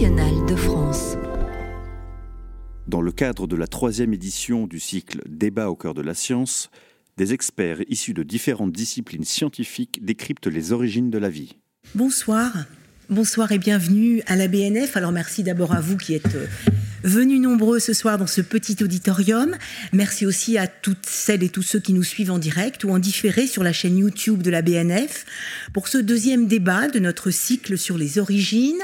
nationale 0.00 0.46
de 0.46 0.56
France. 0.56 1.16
Dans 2.86 3.02
le 3.02 3.12
cadre 3.12 3.46
de 3.46 3.54
la 3.54 3.66
troisième 3.66 4.14
édition 4.14 4.66
du 4.66 4.80
cycle 4.80 5.20
Débat 5.28 5.68
au 5.68 5.76
cœur 5.76 5.92
de 5.92 6.00
la 6.00 6.14
science, 6.14 6.70
des 7.18 7.34
experts 7.34 7.82
issus 7.86 8.14
de 8.14 8.22
différentes 8.22 8.72
disciplines 8.72 9.24
scientifiques 9.24 10.02
décryptent 10.02 10.46
les 10.46 10.72
origines 10.72 11.10
de 11.10 11.18
la 11.18 11.28
vie. 11.28 11.58
Bonsoir. 11.94 12.50
Bonsoir 13.10 13.50
et 13.50 13.58
bienvenue 13.58 14.22
à 14.28 14.36
la 14.36 14.46
BNF. 14.46 14.96
Alors 14.96 15.10
merci 15.10 15.42
d'abord 15.42 15.74
à 15.74 15.80
vous 15.80 15.96
qui 15.96 16.14
êtes 16.14 16.36
euh, 16.36 16.46
venus 17.02 17.40
nombreux 17.40 17.80
ce 17.80 17.92
soir 17.92 18.18
dans 18.18 18.28
ce 18.28 18.40
petit 18.40 18.84
auditorium. 18.84 19.56
Merci 19.92 20.26
aussi 20.26 20.56
à 20.58 20.68
toutes 20.68 21.06
celles 21.06 21.42
et 21.42 21.48
tous 21.48 21.64
ceux 21.64 21.80
qui 21.80 21.92
nous 21.92 22.04
suivent 22.04 22.30
en 22.30 22.38
direct 22.38 22.84
ou 22.84 22.90
en 22.90 23.00
différé 23.00 23.48
sur 23.48 23.64
la 23.64 23.72
chaîne 23.72 23.98
YouTube 23.98 24.42
de 24.42 24.50
la 24.50 24.62
BNF 24.62 25.26
pour 25.72 25.88
ce 25.88 25.98
deuxième 25.98 26.46
débat 26.46 26.86
de 26.86 27.00
notre 27.00 27.32
cycle 27.32 27.76
sur 27.76 27.98
les 27.98 28.20
origines. 28.20 28.80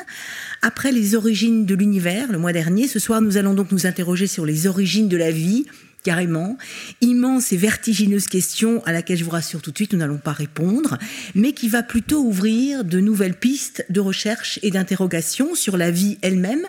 Après 0.60 0.90
les 0.90 1.14
origines 1.14 1.64
de 1.64 1.76
l'univers, 1.76 2.32
le 2.32 2.38
mois 2.38 2.52
dernier, 2.52 2.88
ce 2.88 2.98
soir 2.98 3.22
nous 3.22 3.36
allons 3.36 3.54
donc 3.54 3.70
nous 3.70 3.86
interroger 3.86 4.26
sur 4.26 4.44
les 4.44 4.66
origines 4.66 5.08
de 5.08 5.16
la 5.16 5.30
vie 5.30 5.66
carrément. 6.06 6.56
Immense 7.00 7.52
et 7.52 7.56
vertigineuse 7.56 8.28
question 8.28 8.80
à 8.84 8.92
laquelle 8.92 9.18
je 9.18 9.24
vous 9.24 9.30
rassure 9.30 9.60
tout 9.60 9.72
de 9.72 9.76
suite, 9.76 9.92
nous 9.92 9.98
n'allons 9.98 10.18
pas 10.18 10.32
répondre, 10.32 10.98
mais 11.34 11.50
qui 11.52 11.68
va 11.68 11.82
plutôt 11.82 12.22
ouvrir 12.22 12.84
de 12.84 13.00
nouvelles 13.00 13.34
pistes 13.34 13.84
de 13.90 13.98
recherche 13.98 14.60
et 14.62 14.70
d'interrogation 14.70 15.56
sur 15.56 15.76
la 15.76 15.90
vie 15.90 16.18
elle-même, 16.22 16.64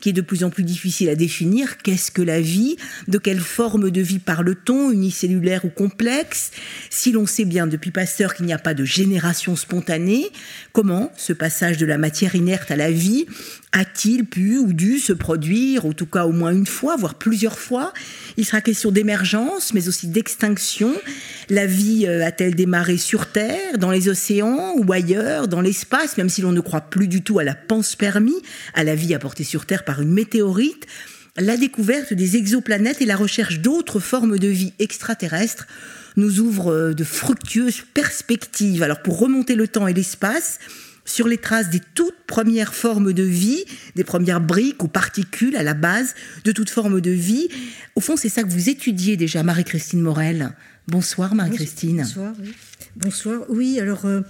qui 0.00 0.10
est 0.10 0.12
de 0.12 0.20
plus 0.20 0.44
en 0.44 0.50
plus 0.50 0.62
difficile 0.62 1.08
à 1.08 1.14
définir. 1.14 1.78
Qu'est-ce 1.78 2.10
que 2.10 2.20
la 2.20 2.42
vie? 2.42 2.76
De 3.08 3.16
quelle 3.16 3.40
forme 3.40 3.90
de 3.90 4.02
vie 4.02 4.18
parle-t-on? 4.18 4.90
Unicellulaire 4.90 5.64
ou 5.64 5.70
complexe? 5.70 6.50
Si 6.90 7.12
l'on 7.12 7.24
sait 7.24 7.46
bien 7.46 7.66
depuis 7.66 7.92
Pasteur 7.92 8.34
qu'il 8.34 8.44
n'y 8.44 8.52
a 8.52 8.58
pas 8.58 8.74
de 8.74 8.84
génération 8.84 9.56
spontanée, 9.56 10.26
comment 10.74 11.10
ce 11.16 11.32
passage 11.32 11.78
de 11.78 11.86
la 11.86 11.96
matière 11.96 12.34
inerte 12.34 12.70
à 12.70 12.76
la 12.76 12.90
vie 12.90 13.24
a-t-il 13.72 14.26
pu 14.26 14.58
ou 14.58 14.72
dû 14.72 14.98
se 14.98 15.14
produire, 15.14 15.86
en 15.86 15.92
tout 15.92 16.06
cas 16.06 16.26
au 16.26 16.32
moins 16.32 16.52
une 16.52 16.66
fois, 16.66 16.96
voire 16.96 17.14
plusieurs 17.14 17.58
fois? 17.58 17.92
Il 18.36 18.44
sera 18.44 18.60
question 18.60 18.90
d'émergence, 18.90 19.72
mais 19.72 19.88
aussi 19.88 20.08
d'extinction. 20.08 20.92
La 21.48 21.66
vie 21.66 22.06
euh, 22.06 22.24
a-t-elle 22.24 22.54
démarré 22.54 22.98
sur 22.98 23.26
Terre, 23.26 23.78
dans 23.78 23.90
les 23.90 24.08
océans 24.08 24.74
ou 24.76 24.92
ailleurs, 24.92 25.48
dans 25.48 25.62
l'espace, 25.62 26.18
même 26.18 26.28
si 26.28 26.42
l'on 26.42 26.52
ne 26.52 26.60
croit 26.60 26.82
plus 26.82 27.08
du 27.08 27.22
tout 27.22 27.38
à 27.38 27.44
la 27.44 27.54
pense-permis, 27.54 28.42
à 28.74 28.84
la 28.84 28.94
vie 28.94 29.14
apportée 29.14 29.44
sur 29.44 29.64
Terre 29.64 29.84
par 29.84 30.02
une 30.02 30.12
météorite 30.12 30.86
La 31.38 31.56
découverte 31.56 32.12
des 32.12 32.36
exoplanètes 32.36 33.00
et 33.00 33.06
la 33.06 33.16
recherche 33.16 33.60
d'autres 33.60 34.00
formes 34.00 34.38
de 34.38 34.48
vie 34.48 34.74
extraterrestres 34.78 35.66
nous 36.16 36.40
ouvrent 36.40 36.72
euh, 36.72 36.94
de 36.94 37.04
fructueuses 37.04 37.84
perspectives. 37.94 38.82
Alors 38.82 39.00
pour 39.00 39.18
remonter 39.18 39.54
le 39.54 39.66
temps 39.66 39.88
et 39.88 39.94
l'espace, 39.94 40.58
sur 41.04 41.28
les 41.28 41.38
traces 41.38 41.70
des 41.70 41.80
toutes 41.94 42.26
premières 42.26 42.74
formes 42.74 43.12
de 43.12 43.22
vie, 43.22 43.64
des 43.96 44.04
premières 44.04 44.40
briques 44.40 44.82
ou 44.82 44.88
particules 44.88 45.56
à 45.56 45.62
la 45.62 45.74
base 45.74 46.14
de 46.44 46.52
toute 46.52 46.70
forme 46.70 47.00
de 47.00 47.10
vie. 47.10 47.48
Au 47.94 48.00
fond, 48.00 48.16
c'est 48.16 48.28
ça 48.28 48.42
que 48.42 48.48
vous 48.48 48.68
étudiez 48.68 49.16
déjà, 49.16 49.42
Marie-Christine 49.42 50.00
Morel. 50.00 50.52
Bonsoir, 50.88 51.34
Marie-Christine. 51.34 51.98
Bonsoir, 51.98 52.34
oui. 52.40 52.54
Bonsoir, 52.96 53.40
oui, 53.48 53.80
alors... 53.80 54.04
Euh, 54.06 54.22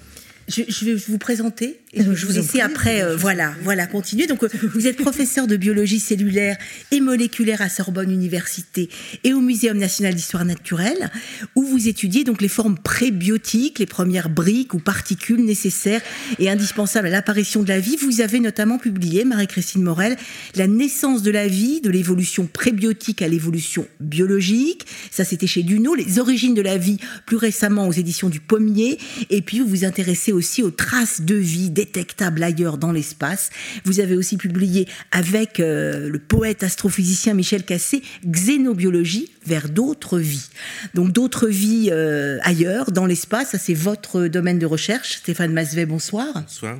je, 0.48 0.84
vais 0.84 0.94
vous 0.94 1.18
présenter 1.18 1.80
et 1.94 2.02
je 2.02 2.26
vous 2.26 2.32
laisser 2.32 2.60
après, 2.60 3.02
euh, 3.02 3.16
voilà, 3.16 3.52
voilà, 3.62 3.86
continuer. 3.86 4.26
Donc, 4.26 4.42
euh, 4.42 4.48
vous 4.74 4.86
êtes 4.86 4.96
professeur 4.96 5.46
de 5.46 5.56
biologie 5.56 6.00
cellulaire 6.00 6.56
et 6.90 7.00
moléculaire 7.00 7.60
à 7.60 7.68
Sorbonne 7.68 8.10
Université 8.10 8.88
et 9.24 9.34
au 9.34 9.40
Muséum 9.40 9.76
national 9.76 10.14
d'histoire 10.14 10.46
naturelle, 10.46 11.10
où 11.54 11.62
vous 11.62 11.88
étudiez 11.88 12.24
donc 12.24 12.40
les 12.40 12.48
formes 12.48 12.78
prébiotiques, 12.78 13.78
les 13.78 13.84
premières 13.84 14.30
briques 14.30 14.72
ou 14.72 14.78
particules 14.78 15.44
nécessaires 15.44 16.00
et 16.38 16.48
indispensables 16.48 17.08
à 17.08 17.10
l'apparition 17.10 17.62
de 17.62 17.68
la 17.68 17.78
vie. 17.78 17.96
Vous 17.96 18.22
avez 18.22 18.40
notamment 18.40 18.78
publié, 18.78 19.26
Marie-Christine 19.26 19.82
Morel, 19.82 20.16
La 20.54 20.68
naissance 20.68 21.22
de 21.22 21.30
la 21.30 21.46
vie, 21.46 21.82
de 21.82 21.90
l'évolution 21.90 22.46
prébiotique 22.46 23.20
à 23.20 23.28
l'évolution 23.28 23.86
biologique. 24.00 24.86
Ça, 25.10 25.24
c'était 25.24 25.46
chez 25.46 25.62
Duno. 25.62 25.94
Les 25.94 26.18
origines 26.18 26.54
de 26.54 26.62
la 26.62 26.78
vie, 26.78 26.96
plus 27.26 27.36
récemment 27.36 27.86
aux 27.86 27.92
éditions 27.92 28.30
du 28.30 28.40
Pommier. 28.40 28.98
Et 29.28 29.42
puis, 29.42 29.60
vous 29.60 29.66
vous 29.66 29.84
intéressez 29.84 30.32
aussi 30.32 30.62
aux 30.62 30.70
traces 30.70 31.20
de 31.20 31.34
vie 31.34 31.70
détectables 31.84 32.42
ailleurs 32.42 32.78
dans 32.78 32.92
l'espace. 32.92 33.50
Vous 33.84 33.98
avez 33.98 34.14
aussi 34.14 34.36
publié 34.36 34.86
avec 35.10 35.58
euh, 35.58 36.08
le 36.08 36.18
poète 36.18 36.62
astrophysicien 36.62 37.34
Michel 37.34 37.64
Cassé 37.64 38.02
Xénobiologie 38.24 39.30
vers 39.44 39.68
d'autres 39.68 40.18
vies. 40.18 40.48
Donc 40.94 41.12
d'autres 41.12 41.48
vies 41.48 41.88
euh, 41.90 42.38
ailleurs 42.42 42.92
dans 42.92 43.06
l'espace, 43.06 43.50
ça 43.50 43.58
c'est 43.58 43.74
votre 43.74 44.28
domaine 44.28 44.60
de 44.60 44.66
recherche. 44.66 45.16
Stéphane 45.16 45.52
Masvet, 45.52 45.86
bonsoir. 45.86 46.32
Bonsoir. 46.34 46.78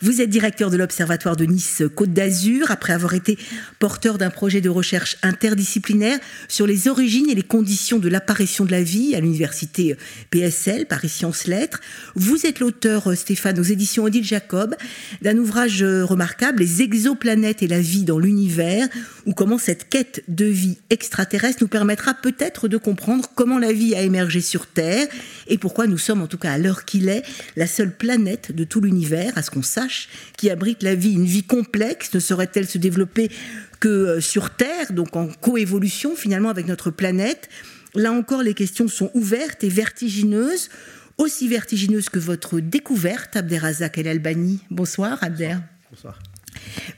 Vous 0.00 0.20
êtes 0.20 0.30
directeur 0.30 0.70
de 0.70 0.76
l'Observatoire 0.76 1.36
de 1.36 1.44
Nice 1.44 1.82
Côte 1.94 2.12
d'Azur 2.12 2.70
après 2.70 2.92
avoir 2.92 3.14
été 3.14 3.38
porteur 3.78 4.18
d'un 4.18 4.30
projet 4.30 4.60
de 4.60 4.68
recherche 4.68 5.16
interdisciplinaire 5.22 6.18
sur 6.48 6.66
les 6.66 6.88
origines 6.88 7.28
et 7.30 7.34
les 7.34 7.42
conditions 7.42 7.98
de 7.98 8.08
l'apparition 8.08 8.64
de 8.64 8.70
la 8.70 8.82
vie 8.82 9.14
à 9.14 9.20
l'université 9.20 9.96
PSL, 10.30 10.86
Paris 10.86 11.08
Sciences 11.08 11.46
Lettres. 11.46 11.80
Vous 12.14 12.46
êtes 12.46 12.60
l'auteur, 12.60 13.16
Stéphane, 13.16 13.58
aux 13.58 13.64
éditions 13.64 14.04
Odile 14.04 14.24
Jacob, 14.24 14.74
d'un 15.22 15.36
ouvrage 15.36 15.82
remarquable, 15.82 16.60
Les 16.60 16.82
exoplanètes 16.82 17.62
et 17.62 17.68
la 17.68 17.80
vie 17.80 18.04
dans 18.04 18.18
l'univers, 18.18 18.88
ou 19.26 19.32
comment 19.32 19.58
cette 19.58 19.88
quête 19.88 20.22
de 20.28 20.44
vie 20.44 20.78
extraterrestre 20.90 21.58
nous 21.62 21.68
permettra 21.68 22.14
peut-être 22.14 22.68
de 22.68 22.76
comprendre 22.76 23.30
comment 23.34 23.58
la 23.58 23.72
vie 23.72 23.94
a 23.94 24.02
émergé 24.02 24.40
sur 24.40 24.66
Terre 24.66 25.06
et 25.46 25.58
pourquoi 25.58 25.86
nous 25.86 25.98
sommes, 25.98 26.22
en 26.22 26.26
tout 26.26 26.38
cas 26.38 26.52
à 26.52 26.58
l'heure 26.58 26.84
qu'il 26.84 27.08
est, 27.08 27.22
la 27.56 27.66
seule 27.66 27.94
planète 27.94 28.54
de 28.54 28.64
tout 28.64 28.80
l'univers, 28.80 29.32
à 29.36 29.42
ce 29.42 29.50
qu'on 29.50 29.62
qui 30.36 30.50
abrite 30.50 30.82
la 30.82 30.94
vie. 30.94 31.12
Une 31.12 31.24
vie 31.24 31.42
complexe 31.42 32.12
ne 32.14 32.20
saurait-elle 32.20 32.66
se 32.66 32.78
développer 32.78 33.30
que 33.80 33.88
euh, 33.88 34.20
sur 34.20 34.50
Terre, 34.50 34.92
donc 34.92 35.16
en 35.16 35.28
coévolution 35.28 36.16
finalement 36.16 36.50
avec 36.50 36.66
notre 36.66 36.90
planète? 36.90 37.48
Là 37.94 38.12
encore, 38.12 38.42
les 38.42 38.54
questions 38.54 38.88
sont 38.88 39.10
ouvertes 39.14 39.64
et 39.64 39.68
vertigineuses, 39.68 40.68
aussi 41.16 41.48
vertigineuses 41.48 42.08
que 42.08 42.18
votre 42.18 42.60
découverte, 42.60 43.36
Abderrazak 43.36 43.98
El 43.98 44.08
Albani. 44.08 44.60
Bonsoir, 44.70 45.18
Abder. 45.22 45.56
Bonsoir. 45.90 46.18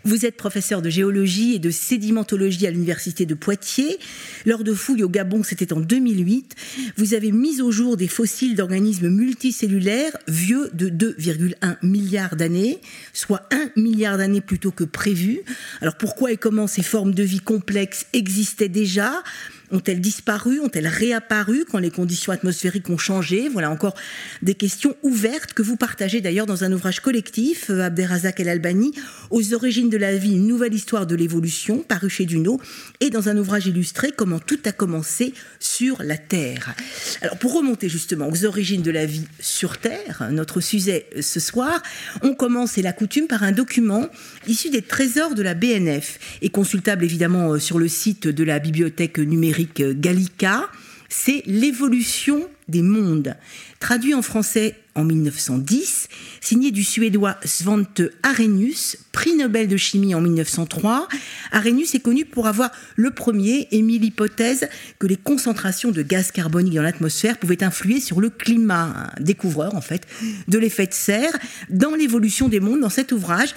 Vous 0.04 0.26
êtes 0.26 0.36
professeur 0.36 0.82
de 0.82 0.91
géologie 0.91 1.54
et 1.54 1.58
de 1.58 1.70
sédimentologie 1.70 2.66
à 2.66 2.70
l'université 2.70 3.26
de 3.26 3.34
Poitiers. 3.34 3.98
Lors 4.47 4.64
de 4.64 4.75
fouilles 4.75 5.03
au 5.03 5.08
Gabon, 5.08 5.42
c'était 5.42 5.72
en 5.72 5.81
2008, 5.81 6.54
vous 6.97 7.14
avez 7.14 7.32
mis 7.32 7.60
au 7.60 7.70
jour 7.70 7.97
des 7.97 8.08
fossiles 8.08 8.54
d'organismes 8.54 9.08
multicellulaires 9.08 10.16
vieux 10.28 10.70
de 10.72 10.88
2,1 10.88 11.76
milliards 11.82 12.36
d'années, 12.36 12.78
soit 13.12 13.48
1 13.50 13.81
milliard 13.81 14.19
d'années 14.19 14.41
plutôt 14.41 14.70
que 14.70 14.84
prévu. 14.84 15.41
Alors 15.81 15.97
pourquoi 15.97 16.32
et 16.32 16.37
comment 16.37 16.66
ces 16.66 16.82
formes 16.82 17.14
de 17.14 17.22
vie 17.22 17.41
complexes 17.41 18.06
existaient 18.12 18.69
déjà? 18.69 19.22
Ont-elles 19.70 20.00
disparu? 20.00 20.60
Ont-elles 20.60 20.86
réapparu? 20.86 21.64
Quand 21.70 21.78
les 21.78 21.91
conditions 21.91 22.32
atmosphériques 22.32 22.91
ont 22.91 22.98
changé? 22.98 23.48
Voilà 23.48 23.70
encore 23.70 23.94
des 24.42 24.54
questions 24.54 24.97
ouvertes 25.03 25.53
que 25.53 25.62
vous 25.62 25.76
partagez 25.76 26.20
d'ailleurs 26.20 26.47
dans 26.47 26.64
un 26.64 26.72
ouvrage 26.72 27.00
collectif, 27.00 27.70
euh, 27.70 27.82
Abderrazak 27.82 28.41
El 28.41 28.48
Albani, 28.48 28.92
aux 29.31 29.54
origines 29.54 29.91
de 29.91 29.97
la 29.97 30.16
vie, 30.16 30.32
une 30.32 30.47
nouvelle 30.47 30.75
histoire 30.75 31.06
de 31.06 31.14
l'évolution, 31.14 31.78
paru 31.78 32.10
chez 32.10 32.26
Duno, 32.26 32.60
et 33.00 33.10
dans 33.10 33.28
un 33.28 33.36
ouvrage 33.36 33.66
illustré, 33.66 34.12
Comment 34.16 34.38
tout 34.38 34.58
a 34.64 34.72
commencé 34.72 35.34
sur 35.58 36.02
la 36.02 36.19
Terre. 36.19 36.75
Alors 37.22 37.38
pour 37.38 37.54
remonter 37.54 37.88
justement 37.88 38.28
aux 38.28 38.44
origines 38.44 38.82
de 38.82 38.91
la 38.91 39.06
vie 39.06 39.26
sur 39.38 39.78
Terre, 39.78 40.28
notre 40.31 40.60
sujet 40.60 41.06
euh, 41.16 41.22
ce 41.22 41.41
soir, 41.41 41.82
on 42.22 42.34
commence, 42.34 42.78
et 42.78 42.82
la 42.82 42.92
coutume, 42.92 43.26
par 43.26 43.42
un 43.42 43.52
document 43.52 44.06
issu 44.47 44.70
des 44.70 44.82
trésors 44.82 45.34
de 45.34 45.42
la 45.42 45.54
BNF 45.54 46.19
et 46.42 46.50
consultable 46.50 47.04
évidemment 47.04 47.52
euh, 47.52 47.58
sur 47.58 47.78
le 47.78 47.88
site 47.88 48.26
de 48.28 48.44
la 48.44 48.58
bibliothèque 48.58 49.19
numérique 49.19 49.59
Gallica, 49.66 50.69
c'est 51.10 51.43
l'évolution 51.47 52.48
des 52.69 52.82
mondes. 52.82 53.37
Traduit 53.81 54.15
en 54.15 54.22
français 54.22 54.76
en 54.94 55.04
1910, 55.04 56.09
signé 56.40 56.70
du 56.70 56.84
suédois 56.84 57.37
Svante 57.44 58.02
Arrhenius, 58.23 58.96
prix 59.12 59.34
Nobel 59.34 59.67
de 59.67 59.76
chimie 59.76 60.14
en 60.14 60.20
1903. 60.20 61.08
Arrhenius 61.50 61.94
est 61.94 62.00
connu 62.00 62.25
pour 62.25 62.46
avoir 62.46 62.70
le 62.96 63.11
premier 63.11 63.67
émis 63.73 63.99
l'hypothèse 63.99 64.69
que 64.99 65.06
les 65.06 65.17
concentrations 65.17 65.90
de 65.90 66.02
gaz 66.02 66.31
carbonique 66.31 66.75
dans 66.75 66.82
l'atmosphère 66.82 67.38
pouvaient 67.38 67.64
influer 67.64 68.00
sur 68.00 68.20
le 68.20 68.31
climat. 68.31 69.12
Découvreur, 69.19 69.75
en 69.75 69.81
fait, 69.81 70.06
de 70.46 70.58
l'effet 70.58 70.87
de 70.87 70.94
serre 70.94 71.37
dans 71.70 71.94
l'évolution 71.94 72.49
des 72.49 72.61
mondes. 72.61 72.81
Dans 72.81 72.88
cet 72.88 73.11
ouvrage, 73.12 73.55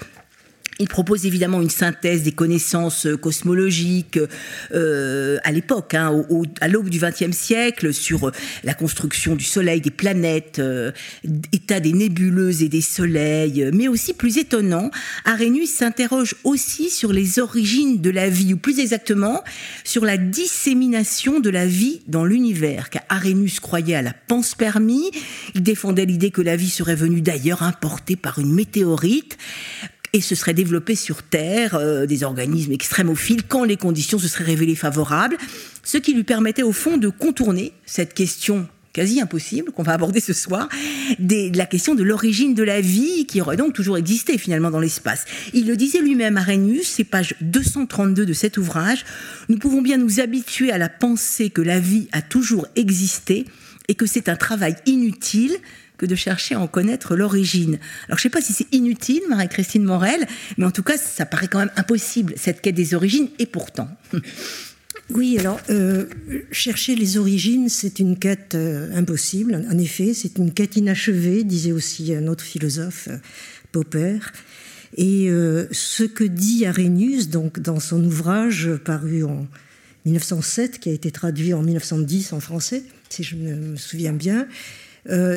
il 0.79 0.87
propose 0.87 1.25
évidemment 1.25 1.61
une 1.61 1.69
synthèse 1.69 2.23
des 2.23 2.31
connaissances 2.31 3.05
euh, 3.05 3.17
cosmologiques 3.17 4.19
euh, 4.73 5.37
à 5.43 5.51
l'époque, 5.51 5.93
hein, 5.93 6.25
à 6.61 6.67
l'aube 6.67 6.89
du 6.89 6.99
XXe 6.99 7.35
siècle, 7.35 7.93
sur 7.93 8.29
euh, 8.29 8.31
la 8.63 8.73
construction 8.73 9.35
du 9.35 9.43
Soleil, 9.43 9.81
des 9.81 9.91
planètes, 9.91 10.61
état 11.51 11.79
des 11.79 11.93
nébuleuses 11.93 12.63
et 12.63 12.69
des 12.69 12.81
soleils, 12.81 13.69
mais 13.73 13.87
aussi 13.87 14.13
plus 14.13 14.37
étonnant, 14.37 14.89
Arrhenius 15.25 15.69
s'interroge 15.69 16.35
aussi 16.43 16.89
sur 16.89 17.13
les 17.13 17.39
origines 17.39 18.01
de 18.01 18.09
la 18.09 18.29
vie, 18.29 18.53
ou 18.53 18.57
plus 18.57 18.79
exactement 18.79 19.43
sur 19.83 20.05
la 20.05 20.17
dissémination 20.17 21.39
de 21.39 21.49
la 21.49 21.65
vie 21.65 22.01
dans 22.07 22.25
l'univers, 22.25 22.89
car 22.89 23.03
Arrhenius 23.09 23.59
croyait 23.59 23.95
à 23.95 24.01
la 24.01 24.13
panspermie, 24.13 25.11
il 25.55 25.63
défendait 25.63 26.05
l'idée 26.05 26.31
que 26.31 26.41
la 26.41 26.55
vie 26.55 26.69
serait 26.69 26.95
venue 26.95 27.21
d'ailleurs 27.21 27.63
importée 27.63 28.15
par 28.15 28.39
une 28.39 28.53
météorite, 28.53 29.37
et 30.13 30.21
se 30.21 30.35
serait 30.35 30.53
développé 30.53 30.95
sur 30.95 31.23
Terre 31.23 31.75
euh, 31.75 32.05
des 32.05 32.23
organismes 32.23 32.71
extrémophiles 32.71 33.43
quand 33.43 33.63
les 33.63 33.77
conditions 33.77 34.19
se 34.19 34.27
seraient 34.27 34.43
révélées 34.43 34.75
favorables, 34.75 35.37
ce 35.83 35.97
qui 35.97 36.13
lui 36.13 36.23
permettait 36.23 36.63
au 36.63 36.71
fond 36.71 36.97
de 36.97 37.09
contourner 37.09 37.73
cette 37.85 38.13
question 38.13 38.67
quasi 38.93 39.19
impossible 39.19 39.71
qu'on 39.71 39.81
va 39.81 39.93
aborder 39.93 40.19
ce 40.19 40.33
soir, 40.33 40.69
de 41.17 41.57
la 41.57 41.65
question 41.65 41.95
de 41.95 42.03
l'origine 42.03 42.53
de 42.53 42.61
la 42.61 42.79
vie 42.79 43.25
qui 43.25 43.41
aurait 43.41 43.57
donc 43.57 43.73
toujours 43.73 43.97
existé 43.97 44.37
finalement 44.37 44.69
dans 44.69 44.79
l'espace. 44.79 45.25
Il 45.53 45.65
le 45.67 45.75
disait 45.75 45.99
lui-même 45.99 46.37
Arrhenius, 46.37 46.87
c'est 46.87 47.03
page 47.03 47.33
232 47.41 48.25
de 48.25 48.33
cet 48.33 48.57
ouvrage, 48.57 49.03
nous 49.49 49.57
pouvons 49.57 49.81
bien 49.81 49.97
nous 49.97 50.19
habituer 50.19 50.71
à 50.71 50.77
la 50.77 50.89
pensée 50.89 51.49
que 51.49 51.61
la 51.61 51.79
vie 51.79 52.07
a 52.11 52.21
toujours 52.21 52.67
existé 52.75 53.45
et 53.87 53.95
que 53.95 54.05
c'est 54.05 54.29
un 54.29 54.35
travail 54.35 54.75
inutile 54.85 55.57
que 55.97 56.05
de 56.05 56.15
chercher 56.15 56.55
à 56.55 56.59
en 56.59 56.67
connaître 56.67 57.15
l'origine. 57.15 57.79
Alors 58.07 58.17
je 58.17 58.27
ne 58.27 58.29
sais 58.29 58.29
pas 58.29 58.41
si 58.41 58.53
c'est 58.53 58.73
inutile, 58.73 59.21
Marie-Christine 59.29 59.83
Morel, 59.83 60.27
mais 60.57 60.65
en 60.65 60.71
tout 60.71 60.83
cas 60.83 60.97
ça 60.97 61.25
paraît 61.25 61.47
quand 61.47 61.59
même 61.59 61.71
impossible, 61.75 62.33
cette 62.37 62.61
quête 62.61 62.75
des 62.75 62.93
origines, 62.93 63.29
et 63.39 63.45
pourtant. 63.45 63.87
Oui, 65.09 65.37
alors 65.37 65.59
euh, 65.69 66.05
chercher 66.51 66.95
les 66.95 67.17
origines, 67.17 67.69
c'est 67.69 67.99
une 67.99 68.17
quête 68.17 68.55
euh, 68.55 68.95
impossible. 68.95 69.65
En 69.69 69.77
effet, 69.77 70.13
c'est 70.13 70.37
une 70.37 70.53
quête 70.53 70.77
inachevée, 70.77 71.43
disait 71.43 71.71
aussi 71.71 72.15
un 72.15 72.27
autre 72.27 72.43
philosophe, 72.43 73.09
euh, 73.11 73.17
Popper. 73.71 74.19
Et 74.95 75.27
ce 75.71 76.03
que 76.03 76.23
dit 76.23 76.67
Arrhenius, 76.67 77.29
donc 77.29 77.59
dans 77.59 77.79
son 77.79 78.03
ouvrage 78.03 78.69
paru 78.85 79.23
en 79.23 79.47
1907, 80.05 80.79
qui 80.79 80.89
a 80.89 80.91
été 80.91 81.09
traduit 81.09 81.55
en 81.55 81.63
1910 81.63 82.33
en 82.33 82.39
français, 82.39 82.83
si 83.09 83.23
je 83.23 83.35
me 83.35 83.75
souviens 83.75 84.13
bien, 84.13 84.47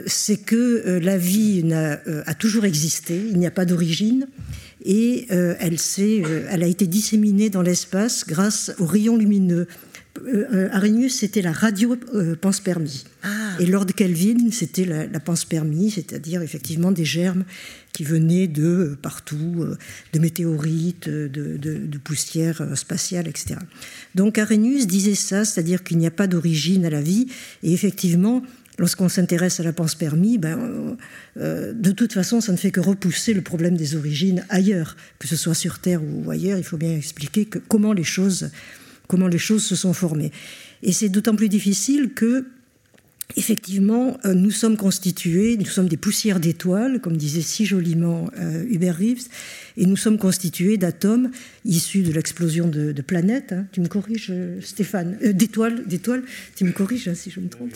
c'est 0.07 0.37
que 0.37 1.01
la 1.03 1.19
vie 1.19 1.65
a, 1.73 2.35
toujours 2.35 2.65
existé, 2.65 3.21
il 3.31 3.39
n'y 3.39 3.47
a 3.47 3.51
pas 3.51 3.65
d'origine, 3.65 4.27
et 4.87 5.27
euh, 5.33 5.55
elle, 5.59 5.77
euh, 5.99 6.47
elle 6.49 6.63
a 6.63 6.67
été 6.67 6.87
disséminée 6.87 7.51
dans 7.51 7.63
l'espace 7.63 8.25
grâce 8.27 8.73
aux 8.79 8.87
rayons 8.87 9.17
lumineux. 9.17 9.67
Euh, 10.27 10.69
Arrhenius, 10.73 11.19
c'était 11.19 11.43
la 11.43 11.53
radio 11.53 11.95
panspermie. 12.41 13.05
Ah. 13.23 13.57
Et 13.59 13.67
Lord 13.67 13.87
Kelvin, 13.87 14.51
c'était 14.51 14.87
la, 14.87 15.07
la 15.07 15.21
panspermie, 15.21 15.91
c'est-à-dire 15.91 16.41
effectivement 16.41 16.91
des 16.91 17.05
germes 17.05 17.45
qui 17.93 18.05
venaient 18.05 18.47
de 18.47 18.97
partout, 19.03 19.67
de 20.13 20.19
météorites, 20.19 21.09
de, 21.09 21.29
de, 21.29 21.57
de 21.59 21.99
poussière 21.99 22.63
spatiale, 22.77 23.29
etc. 23.29 23.57
Donc 24.15 24.39
Arrhenius 24.39 24.87
disait 24.87 25.15
ça, 25.15 25.45
c'est-à-dire 25.45 25.83
qu'il 25.83 25.99
n'y 25.99 26.07
a 26.07 26.11
pas 26.11 26.27
d'origine 26.27 26.87
à 26.87 26.91
la 26.91 27.03
vie, 27.03 27.27
et 27.63 27.73
effectivement, 27.73 28.43
lorsqu'on 28.79 29.09
s'intéresse 29.09 29.61
à 29.61 29.63
la 29.63 29.73
panspermie, 29.73 30.39
ben, 30.39 30.59
euh, 30.59 30.95
euh, 31.39 31.73
de 31.73 31.91
toute 31.93 32.13
façon, 32.13 32.41
ça 32.41 32.53
ne 32.53 32.57
fait 32.57 32.71
que 32.71 32.81
repousser 32.81 33.35
le 33.35 33.43
problème 33.43 33.77
des 33.77 33.97
origines 33.97 34.45
ailleurs, 34.49 34.97
que 35.19 35.29
ce 35.29 35.37
soit 35.37 35.55
sur 35.55 35.79
Terre 35.79 36.01
ou 36.03 36.31
ailleurs. 36.31 36.59
Il 36.59 36.65
faut 36.65 36.77
bien 36.77 36.95
expliquer 36.97 37.47
comment, 37.69 37.93
les 37.93 38.05
choses, 38.05 38.51
comment 39.09 39.29
les 39.29 39.39
choses 39.39 39.65
se 39.65 39.77
sont 39.77 39.93
formées. 39.93 40.33
Et 40.83 40.93
c'est 40.93 41.09
d'autant 41.09 41.37
plus 41.37 41.49
difficile 41.49 42.13
que, 42.15 42.47
effectivement, 43.37 44.19
euh, 44.25 44.35
nous 44.35 44.51
sommes 44.51 44.77
constitués, 44.77 45.57
nous 45.57 45.65
sommes 45.65 45.89
des 45.89 45.97
poussières 45.97 46.39
d'étoiles, 46.39 47.01
comme 47.01 47.17
disait 47.17 47.41
si 47.41 47.65
joliment 47.65 48.31
Hubert 48.69 48.99
Reeves, 48.99 49.29
et 49.79 49.87
nous 49.87 49.97
sommes 49.97 50.19
constitués 50.19 50.77
d'atomes 50.77 51.31
issus 51.65 52.03
de 52.03 52.13
l'explosion 52.13 52.69
de, 52.69 52.93
planètes. 53.01 53.53
Hein. 53.53 53.67
Tu 53.73 53.81
me 53.81 53.89
corriges, 53.89 54.33
Stéphane 54.61 55.17
D'étoiles, 55.33 55.87
d'étoiles. 55.87 56.25
Tu 56.57 56.65
me 56.65 56.73
corriges 56.73 57.09
hein, 57.09 57.15
si 57.15 57.31
je 57.31 57.41
me 57.41 57.49
trompe. 57.49 57.73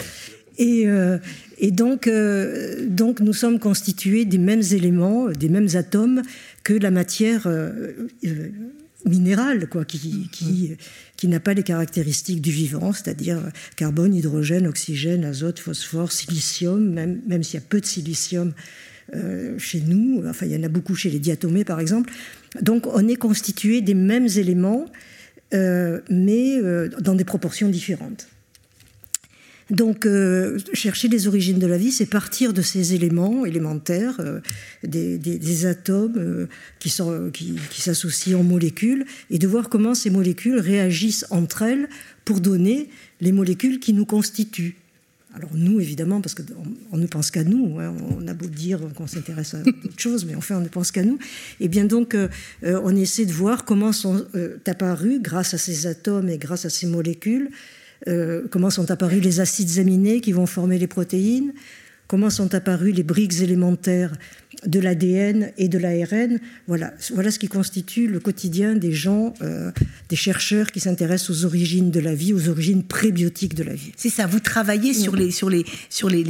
Et, 0.60 0.86
euh, 0.86 1.16
et 1.58 1.70
donc, 1.70 2.06
euh, 2.06 2.86
donc, 2.86 3.20
nous 3.20 3.32
sommes 3.32 3.58
constitués 3.58 4.26
des 4.26 4.38
mêmes 4.38 4.62
éléments, 4.72 5.30
des 5.30 5.48
mêmes 5.48 5.68
atomes 5.74 6.20
que 6.64 6.74
la 6.74 6.90
matière 6.90 7.46
euh, 7.46 7.92
minérale, 9.06 9.68
quoi, 9.70 9.86
qui, 9.86 10.28
qui, 10.30 10.76
qui 11.16 11.28
n'a 11.28 11.40
pas 11.40 11.54
les 11.54 11.62
caractéristiques 11.62 12.42
du 12.42 12.50
vivant, 12.50 12.92
c'est-à-dire 12.92 13.40
carbone, 13.76 14.14
hydrogène, 14.14 14.66
oxygène, 14.66 15.24
azote, 15.24 15.58
phosphore, 15.58 16.12
silicium, 16.12 16.90
même, 16.90 17.22
même 17.26 17.42
s'il 17.42 17.54
y 17.54 17.62
a 17.62 17.66
peu 17.66 17.80
de 17.80 17.86
silicium 17.86 18.52
chez 19.58 19.80
nous, 19.80 20.22
enfin 20.28 20.46
il 20.46 20.52
y 20.52 20.56
en 20.56 20.62
a 20.62 20.68
beaucoup 20.68 20.94
chez 20.94 21.10
les 21.10 21.18
diatomées 21.18 21.64
par 21.64 21.80
exemple. 21.80 22.12
Donc 22.62 22.86
on 22.86 23.08
est 23.08 23.16
constitué 23.16 23.80
des 23.80 23.94
mêmes 23.94 24.28
éléments, 24.36 24.86
mais 25.52 26.60
dans 27.00 27.16
des 27.16 27.24
proportions 27.24 27.68
différentes. 27.68 28.28
Donc, 29.70 30.04
euh, 30.04 30.58
chercher 30.72 31.08
les 31.08 31.28
origines 31.28 31.58
de 31.58 31.66
la 31.66 31.78
vie, 31.78 31.92
c'est 31.92 32.06
partir 32.06 32.52
de 32.52 32.60
ces 32.60 32.94
éléments 32.94 33.46
élémentaires, 33.46 34.16
euh, 34.18 34.40
des, 34.82 35.66
atomes 35.66 36.16
euh, 36.16 36.46
qui, 36.80 36.90
s'associent 36.90 38.40
en 38.40 38.42
molécules, 38.42 39.04
et 39.30 39.38
de 39.38 39.46
voir 39.46 39.68
comment 39.68 39.94
ces 39.94 40.10
molécules 40.10 40.58
réagissent 40.58 41.24
entre 41.30 41.62
elles 41.62 41.88
pour 42.24 42.40
donner 42.40 42.88
les 43.20 43.30
molécules 43.30 43.78
qui 43.78 43.92
nous 43.92 44.06
constituent. 44.06 44.76
Alors 45.34 45.50
nous, 45.54 45.78
évidemment, 45.80 46.20
parce 46.20 46.34
qu'on 46.34 46.42
on 46.90 46.96
ne 46.96 47.06
pense 47.06 47.30
qu'à 47.30 47.44
nous, 47.44 47.78
hein, 47.78 47.94
on 48.18 48.26
a 48.26 48.34
beau 48.34 48.46
dire 48.46 48.80
qu'on 48.96 49.06
s'intéresse 49.06 49.54
à 49.54 49.58
d'autres 49.58 49.96
choses, 49.96 50.24
mais 50.24 50.34
enfin 50.34 50.56
on 50.56 50.62
ne 50.62 50.68
pense 50.68 50.90
qu'à 50.90 51.04
nous. 51.04 51.18
Et 51.60 51.66
eh 51.66 51.68
bien 51.68 51.84
donc, 51.84 52.16
on 52.64 52.96
essaie 52.96 53.26
de 53.26 53.32
voir 53.32 53.64
comment 53.64 53.92
sont 53.92 54.26
apparus, 54.66 55.20
grâce 55.22 55.54
à 55.54 55.58
ces 55.58 55.86
atomes 55.86 56.28
et 56.28 56.36
grâce 56.36 56.64
à 56.64 56.70
ces 56.70 56.88
molécules, 56.88 57.50
euh, 58.08 58.42
comment 58.50 58.70
sont 58.70 58.90
apparus 58.90 59.22
les 59.22 59.40
acides 59.40 59.78
aminés 59.78 60.20
qui 60.20 60.32
vont 60.32 60.46
former 60.46 60.78
les 60.78 60.86
protéines, 60.86 61.52
comment 62.06 62.30
sont 62.30 62.54
apparus 62.54 62.94
les 62.94 63.02
briques 63.02 63.40
élémentaires 63.40 64.12
de 64.66 64.80
l'ADN 64.80 65.52
et 65.58 65.68
de 65.68 65.78
l'ARN. 65.78 66.40
Voilà, 66.66 66.92
voilà 67.12 67.30
ce 67.30 67.38
qui 67.38 67.48
constitue 67.48 68.08
le 68.08 68.18
quotidien 68.18 68.74
des 68.74 68.92
gens, 68.92 69.34
euh, 69.42 69.70
des 70.08 70.16
chercheurs 70.16 70.72
qui 70.72 70.80
s'intéressent 70.80 71.30
aux 71.30 71.44
origines 71.44 71.90
de 71.90 72.00
la 72.00 72.14
vie, 72.14 72.32
aux 72.32 72.48
origines 72.48 72.82
prébiotiques 72.82 73.54
de 73.54 73.62
la 73.62 73.74
vie. 73.74 73.92
C'est 73.96 74.08
ça, 74.08 74.26
vous 74.26 74.40
travaillez 74.40 74.94
sur 74.94 75.14
les, 75.14 75.30
sur 75.30 75.50
les, 75.50 75.64
sur 75.88 76.08
les, 76.08 76.24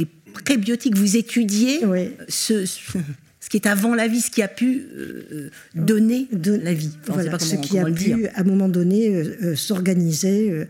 prébiotiques, 0.45 0.95
vous 0.95 1.17
étudiez 1.17 1.81
ce, 2.29 2.65
ce 2.65 3.49
qui 3.49 3.57
est 3.57 3.67
avant 3.67 3.95
la 3.95 4.07
vie, 4.07 4.21
ce 4.21 4.29
qui 4.31 4.41
a 4.41 4.47
pu 4.47 4.85
euh, 4.95 5.49
donner 5.75 6.27
de 6.31 6.53
la 6.53 6.73
vie. 6.73 6.91
voilà, 7.07 7.39
ce 7.39 7.55
qui 7.55 7.79
a 7.79 7.85
pu, 7.85 8.27
à 8.27 8.41
un 8.41 8.43
moment 8.43 8.69
donné, 8.69 9.23
s'organiser 9.55 10.67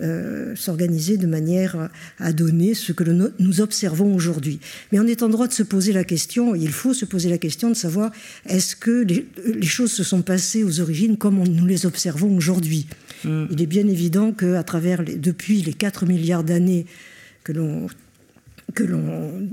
euh, 0.00 0.56
s'organiser 0.56 1.18
de 1.18 1.26
manière 1.26 1.90
à 2.18 2.32
donner 2.32 2.74
ce 2.74 2.92
que 2.92 3.04
nous 3.04 3.60
observons 3.60 4.14
aujourd'hui. 4.14 4.58
Mais 4.90 4.98
on 4.98 5.06
est 5.06 5.22
en 5.22 5.28
droit 5.28 5.46
de 5.46 5.52
se 5.52 5.62
poser 5.62 5.92
la 5.92 6.04
question, 6.04 6.54
il 6.54 6.70
faut 6.70 6.94
se 6.94 7.04
poser 7.04 7.28
la 7.28 7.38
question 7.38 7.68
de 7.68 7.74
savoir 7.74 8.10
est-ce 8.46 8.74
que 8.74 9.04
les, 9.04 9.26
choses 9.66 9.92
se 9.92 10.02
sont 10.02 10.22
passées 10.22 10.64
aux 10.64 10.80
origines 10.80 11.16
comme 11.16 11.42
nous 11.42 11.66
les 11.66 11.84
observons 11.84 12.34
aujourd'hui? 12.36 12.86
Mm. 13.24 13.44
Il 13.50 13.60
est 13.60 13.66
bien 13.66 13.86
évident 13.86 14.32
que 14.32 14.56
travers 14.62 15.04
depuis 15.04 15.62
les 15.62 15.74
4 15.74 16.06
milliards 16.06 16.44
d'années 16.44 16.86
que 17.44 17.52
l'on 17.52 17.86
que 18.74 18.84
l'on 18.84 19.48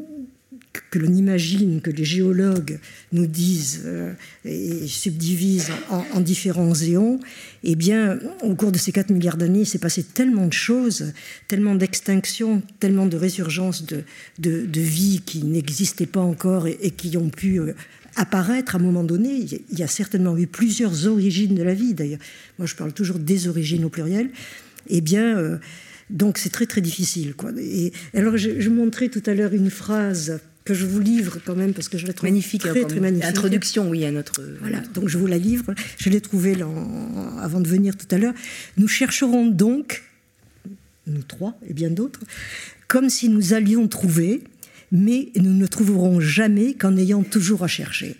que 0.89 0.99
l'on 0.99 1.13
imagine 1.13 1.81
que 1.81 1.91
les 1.91 2.03
géologues 2.03 2.79
nous 3.11 3.27
disent 3.27 3.83
euh, 3.85 4.13
et 4.45 4.87
subdivisent 4.87 5.71
en, 5.89 6.19
différents 6.19 6.73
éons, 6.73 7.19
eh 7.63 7.75
bien, 7.75 8.19
au 8.41 8.55
cours 8.55 8.71
de 8.71 8.77
ces 8.77 8.91
4 8.91 9.11
milliards 9.11 9.37
d'années, 9.37 9.61
il 9.61 9.65
s'est 9.65 9.79
passé 9.79 10.03
tellement 10.03 10.47
de 10.47 10.53
choses, 10.53 11.13
tellement 11.47 11.75
d'extinctions, 11.75 12.61
tellement 12.79 13.05
de 13.05 13.17
résurgences 13.17 13.85
de, 13.85 14.03
de, 14.37 14.81
vie 14.81 15.21
qui 15.25 15.43
n'existaient 15.43 16.05
pas 16.05 16.21
encore 16.21 16.67
et, 16.67 16.91
qui 16.91 17.15
ont 17.17 17.29
pu 17.29 17.59
euh, 17.59 17.73
apparaître 18.15 18.75
à 18.75 18.79
un 18.79 18.81
moment 18.81 19.03
donné. 19.03 19.45
Il 19.71 19.79
y 19.79 19.83
a 19.83 19.87
certainement 19.87 20.37
eu 20.37 20.47
plusieurs 20.47 21.07
origines 21.07 21.55
de 21.55 21.63
la 21.63 21.73
vie, 21.73 21.93
d'ailleurs. 21.93 22.19
Moi, 22.57 22.65
je 22.65 22.75
parle 22.75 22.93
toujours 22.93 23.19
des 23.19 23.47
origines 23.47 23.85
au 23.85 23.89
pluriel. 23.89 24.29
Eh 24.87 25.01
bien, 25.01 25.37
euh, 25.37 25.57
donc 26.09 26.37
c'est 26.37 26.49
très 26.49 26.65
très 26.65 26.81
difficile. 26.81 27.33
Quoi. 27.35 27.51
Et 27.59 27.93
alors, 28.13 28.37
je 28.37 28.69
montrais 28.69 29.09
tout 29.09 29.23
à 29.25 29.33
l'heure 29.33 29.53
une 29.53 29.69
phrase 29.69 30.39
que 30.65 30.73
je 30.73 30.85
vous 30.85 30.99
livre 30.99 31.39
quand 31.43 31.55
même 31.55 31.73
parce 31.73 31.89
que 31.89 31.97
je 31.97 32.05
la 32.05 32.13
trouve 32.13 32.29
magnifique, 32.29 32.61
très, 32.61 32.85
très 32.85 32.99
magnifique. 32.99 33.25
Introduction, 33.25 33.89
oui, 33.89 34.05
à 34.05 34.11
notre. 34.11 34.43
Voilà, 34.59 34.79
donc 34.93 35.07
je 35.07 35.17
vous 35.17 35.27
la 35.27 35.37
livre. 35.37 35.73
Je 35.97 36.09
l'ai 36.09 36.21
trouvée 36.21 36.55
avant 37.39 37.59
de 37.59 37.67
venir 37.67 37.97
tout 37.97 38.07
à 38.11 38.17
l'heure. 38.17 38.33
Nous 38.77 38.87
chercherons 38.87 39.47
donc, 39.47 40.03
nous 41.07 41.23
trois 41.23 41.57
et 41.67 41.73
bien 41.73 41.89
d'autres, 41.89 42.21
comme 42.87 43.09
si 43.09 43.29
nous 43.29 43.53
allions 43.53 43.87
trouver, 43.87 44.43
mais 44.91 45.29
nous 45.35 45.53
ne 45.53 45.67
trouverons 45.67 46.19
jamais 46.19 46.73
qu'en 46.73 46.97
ayant 46.97 47.23
toujours 47.23 47.63
à 47.63 47.67
chercher. 47.67 48.15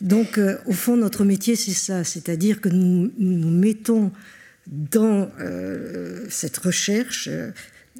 Donc, 0.00 0.38
euh, 0.38 0.58
au 0.66 0.72
fond, 0.72 0.96
notre 0.96 1.24
métier, 1.24 1.56
c'est 1.56 1.72
ça, 1.72 2.04
c'est-à-dire 2.04 2.60
que 2.60 2.68
nous 2.68 3.12
nous 3.18 3.50
mettons 3.50 4.10
dans 4.66 5.30
euh, 5.40 6.26
cette 6.28 6.56
recherche 6.58 7.28
euh, 7.30 7.50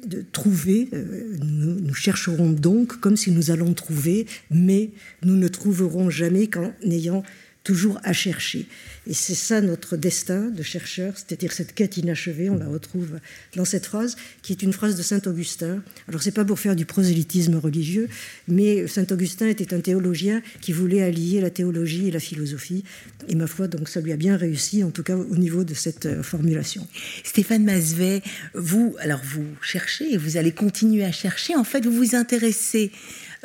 de 0.05 0.23
trouver, 0.31 0.89
euh, 0.93 1.37
nous, 1.41 1.93
chercherons 1.93 2.51
donc 2.51 2.99
comme 2.99 3.17
si 3.17 3.31
nous 3.31 3.51
allons 3.51 3.73
trouver, 3.73 4.27
mais 4.49 4.91
nous 5.23 5.35
ne 5.35 5.47
trouverons 5.47 6.09
jamais 6.09 6.47
qu'en 6.47 6.73
ayant 6.83 7.23
toujours 7.63 7.99
à 8.03 8.13
chercher. 8.13 8.67
Et 9.07 9.13
c'est 9.13 9.35
ça 9.35 9.61
notre 9.61 9.97
destin 9.97 10.49
de 10.49 10.63
chercheur, 10.63 11.13
c'est-à-dire 11.15 11.51
cette 11.51 11.73
quête 11.73 11.97
inachevée, 11.97 12.49
on 12.49 12.57
la 12.57 12.67
retrouve 12.67 13.19
dans 13.55 13.65
cette 13.65 13.85
phrase, 13.85 14.15
qui 14.41 14.51
est 14.51 14.63
une 14.63 14.73
phrase 14.73 14.95
de 14.95 15.03
Saint 15.03 15.21
Augustin. 15.25 15.83
Alors 16.07 16.23
c'est 16.23 16.31
pas 16.31 16.45
pour 16.45 16.59
faire 16.59 16.75
du 16.75 16.85
prosélytisme 16.85 17.55
religieux, 17.55 18.09
mais 18.47 18.87
Saint 18.87 19.05
Augustin 19.11 19.47
était 19.47 19.73
un 19.73 19.79
théologien 19.79 20.41
qui 20.61 20.71
voulait 20.71 21.03
allier 21.03 21.39
la 21.41 21.49
théologie 21.49 22.07
et 22.07 22.11
la 22.11 22.19
philosophie. 22.19 22.83
Et 23.29 23.35
ma 23.35 23.47
foi, 23.47 23.67
donc 23.67 23.89
ça 23.89 24.01
lui 24.01 24.11
a 24.11 24.17
bien 24.17 24.37
réussi, 24.37 24.83
en 24.83 24.91
tout 24.91 25.03
cas 25.03 25.15
au 25.15 25.35
niveau 25.35 25.63
de 25.63 25.73
cette 25.73 26.05
euh, 26.05 26.23
formulation. 26.23 26.87
Stéphane 27.23 27.63
Mazvet, 27.63 28.21
vous, 28.53 28.95
alors 28.99 29.21
vous 29.23 29.45
cherchez 29.61 30.13
et 30.13 30.17
vous 30.17 30.37
allez 30.37 30.51
continuer 30.51 31.03
à 31.03 31.11
chercher. 31.11 31.55
En 31.55 31.63
fait, 31.63 31.85
vous 31.85 31.91
vous 31.91 32.15
intéressez. 32.15 32.91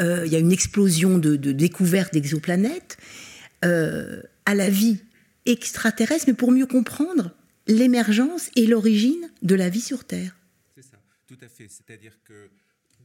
Euh, 0.01 0.23
il 0.27 0.33
y 0.33 0.37
a 0.37 0.39
une 0.39 0.53
explosion 0.53 1.19
de, 1.19 1.37
découvertes 1.37 2.13
d'exoplanètes. 2.15 2.97
Euh, 3.63 4.23
à 4.47 4.55
la 4.55 4.71
vie 4.71 4.99
extraterrestre, 5.47 6.25
mais 6.29 6.35
pour 6.35 6.53
mieux 6.53 6.67
comprendre 6.67 7.35
l'émergence 7.67 8.51
et 8.57 8.67
l'origine 8.67 9.31
de 9.43 9.55
la 9.55 9.69
vie 9.69 9.81
sur 9.81 10.05
Terre. 10.05 10.37
C'est 10.75 10.83
ça, 10.83 10.99
tout 11.27 11.39
à 11.41 11.49
fait. 11.49 11.69
C'est-à-dire 11.69 12.19
que 12.25 12.51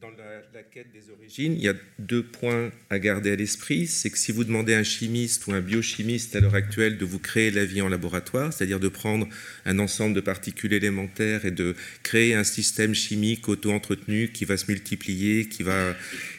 dans 0.01 0.09
la, 0.53 0.63
quête 0.63 0.91
des 0.91 1.09
origines, 1.09 1.53
il 1.53 1.61
y 1.61 1.69
a 1.69 1.73
deux 1.99 2.23
points 2.23 2.71
à 2.89 2.99
garder 2.99 3.31
à 3.31 3.35
l'esprit. 3.35 3.87
C'est 3.87 4.09
que 4.09 4.17
si 4.17 4.31
vous 4.31 4.43
demandez 4.43 4.73
à 4.73 4.79
un 4.79 4.83
chimiste 4.83 5.47
ou 5.47 5.53
un 5.53 5.61
biochimiste 5.61 6.35
à 6.35 6.41
l'heure 6.41 6.55
actuelle 6.55 6.97
de 6.97 7.05
vous 7.05 7.19
créer 7.19 7.49
la 7.49 7.65
vie 7.65 7.81
en 7.81 7.87
laboratoire, 7.87 8.51
c'est-à-dire 8.51 8.79
de 8.79 8.89
prendre 8.89 9.27
un 9.65 9.79
ensemble 9.79 10.13
de 10.13 10.21
particules 10.21 10.73
élémentaires 10.73 11.45
et 11.45 11.51
de 11.51 11.75
créer 12.03 12.35
un 12.35 12.43
système 12.43 12.93
chimique 12.93 13.47
auto-entretenu 13.47 14.31
qui 14.31 14.45
va 14.45 14.57
se 14.57 14.69
multiplier, 14.69 15.47
qui 15.47 15.63
va, 15.63 15.95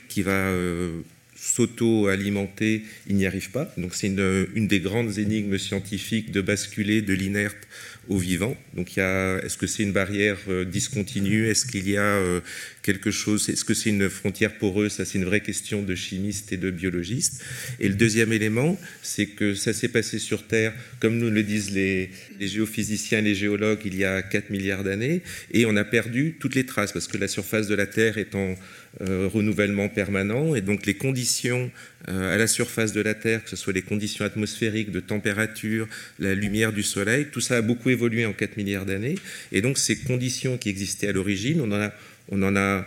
qui 0.09 0.23
va 0.23 0.51
euh, 0.51 1.01
s'auto-alimenter, 1.47 2.83
il 3.07 3.17
n'y 3.17 3.27
arrive 3.27 3.51
pas. 3.51 3.73
Donc 3.77 3.95
c'est 3.95 4.09
une, 4.09 4.67
des 4.67 4.81
grandes 4.81 5.19
énigmes 5.19 5.59
scientifiques 5.59 6.33
de 6.33 6.41
basculer 6.41 7.03
de 7.03 7.15
l'inerte 7.15 7.69
au 8.09 8.19
vivant. 8.19 8.57
Donc 8.75 8.99
est-ce 8.99 9.57
que 9.57 9.67
c'est 9.67 9.83
une 9.83 9.93
barrière 9.93 10.39
euh, 10.49 10.65
discontinue? 10.65 11.49
Est-ce 11.49 11.67
qu'il 11.67 11.89
y 11.89 11.97
a 11.97 12.03
euh, 12.03 12.41
quelque 12.83 13.11
chose? 13.11 13.49
Est-ce 13.49 13.65
que 13.65 13.75
c'est 13.75 13.91
une 13.91 14.09
frontière 14.09 14.59
poreuse 14.59 14.93
Ça, 14.93 15.05
c'est 15.05 15.19
une 15.19 15.25
vraie 15.25 15.41
question 15.41 15.83
de 15.83 15.95
chimiste 15.95 16.53
et 16.53 16.57
de 16.57 16.71
biologiste. 16.71 17.43
Et 17.81 17.89
le 17.89 17.95
deuxième 17.95 18.33
élément, 18.33 18.79
c'est 19.03 19.27
que 19.27 19.55
ça 19.55 19.73
s'est 19.73 19.89
passé 19.89 20.19
sur 20.19 20.47
Terre, 20.47 20.73
comme 21.01 21.19
nous 21.19 21.31
le 21.31 21.43
disent 21.43 21.73
les, 21.73 22.11
géophysiciens 22.41 23.19
et 23.19 23.23
les 23.23 23.35
géologues, 23.35 23.81
il 23.85 23.97
y 23.97 24.05
a 24.05 24.23
4 24.23 24.51
milliards 24.51 24.85
d'années, 24.85 25.23
et 25.53 25.67
on 25.67 25.77
a 25.77 25.85
perdu 25.85 26.37
toutes 26.39 26.55
les 26.55 26.67
traces, 26.67 26.93
parce 26.93 27.09
que 27.09 27.17
la 27.17 27.29
surface 27.29 27.67
de 27.67 27.75
la 27.75 27.87
Terre 27.87 28.19
est 28.19 28.35
en 28.35 28.55
euh, 29.01 29.29
renouvellement 29.33 29.89
permanent, 29.89 30.55
et 30.55 30.61
donc 30.61 30.87
les 30.87 30.95
conditions 30.95 31.71
à 32.09 32.37
la 32.37 32.47
surface 32.47 32.93
de 32.93 33.01
la 33.01 33.15
Terre, 33.15 33.43
que 33.43 33.51
ce 33.51 33.57
soit 33.57 33.73
les 33.73 33.83
conditions 33.83 34.25
atmosphériques, 34.25 34.93
de 34.93 35.01
température, 35.01 35.89
la 36.21 36.37
lumière 36.37 36.73
du 36.73 36.85
Soleil, 36.85 37.27
tout 37.33 37.41
ça 37.41 37.57
a 37.57 37.63
beaucoup 37.63 37.91
évolué 37.91 37.96
en 38.27 38.33
4 38.33 38.57
milliards 38.57 38.87
d'années, 38.87 39.17
et 39.53 39.61
donc 39.61 39.79
ces 39.79 39.97
conditions 39.97 40.59
qui 40.59 40.69
existaient 40.69 41.09
à 41.09 41.13
l'origine, 41.13 41.61
on 41.61 41.71
en 41.73 41.81
a, 41.81 41.93
on 42.31 42.43
en 42.43 42.57
a 42.57 42.87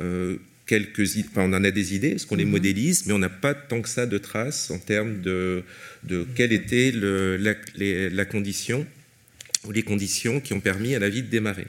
euh, 0.00 0.36
quelques, 0.66 1.16
enfin, 1.30 1.44
on 1.44 1.52
en 1.52 1.64
a 1.64 1.70
des 1.70 1.94
idées, 1.94 2.10
parce 2.10 2.24
qu'on 2.24 2.36
les 2.36 2.44
mhm. 2.44 2.52
modélise, 2.52 3.06
mais 3.06 3.12
on 3.12 3.18
n'a 3.18 3.28
pas 3.28 3.54
tant 3.54 3.82
que 3.82 3.88
ça 3.88 4.06
de 4.06 4.18
traces 4.18 4.70
en 4.70 4.78
termes 4.78 5.20
de, 5.20 5.64
de 6.04 6.26
quelle 6.34 6.52
était 6.52 6.92
le, 6.92 7.36
la, 7.36 7.54
la 8.10 8.24
condition 8.24 8.86
ou 9.66 9.72
les 9.72 9.82
conditions 9.82 10.40
qui 10.40 10.52
ont 10.52 10.60
permis 10.60 10.94
à 10.94 10.98
la 10.98 11.08
vie 11.08 11.22
de 11.22 11.28
démarrer. 11.28 11.66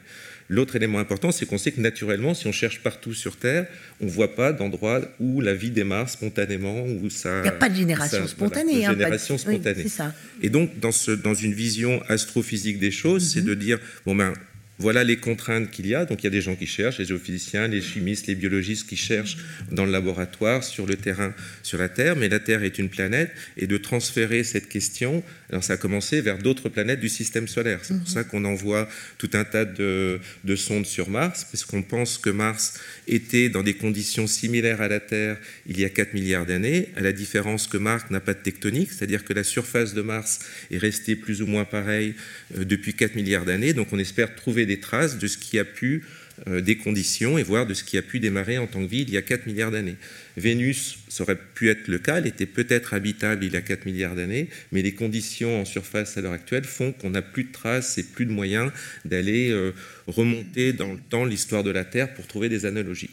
L'autre 0.52 0.76
élément 0.76 1.00
important, 1.00 1.32
c'est 1.32 1.46
qu'on 1.46 1.58
sait 1.58 1.72
que 1.72 1.80
naturellement, 1.80 2.34
si 2.34 2.46
on 2.46 2.52
cherche 2.52 2.82
partout 2.82 3.14
sur 3.14 3.38
Terre, 3.38 3.68
on 4.02 4.06
ne 4.08 4.12
voit 4.12 4.36
pas 4.36 4.52
d'endroit 4.52 5.00
où 5.22 5.40
la 5.40 5.54
vie 5.54 5.70
démarre 5.70 6.10
spontanément, 6.10 6.84
où 6.84 7.10
ça. 7.10 7.40
Il 7.40 7.44
n'y 7.44 7.48
a 7.48 7.54
pas 7.54 7.70
de 7.70 7.76
génération 7.76 8.28
spontanée. 8.28 8.86
Hein, 8.86 8.92
génération 8.92 9.38
spontanée. 9.38 9.88
ça. 9.88 10.14
Et 10.42 10.50
donc, 10.50 10.78
dans, 10.78 10.92
ce, 10.92 11.12
dans 11.12 11.34
une 11.34 11.54
vision 11.54 12.04
astrophysique 12.10 12.80
des 12.80 12.92
choses, 12.92 13.32
c'est 13.32 13.40
mhm. 13.40 13.48
de 13.48 13.54
dire 13.54 13.80
bon 14.06 14.14
ben, 14.14 14.34
voilà 14.82 15.04
les 15.04 15.18
contraintes 15.18 15.70
qu'il 15.70 15.88
y 15.88 15.96
a. 15.96 16.06
Donc 16.06 16.22
il 16.22 16.26
y 16.26 16.28
a 16.28 16.32
des 16.32 16.42
gens 16.42 16.56
qui 16.56 16.66
cherchent, 16.66 16.98
les 16.98 17.06
géophysiciens, 17.06 17.68
les 17.68 17.82
chimistes, 17.82 18.28
les 18.28 18.36
biologistes 18.36 18.90
qui 18.90 18.98
cherchent 18.98 19.38
dans 19.72 19.86
le 19.86 19.92
laboratoire, 19.92 20.64
sur 20.64 20.86
le 20.86 20.96
terrain, 20.96 21.34
sur 21.64 21.78
la 21.78 21.88
Terre. 21.88 22.16
Mais 22.16 22.28
la 22.28 22.40
Terre 22.40 22.64
est 22.64 22.80
une 22.80 22.90
planète 22.90 23.32
et 23.58 23.68
de 23.68 23.78
transférer 23.78 24.44
cette 24.44 24.68
question, 24.68 25.24
alors 25.52 25.64
ça 25.64 25.74
a 25.74 25.78
commencé 25.78 26.22
vers 26.22 26.38
d'autres 26.38 26.70
planètes 26.70 27.00
du 27.00 27.10
système 27.10 27.48
solaire. 27.48 27.80
C'est 27.84 27.94
pour 27.94 28.08
mhm. 28.08 28.14
ça 28.14 28.24
qu'on 28.24 28.46
envoie 28.46 28.88
tout 29.18 29.30
un 29.34 29.44
tas 29.44 29.66
de, 29.66 30.20
sondes 30.56 30.86
sur 30.86 31.10
Mars, 31.10 31.46
parce 31.52 31.66
qu'on 31.66 31.82
pense 31.82 32.18
que 32.18 32.30
Mars 32.30 32.80
était 33.08 33.50
dans 33.50 33.64
des 33.64 33.74
conditions 33.74 34.28
similaires 34.28 34.82
à 34.82 34.88
la 34.88 35.00
Terre 35.00 35.38
il 35.68 35.80
y 35.80 35.86
a 35.86 35.90
4 35.90 36.14
milliards 36.14 36.46
d'années, 36.46 36.90
à 36.96 37.02
la 37.02 37.12
différence 37.12 37.68
que 37.68 37.78
Mars 37.78 38.06
n'a 38.12 38.20
pas 38.20 38.34
de 38.34 38.40
tectonique, 38.40 38.92
c'est-à-dire 38.92 39.26
que 39.26 39.34
la 39.34 39.44
surface 39.44 39.94
de 39.94 40.02
Mars 40.02 40.40
est 40.72 40.78
restée 40.78 41.16
plus 41.16 41.42
ou 41.42 41.48
moins 41.48 41.66
pareille 41.66 42.16
euh, 42.58 42.64
depuis 42.64 42.94
4 42.94 43.16
milliards 43.16 43.46
d'années. 43.46 43.74
Donc 43.74 43.90
on 43.92 44.00
espère 44.00 44.36
trouver 44.36 44.66
des 44.66 44.80
traces 44.80 45.18
de 45.18 45.28
ce 45.28 45.38
qui 45.38 45.60
a 45.60 45.66
pu, 45.66 46.06
euh, 46.48 46.62
des 46.62 46.78
conditions, 46.78 47.38
et 47.38 47.44
voir 47.44 47.66
de 47.66 47.74
ce 47.74 47.84
qui 47.84 47.98
a 47.98 48.02
pu 48.02 48.20
démarrer 48.20 48.58
en 48.58 48.68
tant 48.68 48.82
que 48.84 48.90
vie 48.90 49.02
il 49.02 49.10
y 49.12 49.18
a 49.18 49.22
4 49.22 49.48
milliards 49.48 49.72
d'années. 49.72 49.98
Vénus, 50.38 51.00
ça 51.08 51.24
aurait 51.24 51.38
pu 51.54 51.70
être 51.70 51.88
le 51.88 52.00
cas, 52.00 52.18
elle 52.18 52.28
était 52.28 52.46
peut-être 52.46 52.94
habitable 52.94 53.44
il 53.44 53.54
y 53.54 53.58
a 53.58 53.62
4 53.62 53.86
milliards 53.86 54.16
d'années, 54.16 54.48
mais 54.72 54.82
les 54.82 54.94
conditions 54.94 55.62
en 55.62 55.66
surface 55.66 56.18
à 56.18 56.22
l'heure 56.22 56.32
actuelle 56.32 56.64
font 56.64 56.92
qu'on 56.92 57.12
n'a 57.12 57.22
plus 57.22 57.46
de 57.46 57.52
traces 57.52 57.98
et 57.98 58.04
plus 58.04 58.26
de 58.26 58.32
moyens 58.32 58.72
d'aller 59.06 59.52
euh, 59.52 59.72
remonter 60.08 60.74
dans 60.74 60.94
le 60.94 61.00
temps 61.00 61.26
l'histoire 61.26 61.64
de 61.64 61.72
la 61.72 61.86
Terre 61.86 62.14
pour 62.14 62.28
trouver 62.28 62.50
des 62.50 62.66
analogies. 62.66 63.10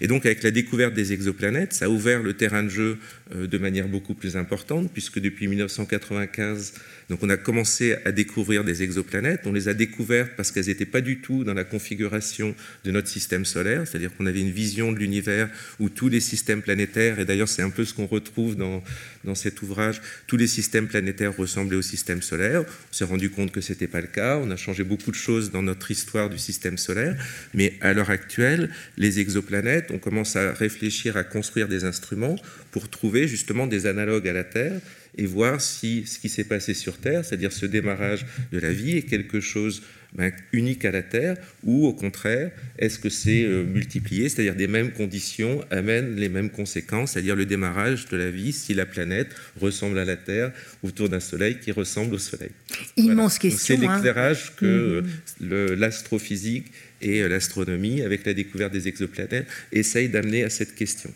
Et 0.00 0.06
donc 0.06 0.26
avec 0.26 0.42
la 0.42 0.50
découverte 0.50 0.94
des 0.94 1.12
exoplanètes, 1.12 1.72
ça 1.72 1.86
a 1.86 1.88
ouvert 1.88 2.22
le 2.22 2.34
terrain 2.34 2.62
de 2.62 2.68
jeu 2.68 2.98
euh, 3.34 3.46
de 3.46 3.58
manière 3.58 3.88
beaucoup 3.88 4.14
plus 4.14 4.36
importante, 4.36 4.90
puisque 4.92 5.18
depuis 5.18 5.48
1995, 5.48 6.74
donc 7.08 7.22
on 7.22 7.30
a 7.30 7.36
commencé 7.36 7.96
à 8.04 8.12
découvrir 8.12 8.64
des 8.64 8.82
exoplanètes. 8.82 9.42
On 9.44 9.52
les 9.52 9.68
a 9.68 9.74
découvertes 9.74 10.32
parce 10.36 10.50
qu'elles 10.50 10.66
n'étaient 10.66 10.86
pas 10.86 11.00
du 11.00 11.20
tout 11.20 11.44
dans 11.44 11.54
la 11.54 11.64
configuration 11.64 12.54
de 12.84 12.90
notre 12.90 13.08
système 13.08 13.44
solaire, 13.44 13.86
c'est-à-dire 13.86 14.14
qu'on 14.16 14.26
avait 14.26 14.40
une 14.40 14.50
vision 14.50 14.92
de 14.92 14.98
l'univers 14.98 15.48
où 15.78 15.88
tous 15.88 16.08
les 16.08 16.20
systèmes 16.20 16.61
planétaires, 16.62 17.18
et 17.18 17.24
d'ailleurs 17.24 17.48
c'est 17.48 17.62
un 17.62 17.70
peu 17.70 17.84
ce 17.84 17.92
qu'on 17.92 18.06
retrouve 18.06 18.56
dans, 18.56 18.82
dans 19.24 19.34
cet 19.34 19.62
ouvrage, 19.62 20.00
tous 20.26 20.36
les 20.36 20.46
systèmes 20.46 20.88
planétaires 20.88 21.36
ressemblaient 21.36 21.76
au 21.76 21.82
système 21.82 22.22
solaire. 22.22 22.62
On 22.62 22.92
s'est 22.92 23.04
rendu 23.04 23.30
compte 23.30 23.52
que 23.52 23.60
ce 23.60 23.72
n'était 23.72 23.86
pas 23.86 24.00
le 24.00 24.06
cas. 24.06 24.38
On 24.38 24.50
a 24.50 24.56
changé 24.56 24.84
beaucoup 24.84 25.10
de 25.10 25.16
choses 25.16 25.50
dans 25.50 25.62
notre 25.62 25.90
histoire 25.90 26.30
du 26.30 26.38
système 26.38 26.78
solaire. 26.78 27.16
Mais 27.54 27.74
à 27.80 27.92
l'heure 27.92 28.10
actuelle, 28.10 28.70
les 28.96 29.20
exoplanètes, 29.20 29.90
on 29.92 29.98
commence 29.98 30.36
à 30.36 30.52
réfléchir 30.52 31.16
à 31.16 31.24
construire 31.24 31.68
des 31.68 31.84
instruments 31.84 32.36
pour 32.70 32.88
trouver 32.88 33.28
justement 33.28 33.66
des 33.66 33.86
analogues 33.86 34.28
à 34.28 34.32
la 34.32 34.44
Terre 34.44 34.80
et 35.18 35.26
voir 35.26 35.60
si 35.60 36.06
ce 36.06 36.18
qui 36.18 36.28
s'est 36.28 36.44
passé 36.44 36.74
sur 36.74 36.96
Terre, 36.96 37.24
c'est-à-dire 37.24 37.52
ce 37.52 37.66
démarrage 37.66 38.24
de 38.50 38.58
la 38.58 38.72
vie, 38.72 38.96
est 38.96 39.02
quelque 39.02 39.40
chose 39.40 39.82
ben, 40.14 40.30
unique 40.52 40.84
à 40.84 40.90
la 40.90 41.02
Terre, 41.02 41.36
ou 41.64 41.86
au 41.86 41.92
contraire, 41.92 42.50
est-ce 42.78 42.98
que 42.98 43.08
c'est 43.08 43.44
euh, 43.44 43.64
multiplié, 43.64 44.28
c'est-à-dire 44.28 44.54
des 44.54 44.66
mêmes 44.66 44.92
conditions 44.92 45.64
amènent 45.70 46.16
les 46.16 46.28
mêmes 46.28 46.50
conséquences, 46.50 47.12
c'est-à-dire 47.12 47.36
le 47.36 47.46
démarrage 47.46 48.08
de 48.08 48.16
la 48.16 48.30
vie 48.30 48.52
si 48.52 48.74
la 48.74 48.84
planète 48.84 49.28
ressemble 49.60 49.98
à 49.98 50.04
la 50.04 50.16
Terre 50.16 50.52
autour 50.82 51.08
d'un 51.08 51.20
Soleil 51.20 51.58
qui 51.58 51.72
ressemble 51.72 52.14
au 52.14 52.18
Soleil. 52.18 52.50
Immense 52.96 53.38
question. 53.38 53.76
C'est 53.78 53.86
hein. 53.86 53.94
l'éclairage 53.94 54.54
que 54.56 55.02
mm-hmm. 55.40 55.74
l'astrophysique 55.74 56.72
et 57.02 57.20
euh, 57.20 57.28
l'astronomie, 57.28 58.02
avec 58.02 58.24
la 58.24 58.34
découverte 58.34 58.72
des 58.72 58.88
exoplanètes, 58.88 59.46
essayent 59.72 60.08
d'amener 60.08 60.44
à 60.44 60.50
cette 60.50 60.74
question. 60.74 61.10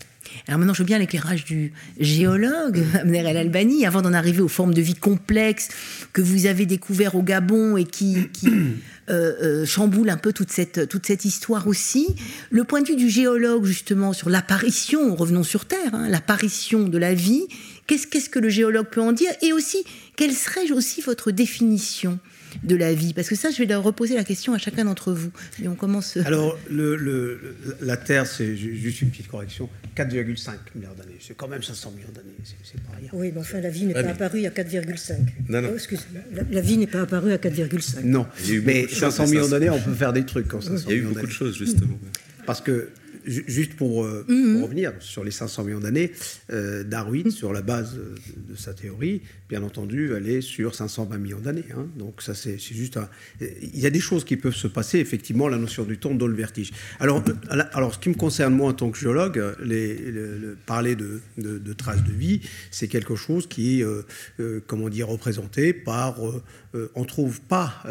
Alors 0.49 0.59
maintenant, 0.59 0.75
je 0.75 0.81
veux 0.81 0.87
bien 0.87 0.99
l'éclairage 0.99 1.45
du 1.45 1.73
géologue, 1.99 2.85
Amner 3.01 3.19
El 3.19 3.37
Albani, 3.37 3.87
avant 3.87 4.03
d'en 4.03 4.13
arriver 4.13 4.41
aux 4.43 4.49
formes 4.49 4.75
de 4.75 4.83
vie 4.83 4.95
complexes 4.95 5.69
que 6.13 6.21
vous 6.21 6.47
avez 6.47 6.67
découvert 6.67 7.15
au 7.15 7.23
Gabon 7.23 7.77
et 7.77 7.85
qui, 7.85 8.29
euh, 8.47 8.53
euh, 9.09 9.67
chamboulent 9.67 10.11
un 10.11 10.17
peu 10.17 10.33
toute 10.33 10.51
cette, 10.51 10.89
toute 10.89 11.07
cette 11.07 11.25
histoire 11.25 11.67
aussi. 11.67 12.09
Le 12.51 12.65
point 12.65 12.83
de 12.83 12.89
vue 12.89 12.97
du 12.97 13.09
géologue, 13.09 13.65
justement, 13.65 14.13
sur 14.13 14.29
l'apparition, 14.29 15.15
revenons 15.15 15.45
sur 15.45 15.65
Terre, 15.65 15.95
hein, 15.95 16.09
l'apparition 16.09 16.89
de 16.89 16.99
la 16.99 17.15
vie, 17.15 17.47
qu'est-ce, 17.87 18.07
qu'est-ce 18.07 18.31
que 18.31 18.39
le 18.39 18.49
géologue 18.49 18.87
peut 18.87 19.03
en 19.03 19.13
dire? 19.13 19.31
Et 19.43 19.53
aussi, 19.53 19.85
quelle 20.17 20.33
serait 20.33 20.71
aussi 20.73 21.01
votre 21.01 21.31
définition? 21.31 22.19
De 22.65 22.77
la 22.77 22.95
vie 22.95 23.13
Parce 23.13 23.29
que 23.29 23.35
ça, 23.35 23.51
je 23.51 23.59
vais 23.59 23.67
leur 23.67 23.83
reposer 23.83 24.15
la 24.15 24.25
question 24.25 24.55
à 24.55 24.59
chacun 24.59 24.85
d'entre 24.85 25.13
vous. 25.13 25.31
Et 25.63 25.69
on 25.69 25.75
commence. 25.75 26.17
Euh, 26.17 26.23
Alors, 26.25 26.59
le, 26.71 27.57
la 27.81 27.97
Terre, 27.97 28.27
c'est 28.27 28.57
juste 28.57 29.03
une 29.03 29.11
petite 29.11 29.29
correction 29.29 29.69
4,5 29.97 30.51
milliards 30.75 30.95
d'années. 30.95 31.17
C'est 31.21 31.37
quand 31.37 31.49
même 31.49 31.63
500 31.63 31.93
millions 31.93 32.09
d'années. 32.15 32.37
C'est 32.63 32.81
pas 32.83 32.97
rien. 32.99 33.09
Oui, 33.13 33.33
mais 33.35 33.41
enfin, 33.41 33.61
la 33.61 33.71
vie 33.71 33.85
n'est 33.85 33.95
pas 33.95 34.11
apparue 34.11 34.45
à 34.45 34.51
4,5. 34.51 35.15
Non, 35.49 35.63
non. 35.63 35.71
Oh, 35.75 35.97
la, 36.51 36.61
vie 36.61 36.77
n'est 36.77 36.87
pas 36.87 37.03
apparue 37.03 37.33
à 37.33 37.39
4,5. 37.39 38.03
Non, 38.05 38.27
mais 38.65 38.87
500 38.89 39.27
millions 39.29 39.49
d'années, 39.49 39.71
on 39.71 39.81
peut 39.81 39.95
faire 39.95 40.13
des 40.13 40.25
trucs 40.25 40.49
quand 40.49 40.61
500 40.61 40.85
Il 40.89 40.91
y 40.91 40.95
a 40.95 40.99
eu 40.99 41.03
beaucoup 41.03 41.27
de 41.27 41.33
choses, 41.33 41.57
justement. 41.57 41.99
Parce 42.47 42.61
que 42.61 42.91
juste 43.27 43.75
pour, 43.75 44.05
euh, 44.05 44.25
mhm. 44.29 44.63
revenir 44.63 44.93
sur 45.01 45.25
les 45.25 45.31
500 45.31 45.65
millions 45.65 45.81
d'années, 45.81 46.13
euh, 46.53 46.85
Darwin, 46.85 47.31
sur 47.31 47.53
la 47.53 47.63
base 47.63 47.95
de, 47.95 48.57
sa 48.57 48.73
théorie, 48.73 49.23
bien 49.49 49.63
entendu, 49.63 50.13
elle 50.15 50.29
est 50.29 50.41
sur 50.41 50.75
520 50.75 51.19
millions 51.19 51.41
d'années. 51.41 51.65
Hein. 51.77 51.87
Donc 51.97 52.23
ça, 52.23 52.35
c'est 52.35 52.59
juste 52.59 52.97
un... 52.97 53.09
Il 53.41 53.79
y 53.79 53.87
a 53.87 53.91
des 53.91 54.01
choses 54.01 54.25
qui 54.25 54.37
peuvent 54.37 54.55
se 54.55 54.69
passer, 54.69 54.99
effectivement, 54.99 55.49
la 55.49 55.59
notion 55.59 55.85
du 55.85 55.99
temps 55.99 56.15
donne 56.15 56.31
le 56.31 56.37
vertige. 56.37 56.73
Alors, 57.01 57.23
alors 57.73 57.95
ce 57.95 57.99
qui 57.99 58.09
me 58.09 58.15
concerne, 58.15 58.55
moi, 58.55 58.71
en 58.71 58.75
tant 58.75 58.91
que 58.91 58.99
géologue, 58.99 59.43
les, 59.63 59.97
parler 60.65 60.97
de, 60.97 61.21
de, 61.37 61.73
traces 61.73 62.05
de 62.05 62.13
vie, 62.13 62.41
c'est 62.71 62.89
quelque 62.89 63.17
chose 63.17 63.47
qui 63.47 63.81
est, 63.81 63.87
comment 64.67 64.89
dire, 64.89 65.09
représenté 65.09 65.73
par... 65.73 66.21
on 66.95 67.03
ne 67.03 67.07
trouve 67.07 67.41
pas 67.41 67.83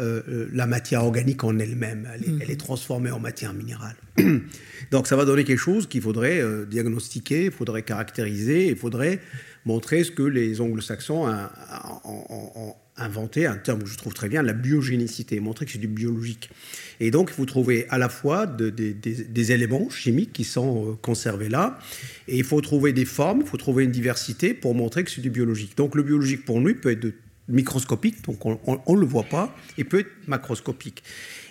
la 0.52 0.66
matière 0.66 1.04
organique 1.04 1.44
en 1.44 1.58
elle-même, 1.58 2.08
elle, 2.14 2.38
elle 2.40 2.50
est 2.50 2.60
transformée 2.60 3.10
en 3.10 3.20
matière 3.20 3.54
minérale. 3.54 3.96
Donc 4.90 5.06
ça 5.06 5.16
va 5.16 5.24
donner 5.24 5.44
quelque 5.44 5.58
chose 5.58 5.88
qu'il 5.88 6.00
faudrait 6.02 6.40
euh, 6.40 6.64
diagnostiquer, 6.64 7.46
il 7.46 7.50
faudrait 7.50 7.82
caractériser, 7.82 8.68
il 8.68 8.76
faudrait 8.76 9.20
montrer 9.64 10.04
ce 10.04 10.10
que 10.10 10.22
les 10.22 10.60
anglo-saxons 10.60 11.26
ont, 12.04 12.74
inventé, 12.98 13.44
un 13.46 13.56
terme 13.56 13.82
que 13.82 13.88
je 13.88 13.98
trouve 13.98 14.14
très 14.14 14.28
bien, 14.28 14.42
la 14.42 14.54
biogénicité, 14.54 15.38
montrer 15.40 15.66
que 15.66 15.72
c'est 15.72 15.78
du 15.78 15.88
biologique. 15.88 16.48
Et 17.00 17.10
donc 17.10 17.30
vous 17.36 17.44
trouvez 17.44 17.86
à 17.90 17.98
la 17.98 18.08
fois 18.08 18.46
des 18.46 19.52
éléments 19.52 19.90
chimiques 19.90 20.32
qui 20.32 20.44
sont 20.44 20.92
euh, 20.92 20.94
conservés 20.94 21.48
là, 21.48 21.78
et 22.28 22.38
il 22.38 22.44
faut 22.44 22.60
trouver 22.60 22.92
des 22.92 23.04
formes, 23.04 23.40
il 23.42 23.46
faut 23.46 23.58
trouver 23.58 23.84
une 23.84 23.90
diversité 23.90 24.54
pour 24.54 24.74
montrer 24.74 25.04
que 25.04 25.10
c'est 25.10 25.20
du 25.20 25.30
biologique. 25.30 25.76
Donc 25.76 25.94
le 25.94 26.02
biologique 26.02 26.44
pour 26.44 26.60
nous 26.60 26.74
peut 26.74 26.92
être 26.92 27.12
microscopique, 27.48 28.24
donc 28.24 28.44
on 28.44 28.94
ne 28.94 29.00
le 29.00 29.06
voit 29.06 29.24
pas, 29.24 29.54
et 29.78 29.84
peut 29.84 30.00
être 30.00 30.10
macroscopique. 30.26 31.02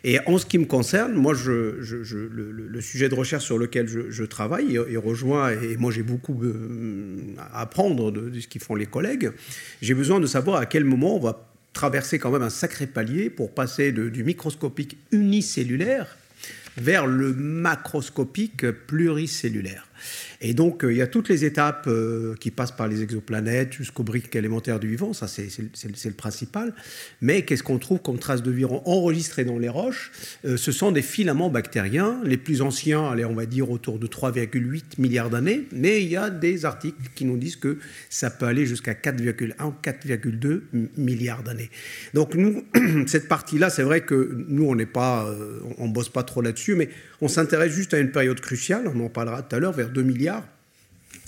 Et 0.03 0.19
en 0.27 0.37
ce 0.37 0.45
qui 0.45 0.57
me 0.57 0.65
concerne, 0.65 1.13
moi, 1.13 1.33
je, 1.33 1.51
le, 1.51 2.81
sujet 2.81 3.09
de 3.09 3.15
recherche 3.15 3.45
sur 3.45 3.57
lequel 3.57 3.87
je, 3.87 4.23
travaille, 4.23 4.79
il, 4.89 4.97
rejoint, 4.97 5.51
et 5.51 5.77
moi 5.77 5.91
j'ai 5.91 6.03
beaucoup 6.03 6.39
euh, 6.43 7.35
à 7.39 7.61
apprendre 7.61 8.11
de, 8.11 8.39
ce 8.39 8.47
qu'ils 8.47 8.61
font 8.61 8.75
les 8.75 8.85
collègues, 8.85 9.31
j'ai 9.81 9.93
besoin 9.93 10.19
de 10.19 10.27
savoir 10.27 10.59
à 10.59 10.65
quel 10.65 10.83
moment 10.83 11.15
on 11.15 11.19
va 11.19 11.49
traverser 11.73 12.19
quand 12.19 12.31
même 12.31 12.43
un 12.43 12.49
sacré 12.49 12.87
palier 12.87 13.29
pour 13.29 13.51
passer 13.51 13.91
du 13.91 14.23
microscopique 14.23 14.97
unicellulaire 15.11 16.17
vers 16.77 17.07
le 17.07 17.33
macroscopique 17.33 18.69
pluricellulaire. 18.71 19.87
Et 20.41 20.53
donc, 20.53 20.83
euh, 20.83 20.91
il 20.91 20.97
y 20.97 21.01
a 21.01 21.07
toutes 21.07 21.29
les 21.29 21.45
étapes 21.45 21.85
euh, 21.87 22.35
qui 22.39 22.51
passent 22.51 22.75
par 22.75 22.87
les 22.87 23.01
exoplanètes 23.01 23.73
jusqu'aux 23.73 24.03
briques 24.03 24.35
élémentaires 24.35 24.79
du 24.79 24.87
vivant, 24.87 25.13
ça 25.13 25.27
c'est 25.27 25.49
le 25.49 26.13
principal. 26.13 26.73
Mais 27.21 27.43
qu'est-ce 27.43 27.63
qu'on 27.63 27.79
trouve 27.79 27.99
comme 27.99 28.19
traces 28.19 28.43
de 28.43 28.51
vie 28.51 28.65
enregistrées 28.65 29.45
dans 29.45 29.57
les 29.57 29.69
roches 29.69 30.11
euh, 30.45 30.57
Ce 30.57 30.71
sont 30.71 30.91
des 30.91 31.01
filaments 31.01 31.49
bactériens, 31.49 32.19
les 32.23 32.37
plus 32.37 32.61
anciens, 32.61 33.09
allez, 33.09 33.25
on 33.25 33.33
va 33.33 33.45
dire 33.45 33.69
autour 33.69 33.99
de 33.99 34.07
3,8 34.07 34.83
milliards 34.99 35.29
d'années, 35.29 35.63
mais 35.71 36.01
il 36.03 36.09
y 36.09 36.17
a 36.17 36.29
des 36.29 36.65
articles 36.65 36.97
qui 37.15 37.25
nous 37.25 37.37
disent 37.37 37.55
que 37.55 37.79
ça 38.09 38.29
peut 38.29 38.45
aller 38.45 38.65
jusqu'à 38.65 38.93
4,1 38.93 39.55
4,2 39.83 40.61
milliards 40.97 41.43
d'années. 41.43 41.69
Donc, 42.13 42.35
nous, 42.35 42.63
cette 43.07 43.27
partie-là, 43.27 43.69
c'est 43.69 43.83
vrai 43.83 44.01
que 44.01 44.43
nous, 44.47 44.65
on 44.65 44.75
n'est 44.75 44.85
pas, 44.85 45.33
on 45.77 45.87
bosse 45.87 46.09
pas 46.09 46.23
trop 46.23 46.41
là-dessus, 46.41 46.75
mais 46.75 46.89
on 47.21 47.27
s'intéresse 47.27 47.71
juste 47.71 47.93
à 47.93 47.99
une 47.99 48.11
période 48.11 48.39
cruciale, 48.39 48.87
on 48.93 48.99
en 49.03 49.09
parlera 49.09 49.41
tout 49.41 49.55
à 49.55 49.59
l'heure, 49.59 49.73
vers 49.73 49.89
2 49.95 50.03
milliards 50.03 50.43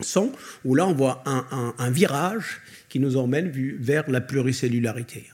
100, 0.01 0.31
où 0.65 0.75
là 0.75 0.85
on 0.87 0.93
voit 0.93 1.23
un, 1.25 1.89
virage 1.89 2.61
qui 2.89 2.99
nous 2.99 3.17
emmène 3.17 3.51
vers 3.79 4.09
la 4.09 4.21
pluricellularité. 4.21 5.25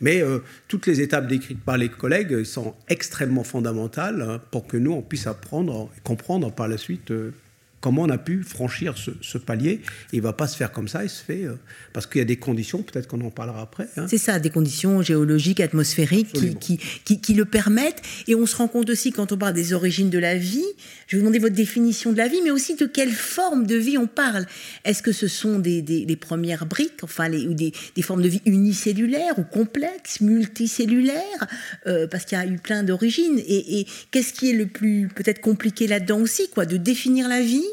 Mais 0.00 0.22
euh, 0.22 0.38
toutes 0.68 0.86
les 0.86 1.00
étapes 1.00 1.26
décrites 1.26 1.60
par 1.60 1.76
les 1.76 1.88
collègues 1.88 2.44
sont 2.44 2.74
extrêmement 2.88 3.44
fondamentales 3.44 4.22
hein, 4.22 4.40
pour 4.50 4.66
que 4.66 4.76
nous, 4.76 4.92
on 4.92 5.02
puisse 5.02 5.26
apprendre 5.26 5.90
et 5.96 6.00
comprendre 6.02 6.52
par 6.52 6.68
la 6.68 6.78
suite 6.78 7.10
euh, 7.10 7.34
comment 7.80 8.02
on 8.02 8.10
a 8.10 8.18
pu 8.18 8.42
franchir 8.42 8.94
ce, 8.96 9.38
palier. 9.38 9.80
il 10.12 10.18
ne 10.18 10.22
va 10.22 10.32
pas 10.32 10.48
se 10.48 10.56
faire 10.56 10.72
comme 10.72 10.88
ça, 10.88 11.04
il 11.04 11.10
se 11.10 11.22
fait 11.22 11.44
euh, 11.44 11.54
parce 11.92 12.06
qu'il 12.06 12.18
y 12.18 12.22
a 12.22 12.24
des 12.24 12.36
conditions, 12.36 12.82
peut-être 12.82 13.06
qu'on 13.06 13.20
en 13.20 13.30
parlera 13.30 13.62
après. 13.62 13.88
Hein. 13.96 14.06
C'est 14.08 14.18
ça, 14.18 14.38
des 14.38 14.50
conditions 14.50 15.00
géologiques, 15.00 15.60
atmosphériques 15.60 16.32
qui, 16.58 16.78
qui, 17.04 17.20
qui, 17.20 17.34
le 17.34 17.44
permettent. 17.44 18.02
Et 18.26 18.34
on 18.34 18.46
se 18.46 18.56
rend 18.56 18.68
compte 18.68 18.90
aussi, 18.90 19.12
quand 19.12 19.30
on 19.32 19.38
parle 19.38 19.54
des 19.54 19.72
origines 19.72 20.10
de 20.10 20.18
la 20.18 20.36
vie, 20.36 20.64
je 21.06 21.16
vais 21.16 21.20
vous 21.20 21.26
demander 21.26 21.38
votre 21.38 21.54
définition 21.54 22.12
de 22.12 22.16
la 22.16 22.26
vie, 22.26 22.40
mais 22.42 22.50
aussi 22.50 22.74
de 22.74 22.86
quelle 22.86 23.12
forme 23.12 23.66
de 23.66 23.76
vie 23.76 23.96
on 23.96 24.06
parle. 24.06 24.46
Est-ce 24.84 25.02
que 25.02 25.12
ce 25.12 25.28
sont 25.28 25.58
des, 25.58 25.82
des, 25.82 26.16
premières 26.16 26.66
briques, 26.66 27.02
enfin, 27.02 27.28
les, 27.28 27.46
ou 27.46 27.54
des, 27.54 27.72
des, 27.94 28.02
formes 28.02 28.22
de 28.22 28.28
vie 28.28 28.42
unicellulaires 28.44 29.38
ou 29.38 29.44
complexes, 29.44 30.20
multicellulaires, 30.20 31.46
euh, 31.86 32.06
parce 32.08 32.24
qu'il 32.24 32.36
y 32.36 32.40
a 32.40 32.46
eu 32.46 32.58
plein 32.58 32.82
d'origines. 32.82 33.38
Et, 33.38 33.80
et 33.80 33.86
qu'est-ce 34.10 34.32
qui 34.32 34.50
est 34.50 34.54
le 34.54 34.66
plus 34.66 35.08
peut-être 35.14 35.40
compliqué 35.40 35.86
là-dedans 35.86 36.20
aussi, 36.20 36.48
quoi, 36.48 36.66
de 36.66 36.76
définir 36.76 37.28
la 37.28 37.40
vie 37.40 37.67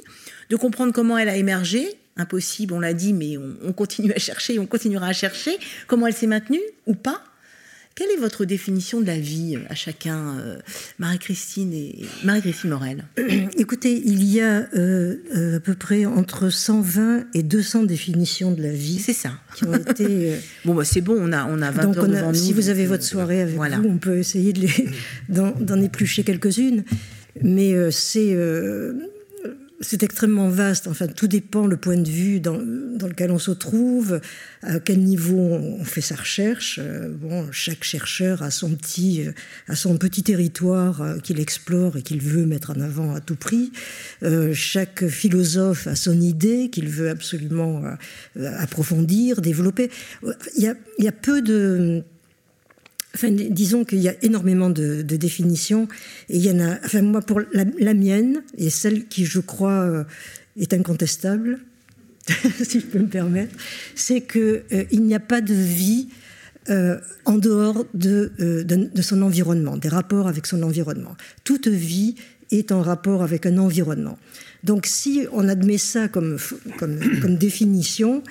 de 0.50 0.56
comprendre 0.56 0.94
comment 0.94 1.18
elle 1.18 1.30
a 1.30 1.38
émergé. 1.38 1.88
Impossible, 2.18 2.74
on 2.74 2.80
l'a 2.80 2.94
dit, 2.94 3.14
mais 3.14 3.38
on, 3.38 3.74
continue 3.74 4.14
à 4.14 4.20
chercher, 4.20 4.58
on 4.58 4.66
continuera 4.66 5.08
à 5.08 5.14
chercher. 5.14 5.58
Comment 5.88 6.08
elle 6.08 6.14
s'est 6.14 6.28
maintenue 6.28 6.62
ou 6.88 6.96
pas? 6.96 7.22
Quelle 7.94 8.10
est 8.10 8.20
votre 8.20 8.44
définition 8.44 9.00
de 9.00 9.06
la 9.06 9.18
vie 9.18 9.58
à 9.70 9.76
chacun, 9.76 10.38
euh, 10.40 10.58
Marie-Christine 11.00 11.74
et 11.74 12.06
Marie-Christine 12.26 12.70
Morel? 12.70 13.06
Écoutez, 13.58 14.02
il 14.06 14.24
y 14.26 14.42
a 14.42 14.68
euh, 14.76 15.16
euh, 15.34 15.58
à 15.58 15.60
peu 15.62 15.76
près 15.76 16.06
entre 16.06 16.50
120 16.50 17.28
et 17.34 17.42
200 17.42 17.84
définitions 17.84 18.52
de 18.52 18.62
la 18.62 18.72
vie. 18.72 19.00
C'est 19.00 19.14
ça. 19.14 19.32
Qui 19.56 19.64
ont 19.66 19.76
été. 19.76 20.34
bon, 20.66 20.74
bah, 20.74 20.84
c'est 20.84 21.00
bon, 21.00 21.18
on 21.18 21.32
a, 21.32 21.46
on 21.46 21.62
a 21.62 21.72
20 21.72 21.84
donc 21.84 22.08
nous. 22.08 22.34
Si 22.34 22.52
vous 22.52 22.68
avez 22.68 22.86
votre 22.86 23.04
soirée 23.04 23.42
avec 23.42 23.56
vous, 23.56 23.88
on 23.88 23.98
peut 23.98 24.18
essayer 24.18 24.52
de 24.52 24.68
d'en, 25.30 25.82
éplucher 25.82 26.24
quelques-unes. 26.24 26.84
Mais 27.42 27.74
c'est 27.92 28.36
c'est 29.82 30.04
extrêmement 30.04 30.50
vaste. 30.50 30.88
Enfin, 30.88 31.08
tout 31.08 31.28
dépend 31.28 31.68
le 31.68 31.78
point 31.78 31.98
de 31.98 32.10
vue 32.10 32.40
dans, 32.40 32.58
lequel 32.58 33.32
on 33.32 33.40
se 33.40 33.52
trouve, 33.52 34.22
à 34.62 34.80
quel 34.80 35.00
niveau 35.00 35.38
on 35.38 35.84
fait 35.84 36.02
sa 36.02 36.16
recherche. 36.16 36.80
Euh, 36.82 37.10
bon, 37.10 37.52
chaque 37.52 37.84
chercheur 37.84 38.42
a 38.42 38.52
son 38.52 38.74
petit, 38.76 39.26
a 39.68 39.76
son 39.76 39.98
petit 39.98 40.24
territoire 40.24 41.02
euh, 41.02 41.18
qu'il 41.20 41.40
explore 41.40 41.98
et 41.98 42.02
qu'il 42.02 42.22
veut 42.22 42.46
mettre 42.46 42.72
en 42.72 42.80
avant 42.80 43.14
à 43.14 43.22
tout 43.22 43.36
prix. 43.36 43.72
Euh, 44.24 44.54
chaque 44.54 45.08
philosophe 45.08 45.88
a 45.88 45.96
son 45.96 46.20
idée 46.20 46.70
qu'il 46.70 46.88
veut 46.88 47.10
absolument 47.10 47.84
approfondir, 48.36 49.42
développer. 49.42 49.90
Il 50.58 50.76
y 51.00 51.08
a 51.08 51.12
peu 51.12 51.42
de 51.42 52.04
Enfin, 53.16 53.32
disons 53.32 53.86
qu'il 53.86 54.00
y 54.00 54.10
a 54.10 54.16
énormément 54.24 54.70
de, 54.70 55.02
définitions. 55.02 55.88
Et 56.30 56.36
il 56.36 56.46
y 56.46 56.52
en 56.52 56.60
a. 56.60 56.78
Enfin, 56.84 57.02
moi, 57.02 57.22
pour 57.22 57.42
la, 57.54 57.94
mienne, 57.94 58.44
et 58.58 58.70
celle 58.70 59.08
qui, 59.08 59.26
je 59.26 59.40
crois, 59.40 59.72
euh, 59.72 60.04
est 60.60 60.74
incontestable, 60.74 61.60
si 62.62 62.82
je 62.82 62.86
peux 62.86 63.00
me 63.00 63.08
permettre, 63.08 63.56
c'est 63.96 64.22
qu'il 64.22 64.64
euh, 64.74 64.84
n'y 64.92 65.16
a 65.16 65.22
pas 65.22 65.40
de 65.40 65.54
vie 65.54 66.10
euh, 66.70 66.98
en 67.24 67.38
dehors 67.38 67.86
de, 67.94 68.32
son 69.02 69.22
environnement, 69.22 69.78
des 69.78 69.90
rapports 69.90 70.28
avec 70.28 70.46
son 70.46 70.62
environnement. 70.62 71.16
Toute 71.46 71.70
vie 71.70 72.16
est 72.52 72.74
en 72.74 72.82
rapport 72.82 73.24
avec 73.24 73.46
un 73.46 73.58
environnement. 73.58 74.20
Donc, 74.66 74.88
si 74.88 75.26
on 75.32 75.48
admet 75.48 75.78
ça 75.78 76.10
comme 76.10 76.38
définition, 77.40 78.24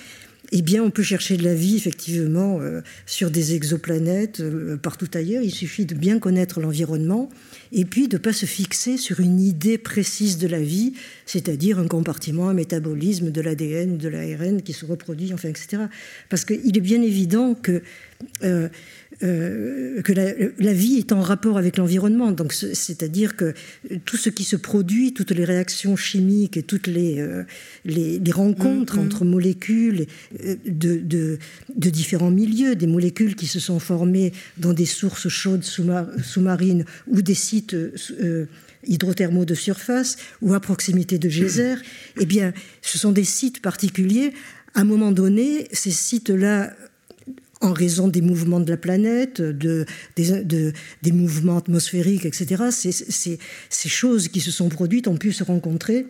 eh 0.57 0.63
bien, 0.63 0.85
on 0.85 0.91
peut 0.91 1.03
chercher 1.03 1.37
de 1.37 1.43
la 1.43 1.53
vie, 1.53 1.75
effectivement, 1.75 2.61
euh, 2.61 2.81
sur 3.07 3.33
des 3.33 3.57
exoplanètes, 3.57 4.39
euh, 4.39 4.77
partout 4.77 5.09
ailleurs. 5.15 5.43
Il 5.43 5.51
suffit 5.51 5.85
de 5.85 5.97
bien 5.97 6.21
connaître 6.21 6.61
l'environnement 6.61 7.29
et 7.73 7.85
puis 7.85 8.07
de 8.07 8.15
ne 8.17 8.23
pas 8.23 8.33
se 8.33 8.47
fixer 8.47 8.97
sur 8.97 9.19
une 9.19 9.41
idée 9.41 9.79
précise 9.79 10.39
de 10.39 10.47
la 10.47 10.61
vie, 10.61 10.93
c'est-à-dire 11.27 11.81
un 11.81 11.89
compartiment, 11.89 12.49
un 12.49 12.55
métabolisme 12.55 13.33
de 13.33 13.41
l'ADN, 13.41 13.99
de 13.99 14.09
l'ARN 14.09 14.63
qui 14.63 14.73
se 14.73 14.87
reproduit, 14.87 15.33
enfin, 15.35 15.49
etc. 15.49 15.87
Parce 16.29 16.45
qu'il 16.45 16.77
est 16.77 16.81
bien 16.81 17.03
évident 17.03 17.55
que 17.55 17.83
euh, 19.23 20.03
que 20.03 20.13
la, 20.13 20.73
vie 20.73 20.97
est 20.97 21.13
en 21.13 21.21
rapport 21.21 21.57
avec 21.57 21.77
l'environnement. 21.77 22.33
Donc, 22.33 22.53
c'est-à-dire 22.53 23.37
que 23.37 23.55
tout 24.05 24.17
ce 24.17 24.29
qui 24.29 24.43
se 24.43 24.57
produit, 24.57 25.15
toutes 25.15 25.31
les 25.31 25.45
réactions 25.45 25.95
chimiques 25.95 26.57
et 26.57 26.63
toutes 26.63 26.89
les, 26.89 27.21
euh, 27.21 27.45
les, 27.85 28.21
rencontres 28.33 28.97
mm-hmm. 28.97 29.05
entre 29.05 29.25
molécules 29.25 30.07
euh, 30.45 30.57
de, 30.67 30.97
de, 30.97 31.39
de, 31.77 31.91
différents 31.91 32.31
milieux, 32.31 32.75
des 32.75 32.89
molécules 32.89 33.37
qui 33.37 33.47
se 33.47 33.61
sont 33.61 33.79
formées 33.79 34.33
dans 34.59 34.73
des 34.73 34.87
sources 34.87 35.29
chaudes 35.29 35.63
sous-marines 35.63 36.85
ou 37.07 37.23
des 37.23 37.35
sites 37.35 37.77
hydrothermaux 38.87 39.45
de 39.45 39.55
surface 39.55 40.17
ou 40.43 40.55
à 40.55 40.61
proximité 40.61 41.19
de 41.19 41.29
geysers, 41.29 41.79
eh 42.21 42.27
bien, 42.27 42.53
ce 42.83 42.99
sont 42.99 43.13
des 43.13 43.25
sites 43.25 43.63
particuliers. 43.63 44.33
À 44.75 44.81
un 44.81 44.85
moment 44.85 45.13
donné, 45.13 45.69
ces 45.73 45.93
sites-là 45.93 46.73
en 47.65 47.73
raison 47.73 48.09
des 48.09 48.21
mouvements 48.21 48.61
de 48.61 48.71
la 48.71 48.77
planète, 48.77 49.41
de, 49.41 49.87
des, 50.17 51.13
mouvements 51.13 51.57
atmosphériques, 51.57 52.27
etc. 52.27 52.65
Ces, 52.71 52.93
ces, 52.93 53.89
choses 53.89 54.29
qui 54.29 54.41
se 54.41 54.51
sont 54.51 54.69
produites 54.69 55.09
ont 55.09 55.17
pu 55.17 55.33
se 55.33 55.45
rencontrer 55.45 56.07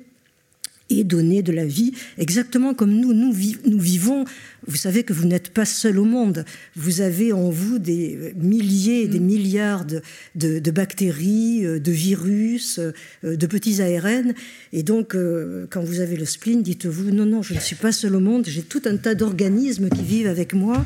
et 0.90 1.02
donner 1.02 1.42
de 1.42 1.52
la 1.52 1.64
vie, 1.64 1.92
exactement 2.18 2.74
comme 2.74 2.92
nous, 2.92 3.14
nous, 3.14 3.34
nous 3.64 3.80
vivons. 3.80 4.24
Vous 4.66 4.76
savez 4.76 5.02
que 5.02 5.12
vous 5.12 5.26
n'êtes 5.26 5.50
pas 5.50 5.64
seul 5.64 5.98
au 5.98 6.04
monde. 6.04 6.44
Vous 6.76 7.00
avez 7.00 7.32
en 7.32 7.48
vous 7.48 7.78
des 7.78 8.34
milliers, 8.36 9.08
des 9.08 9.20
mm. 9.20 9.24
milliards 9.24 9.84
de, 9.86 10.02
de, 10.34 10.70
bactéries, 10.70 11.64
euh, 11.64 11.80
de 11.80 11.90
virus, 11.90 12.78
euh, 12.78 13.36
de 13.36 13.46
petits 13.46 13.80
ARN. 13.80 14.34
Et 14.72 14.82
donc, 14.82 15.14
euh, 15.14 15.66
quand 15.70 15.82
vous 15.82 16.00
avez 16.00 16.16
le 16.16 16.26
spleen, 16.26 16.62
dites-vous, 16.62 17.10
non, 17.10 17.24
non, 17.26 17.42
je 17.42 17.54
ne 17.54 17.60
suis 17.60 17.76
pas 17.76 17.92
seul 17.92 18.14
au 18.14 18.20
monde, 18.20 18.44
j'ai 18.46 18.62
tout 18.62 18.82
un 18.84 18.96
tas 18.96 19.14
d'organismes 19.14 19.88
qui 19.88 20.02
vivent 20.02 20.28
avec 20.28 20.52
moi 20.52 20.84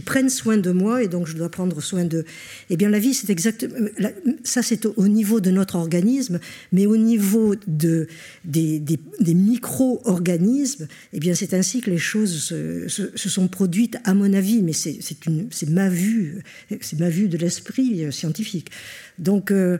prennent 0.00 0.28
soin 0.28 0.56
de 0.56 0.70
moi 0.70 1.02
et 1.02 1.08
donc 1.08 1.26
je 1.26 1.34
dois 1.34 1.48
prendre 1.48 1.80
soin 1.80 2.04
d'eux. 2.04 2.24
Eh 2.70 2.76
bien, 2.76 2.88
la 2.88 2.98
vie, 2.98 3.14
c'est 3.14 3.30
exactement 3.30 3.76
ça, 4.44 4.62
c'est 4.62 4.86
au 4.86 5.08
niveau 5.08 5.40
de 5.40 5.50
notre 5.50 5.76
organisme, 5.76 6.40
mais 6.72 6.86
au 6.86 6.96
niveau 6.96 7.54
de, 7.66 8.06
des, 8.44 8.78
des, 8.78 9.34
micro-organismes, 9.34 10.88
eh 11.12 11.20
bien, 11.20 11.34
c'est 11.34 11.54
ainsi 11.54 11.80
que 11.80 11.90
les 11.90 11.98
choses 11.98 12.42
se, 12.42 12.88
sont 13.16 13.48
produites, 13.48 13.96
à 14.04 14.14
mon 14.14 14.32
avis, 14.32 14.62
mais 14.62 14.72
c'est 14.72 15.68
ma 15.68 15.88
vue, 15.88 16.42
c'est 16.80 16.98
ma 16.98 17.08
vue 17.08 17.28
de 17.28 17.38
l'esprit 17.38 18.12
scientifique. 18.12 18.70
Donc, 19.18 19.50
euh, 19.50 19.78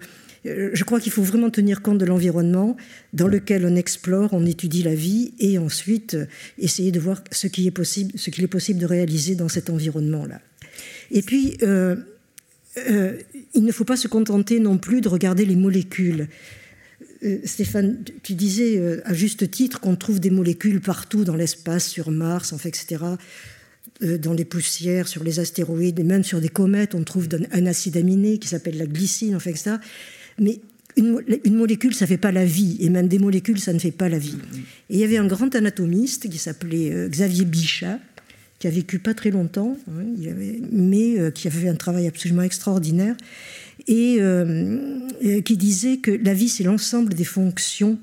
je 0.73 0.85
crois 0.85 1.01
qu'il 1.01 1.13
faut 1.13 1.23
vraiment 1.23 1.51
tenir 1.51 1.83
compte 1.83 1.99
de 1.99 2.05
l'environnement 2.05 2.77
dans 3.13 3.29
lequel 3.29 3.65
on 3.67 3.75
explore, 3.77 4.33
on 4.33 4.47
étudie 4.47 4.83
la 4.83 4.95
vie 4.95 5.33
et 5.39 5.59
ensuite 5.59 6.15
euh, 6.15 6.27
essayer 6.59 6.93
de 6.93 7.01
voir 7.01 7.23
ce 7.31 7.47
qui 7.47 7.67
est 7.67 7.73
possible, 7.73 8.13
ce 8.17 8.31
qu'il 8.31 8.45
est 8.45 8.49
possible 8.49 8.79
de 8.79 8.87
réaliser 8.87 9.35
dans 9.35 9.49
cet 9.49 9.71
environnement-là. 9.71 10.41
Et 11.11 11.23
puis, 11.23 11.57
euh, 11.63 11.97
il 13.55 13.65
ne 13.65 13.73
faut 13.73 13.85
pas 13.85 13.97
se 13.97 14.09
contenter 14.09 14.61
non 14.61 14.77
plus 14.77 15.01
de 15.01 15.09
regarder 15.09 15.47
les 15.47 15.57
molécules. 15.57 16.29
Stéphane, 17.45 18.05
tu 18.23 18.35
disais 18.35 19.01
à 19.05 19.15
juste 19.15 19.51
titre 19.51 19.81
qu'on 19.81 19.97
trouve 19.97 20.21
des 20.21 20.29
molécules 20.29 20.83
partout 20.83 21.25
dans 21.25 21.37
l'espace, 21.37 21.89
sur 21.89 22.11
Mars, 22.11 22.53
enfin, 22.53 22.69
etc 22.69 22.99
dans 24.01 24.35
les 24.35 24.45
poussières, 24.45 25.09
sur 25.09 25.25
les 25.25 25.41
astéroïdes, 25.41 25.99
et 25.99 26.05
même 26.05 26.25
sur 26.25 26.41
des 26.41 26.49
comètes, 26.49 26.95
on 26.95 27.03
trouve 27.03 27.29
un 27.51 27.67
acide 27.67 27.97
aminé 27.97 28.39
qui 28.39 28.49
s'appelle 28.49 28.77
la 28.77 28.87
glycine, 28.87 29.35
enfin, 29.35 29.51
etc. 29.51 29.77
Mais 30.39 30.61
une, 30.97 31.57
molécule, 31.57 31.95
ça 31.95 32.07
ne 32.07 32.09
fait 32.09 32.17
pas 32.17 32.33
la 32.33 32.45
vie, 32.45 32.79
et 32.81 32.89
même 32.89 33.09
des 33.09 33.19
molécules, 33.19 33.61
ça 33.61 33.73
ne 33.73 33.79
fait 33.79 33.91
pas 33.91 34.09
la 34.09 34.19
vie. 34.19 34.37
Et 34.89 34.95
il 34.95 34.99
y 34.99 35.05
avait 35.05 35.19
un 35.19 35.27
grand 35.27 35.55
anatomiste 35.55 36.29
qui 36.31 36.39
s'appelait 36.39 36.91
euh, 36.93 37.09
Xavier 37.09 37.45
Bichat, 37.45 37.99
qui 38.59 38.67
a 38.67 38.71
vécu 38.71 38.99
pas 38.99 39.13
très 39.13 39.31
longtemps, 39.31 39.77
hein, 39.89 40.05
mais 40.73 41.19
euh, 41.19 41.31
qui 41.31 41.49
avait 41.49 41.61
fait 41.61 41.69
un 41.69 41.75
travail 41.75 42.07
absolument 42.07 42.43
extraordinaire, 42.43 43.15
et 43.87 44.17
euh, 44.21 44.89
qui 45.45 45.57
disait 45.57 45.99
que 45.99 46.11
la 46.11 46.33
vie, 46.33 46.49
c'est 46.49 46.65
l'ensemble 46.65 47.13
des 47.13 47.25
fonctions 47.25 47.99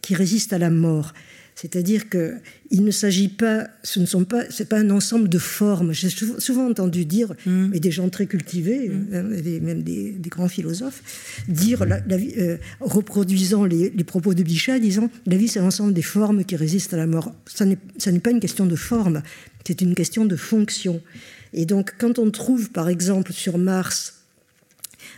qui 0.00 0.14
résistent 0.14 0.52
à 0.52 0.58
la 0.58 0.70
mort. 0.70 1.14
C'est-à-dire 1.54 2.08
qu'il 2.08 2.84
ne 2.84 2.90
s'agit 2.90 3.28
pas, 3.28 3.68
ce 3.82 4.00
ne 4.00 4.06
sont 4.06 4.24
pas, 4.24 4.44
c'est 4.50 4.68
pas 4.68 4.78
un 4.78 4.90
ensemble 4.90 5.28
de 5.28 5.38
formes. 5.38 5.92
J'ai 5.92 6.08
souvent 6.10 6.68
entendu 6.68 7.04
dire, 7.04 7.34
mm. 7.46 7.74
et 7.74 7.80
des 7.80 7.90
gens 7.90 8.08
très 8.08 8.26
cultivés, 8.26 8.88
mm. 8.88 9.06
euh, 9.12 9.60
même 9.60 9.82
des, 9.82 10.16
grands 10.28 10.48
philosophes, 10.48 11.02
dire, 11.48 11.84
la, 11.84 12.00
euh, 12.10 12.56
reproduisant 12.80 13.64
les, 13.64 13.90
propos 14.04 14.34
de 14.34 14.42
Bichat, 14.42 14.78
disant 14.78 15.10
la 15.26 15.36
vie 15.36 15.48
c'est 15.48 15.60
l'ensemble 15.60 15.92
des 15.92 16.02
formes 16.02 16.44
qui 16.44 16.56
résistent 16.56 16.94
à 16.94 16.96
la 16.96 17.06
mort. 17.06 17.32
Ça 17.46 17.64
n'est 17.64 18.20
pas 18.20 18.30
une 18.30 18.40
question 18.40 18.66
de 18.66 18.76
forme, 18.76 19.22
c'est 19.66 19.80
une 19.80 19.94
question 19.94 20.24
de 20.24 20.36
fonction. 20.36 21.00
Et 21.52 21.66
donc, 21.66 21.94
quand 21.98 22.18
on 22.18 22.30
trouve, 22.30 22.70
par 22.70 22.88
exemple, 22.88 23.32
sur 23.32 23.58
Mars, 23.58 24.21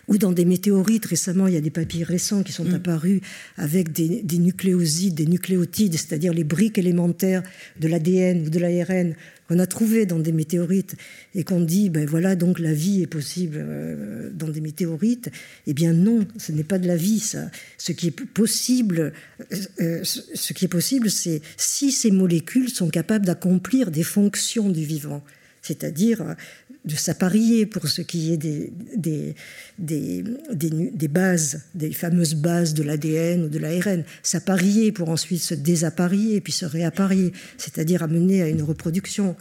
ou 0.08 0.18
dans 0.18 0.32
des 0.32 0.44
météorites. 0.44 1.06
Récemment, 1.06 1.46
il 1.46 1.54
y 1.54 1.56
a 1.56 1.60
des 1.60 1.70
papiers 1.70 2.04
récents 2.04 2.42
qui 2.42 2.52
sont 2.52 2.64
mm. 2.64 2.74
apparus 2.74 3.20
avec 3.56 3.92
des, 3.92 4.38
nucléosides, 4.38 5.14
des 5.14 5.26
nucléotides, 5.26 5.94
c'est-à-dire 5.94 6.32
les 6.32 6.44
briques 6.44 6.78
élémentaires 6.78 7.42
de 7.80 7.88
l'ADN 7.88 8.46
ou 8.46 8.50
de 8.50 8.58
l'ARN 8.58 9.14
qu'on 9.48 9.58
a 9.58 9.66
trouvées 9.66 10.06
dans 10.06 10.18
des 10.18 10.32
météorites 10.32 10.96
et 11.34 11.44
qu'on 11.44 11.60
dit, 11.60 11.90
ben 11.90 12.06
voilà, 12.06 12.34
donc 12.34 12.58
la 12.58 12.72
vie 12.72 13.02
est 13.02 13.06
possible 13.06 13.56
euh, 13.58 14.30
dans 14.32 14.48
des 14.48 14.60
météorites. 14.60 15.30
Eh 15.66 15.74
bien 15.74 15.92
non, 15.92 16.26
ce 16.38 16.52
n'est 16.52 16.64
pas 16.64 16.78
de 16.78 16.86
la 16.86 16.96
vie, 16.96 17.20
ça. 17.20 17.50
Ce 17.76 17.92
qui 17.92 18.08
est 18.08 18.24
possible, 18.24 19.12
euh, 19.52 19.56
euh, 19.80 20.00
ce 20.02 20.52
qui 20.52 20.64
est 20.64 20.68
possible, 20.68 21.10
c'est 21.10 21.42
si 21.56 21.92
ces 21.92 22.10
molécules 22.10 22.70
sont 22.70 22.88
capables 22.88 23.26
d'accomplir 23.26 23.90
des 23.90 24.02
fonctions 24.02 24.70
du 24.70 24.84
vivant 24.84 25.22
c'est-à-dire 25.64 26.36
de 26.84 26.94
s'apparier 26.94 27.64
pour 27.64 27.88
ce 27.88 28.02
qui 28.02 28.32
est 28.32 28.36
des, 28.36 28.72
des, 28.96 29.34
des, 29.78 30.22
des, 30.52 31.08
bases, 31.08 31.62
des 31.74 31.92
fameuses 31.92 32.34
bases 32.34 32.74
de 32.74 32.82
l'ADN 32.82 33.44
ou 33.44 33.48
de 33.48 33.58
l'ARN, 33.58 34.04
s'apparier 34.22 34.92
pour 34.92 35.08
ensuite 35.08 35.40
se 35.40 35.54
désapparier 35.54 36.40
puis 36.40 36.52
se 36.52 36.66
réapparier, 36.66 37.32
c'est-à-dire 37.56 38.02
amener 38.02 38.42
à 38.42 38.48
une 38.48 38.62
reproduction. 38.62 39.34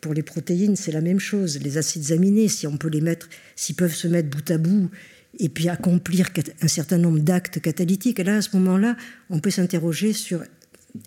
Pour 0.00 0.14
les 0.14 0.22
protéines, 0.22 0.76
c'est 0.76 0.92
la 0.92 1.00
même 1.00 1.18
chose. 1.18 1.58
Les 1.60 1.78
acides 1.78 2.12
aminés, 2.12 2.48
si 2.48 2.66
on 2.66 2.76
peut 2.76 2.88
les 2.88 3.00
mettre, 3.00 3.28
s'ils 3.56 3.74
peuvent 3.74 3.94
se 3.94 4.06
mettre 4.06 4.28
bout 4.28 4.48
à 4.50 4.58
bout 4.58 4.88
et 5.38 5.48
puis 5.48 5.68
accomplir 5.68 6.28
un 6.62 6.68
certain 6.68 6.98
nombre 6.98 7.18
d'actes 7.18 7.60
catalytiques, 7.60 8.20
là, 8.20 8.36
à 8.36 8.42
ce 8.42 8.56
moment-là, 8.56 8.96
on 9.28 9.40
peut 9.40 9.50
s'interroger 9.50 10.12
sur 10.12 10.44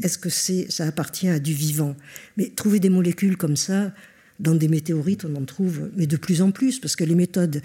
est-ce 0.04 0.18
que 0.18 0.30
c'est, 0.30 0.70
ça 0.70 0.86
appartient 0.86 1.30
à 1.30 1.39
du 1.39 1.54
vivant 1.54 1.96
Mais 2.38 2.50
trouver 2.50 2.80
des 2.80 2.89
molécules 2.89 3.38
comme 3.38 3.56
ça, 3.56 3.94
dans 4.39 4.56
des 4.56 4.67
météorites, 4.67 5.25
on 5.25 5.36
en 5.36 5.45
trouve, 5.45 5.89
mais 5.95 6.08
de 6.08 6.17
plus 6.17 6.41
en 6.41 6.52
plus, 6.52 6.80
parce 6.80 6.95
que 6.95 7.04
les 7.04 7.15
méthodes 7.15 7.62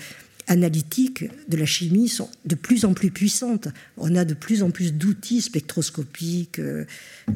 analytiques 0.46 1.24
de 1.48 1.56
la 1.56 1.66
chimie 1.66 2.08
sont 2.08 2.28
de 2.44 2.54
plus 2.54 2.84
en 2.84 2.94
plus 2.94 3.10
puissantes. 3.10 3.68
On 3.96 4.14
a 4.14 4.24
de 4.24 4.34
plus 4.34 4.62
en 4.62 4.70
plus 4.70 4.92
d'outils 4.92 5.40
spectroscopiques. 5.40 6.58
Euh, 6.58 6.84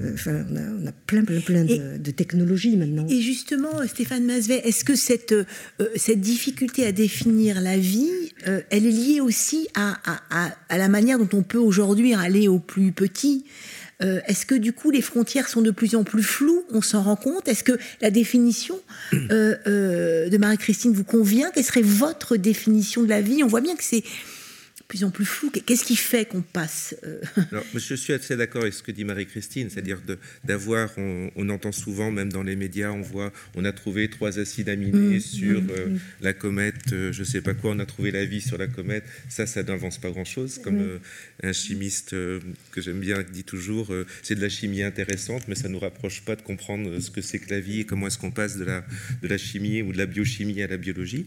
euh, 0.00 0.14
enfin, 0.14 0.44
on 0.50 0.86
a, 0.86 0.92
plein, 0.92 1.24
plein, 1.24 1.40
plein 1.40 1.64
de, 1.64 2.10
technologies 2.10 2.76
maintenant. 2.76 3.06
Et 3.08 3.20
justement, 3.20 3.86
Stéphane 3.86 4.24
Masvet, 4.24 4.60
est-ce 4.64 4.84
que 4.84 4.94
cette, 4.94 5.32
euh, 5.32 5.44
cette 5.96 6.20
difficulté 6.20 6.84
à 6.84 6.92
définir 6.92 7.60
la 7.60 7.78
vie, 7.78 8.10
elle 8.44 8.86
est 8.86 8.90
liée 8.90 9.20
aussi 9.20 9.68
à, 9.74 9.96
à, 10.04 10.50
à, 10.68 10.78
la 10.78 10.88
manière 10.88 11.18
dont 11.18 11.28
on 11.32 11.42
peut 11.42 11.58
aujourd'hui 11.58 12.14
aller 12.14 12.48
au 12.48 12.58
plus 12.58 12.92
petit 12.92 13.44
euh, 14.02 14.20
est-ce 14.26 14.46
que 14.46 14.54
du 14.54 14.72
coup 14.72 14.90
les 14.90 15.02
frontières 15.02 15.48
sont 15.48 15.62
de 15.62 15.70
plus 15.70 15.94
en 15.96 16.04
plus 16.04 16.22
floues? 16.22 16.64
On 16.70 16.82
s'en 16.82 17.02
rend 17.02 17.16
compte? 17.16 17.48
Est-ce 17.48 17.64
que 17.64 17.78
la 18.00 18.10
définition 18.10 18.78
euh, 19.12 19.56
euh, 19.66 20.28
de 20.28 20.36
Marie-Christine 20.38 20.92
vous 20.92 21.04
convient? 21.04 21.50
Quelle 21.52 21.64
serait 21.64 21.82
votre 21.82 22.36
définition 22.36 23.02
de 23.02 23.08
la 23.08 23.20
vie? 23.20 23.42
On 23.42 23.48
voit 23.48 23.60
bien 23.60 23.76
que 23.76 23.84
c'est 23.84 24.04
plus 24.88 25.04
en 25.04 25.10
plus 25.10 25.26
flou. 25.26 25.50
Qu'est-ce 25.50 25.84
qui 25.84 25.96
fait 25.96 26.26
qu'on 26.26 26.40
passe 26.40 26.96
euh 27.04 27.20
Alors, 27.52 27.64
Je 27.74 27.94
suis 27.94 28.14
assez 28.14 28.36
d'accord 28.36 28.62
avec 28.62 28.72
ce 28.72 28.82
que 28.82 28.90
dit 28.90 29.04
Marie-Christine, 29.04 29.68
c'est-à-dire 29.68 30.00
d'avoir, 30.44 30.90
on, 30.96 31.48
entend 31.50 31.72
souvent, 31.72 32.10
même 32.10 32.32
dans 32.32 32.42
les 32.42 32.56
médias, 32.56 32.90
on 32.90 33.02
voit, 33.02 33.30
on 33.54 33.64
a 33.66 33.72
trouvé 33.72 34.08
trois 34.08 34.38
acides 34.38 34.70
aminés 34.70 35.18
mmh, 35.18 35.20
sur 35.20 35.62
mmh, 35.62 35.70
euh, 35.70 35.86
mmh. 35.88 35.98
la 36.22 36.32
comète, 36.32 36.92
euh, 36.92 37.12
je 37.12 37.20
ne 37.20 37.24
sais 37.24 37.42
pas 37.42 37.54
quoi, 37.54 37.72
on 37.72 37.78
a 37.78 37.86
trouvé 37.86 38.10
la 38.10 38.24
vie 38.24 38.40
sur 38.40 38.56
la 38.56 38.66
comète. 38.66 39.04
Ça, 39.28 39.46
ça 39.46 39.62
n'avance 39.62 39.98
pas 39.98 40.10
grand-chose. 40.10 40.58
Comme 40.64 41.00
un 41.42 41.52
chimiste 41.52 42.10
que 42.10 42.80
j'aime 42.80 43.00
bien 43.00 43.22
dit 43.30 43.44
toujours, 43.44 43.92
c'est 44.22 44.34
de 44.34 44.40
la 44.40 44.48
chimie 44.48 44.82
intéressante, 44.82 45.48
mais 45.48 45.54
ça 45.54 45.68
ne 45.68 45.74
nous 45.74 45.78
rapproche 45.78 46.22
pas 46.22 46.34
de 46.34 46.42
comprendre 46.42 46.98
ce 47.00 47.10
que 47.10 47.20
c'est 47.20 47.38
que 47.38 47.50
la 47.50 47.60
vie 47.60 47.80
et 47.80 47.84
comment 47.84 48.06
est-ce 48.06 48.18
qu'on 48.18 48.30
passe 48.30 48.56
de 48.56 48.64
la, 48.64 48.84
de 49.22 49.28
la 49.28 49.36
chimie 49.36 49.82
ou 49.82 49.92
de 49.92 49.98
la 49.98 50.06
biochimie 50.06 50.62
à 50.62 50.66
la 50.66 50.78
biologie. 50.78 51.26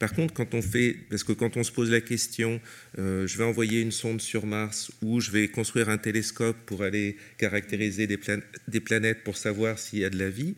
Par 0.00 0.12
contre, 0.12 0.34
quand 0.34 0.54
on 0.54 0.62
fait, 0.62 0.96
parce 1.08 1.22
que 1.22 1.32
quand 1.32 1.56
on 1.56 1.62
se 1.62 1.70
pose 1.70 1.90
la 1.90 2.00
question, 2.00 2.60
euh, 2.98 3.26
je 3.26 3.36
vais 3.36 3.44
envoyer 3.44 3.80
une 3.80 3.92
sonde 3.92 4.20
sur 4.20 4.46
Mars 4.46 4.90
ou 5.02 5.20
je 5.20 5.30
vais 5.30 5.48
construire 5.48 5.88
un 5.88 5.98
télescope 5.98 6.56
pour 6.66 6.82
aller 6.82 7.16
caractériser 7.38 8.06
des, 8.06 8.18
des 8.68 8.80
planètes 8.80 9.22
pour 9.24 9.36
savoir 9.36 9.78
s'il 9.78 9.98
y 10.00 10.04
a 10.04 10.10
de 10.10 10.18
la 10.18 10.30
vie. 10.30 10.54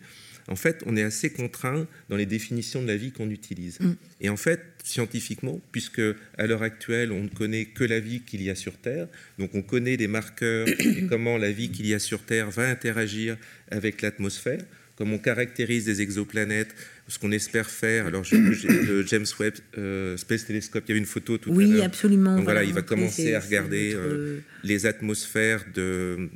En 0.48 0.56
fait, 0.56 0.82
on 0.86 0.96
est 0.96 1.02
assez 1.02 1.30
contraint 1.30 1.86
dans 2.08 2.16
les 2.16 2.26
définitions 2.26 2.82
de 2.82 2.86
la 2.86 2.96
vie 2.96 3.12
qu'on 3.12 3.28
utilise. 3.28 3.78
Mm. 3.80 3.92
Et 4.22 4.28
en 4.30 4.36
fait, 4.36 4.62
scientifiquement, 4.82 5.60
puisque 5.72 6.00
à 6.38 6.46
l'heure 6.46 6.62
actuelle, 6.62 7.12
on 7.12 7.22
ne 7.22 7.28
connaît 7.28 7.66
que 7.66 7.84
la 7.84 8.00
vie 8.00 8.22
qu'il 8.22 8.42
y 8.42 8.48
a 8.48 8.54
sur 8.54 8.78
Terre, 8.78 9.08
donc 9.38 9.54
on 9.54 9.62
connaît 9.62 9.98
des 9.98 10.08
marqueurs 10.08 10.66
et 10.80 11.06
comment 11.06 11.36
la 11.36 11.52
vie 11.52 11.70
qu'il 11.70 11.86
y 11.86 11.94
a 11.94 11.98
sur 11.98 12.22
Terre 12.22 12.50
va 12.50 12.68
interagir 12.68 13.36
avec 13.70 14.00
l'atmosphère, 14.00 14.64
comme 14.96 15.12
on 15.12 15.18
caractérise 15.18 15.84
des 15.84 16.00
exoplanètes, 16.00 16.74
ce 17.08 17.18
qu'on 17.18 17.32
espère 17.32 17.68
faire. 17.68 18.06
Alors, 18.06 18.22
le 18.30 19.06
James 19.06 19.26
Webb 19.40 19.54
euh, 19.78 20.16
Space 20.16 20.46
Telescope, 20.46 20.84
il 20.86 20.90
y 20.90 20.92
avait 20.92 21.00
une 21.00 21.06
photo 21.06 21.38
tout 21.38 21.50
oui, 21.50 21.64
à 21.64 21.66
l'heure. 21.66 21.76
Oui, 21.76 21.82
absolument. 21.82 22.36
Donc 22.36 22.44
voilà, 22.44 22.62
il 22.62 22.74
va 22.74 22.82
commencer 22.82 23.34
à 23.34 23.40
regarder 23.40 23.94
euh, 23.94 24.40
les 24.62 24.86
atmosphères 24.86 25.64
de 25.74 26.28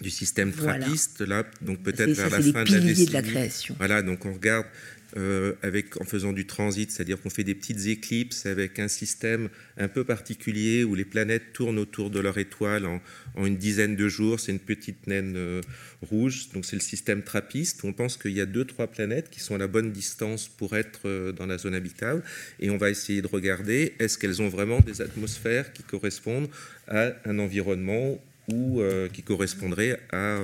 du 0.00 0.10
système 0.10 0.52
trappiste 0.52 1.20
là, 1.20 1.44
donc 1.60 1.82
peut-être 1.82 2.10
vers 2.10 2.30
la 2.30 2.40
fin 2.40 2.64
de 2.64 2.72
la 2.72 2.80
décennie. 2.80 3.06
de 3.06 3.12
la 3.12 3.22
création. 3.22 3.76
Voilà, 3.78 4.02
donc 4.02 4.24
on 4.26 4.32
regarde 4.32 4.66
euh, 5.16 5.54
en 6.00 6.04
faisant 6.04 6.32
du 6.32 6.46
transit, 6.46 6.90
c'est-à-dire 6.90 7.20
qu'on 7.20 7.30
fait 7.30 7.44
des 7.44 7.54
petites 7.54 7.86
éclipses 7.86 8.46
avec 8.46 8.78
un 8.78 8.88
système 8.88 9.48
un 9.76 9.88
peu 9.88 10.04
particulier 10.04 10.84
où 10.84 10.94
les 10.94 11.04
planètes 11.04 11.52
tournent 11.52 11.78
autour 11.78 12.10
de 12.10 12.18
leur 12.18 12.38
étoile 12.38 12.86
en, 12.86 13.00
une 13.44 13.56
dizaine 13.56 13.96
de 13.96 14.08
jours. 14.08 14.40
C'est 14.40 14.52
une 14.52 14.58
petite 14.58 15.06
naine 15.06 15.34
euh, 15.36 15.60
rouge, 16.02 16.48
donc 16.54 16.64
c'est 16.64 16.76
le 16.76 16.82
système 16.82 17.22
trappiste. 17.22 17.84
On 17.84 17.92
pense 17.92 18.16
qu'il 18.16 18.32
y 18.32 18.40
a 18.40 18.46
deux, 18.46 18.64
trois 18.64 18.86
planètes 18.86 19.28
qui 19.30 19.40
sont 19.40 19.54
à 19.54 19.58
la 19.58 19.68
bonne 19.68 19.92
distance 19.92 20.48
pour 20.48 20.76
être 20.76 21.00
euh, 21.06 21.32
dans 21.32 21.46
la 21.46 21.58
zone 21.58 21.74
habitable, 21.74 22.22
et 22.60 22.70
on 22.70 22.78
va 22.78 22.88
essayer 22.88 23.20
de 23.20 23.28
regarder 23.28 23.94
est-ce 23.98 24.16
qu'elles 24.16 24.40
ont 24.40 24.48
vraiment 24.48 24.80
des 24.80 25.02
atmosphères 25.02 25.72
qui 25.72 25.82
correspondent 25.82 26.48
à 26.88 27.12
un 27.24 27.38
environnement 27.38 28.18
ou 28.48 28.82
qui 29.12 29.22
correspondrait 29.22 30.00
à 30.10 30.38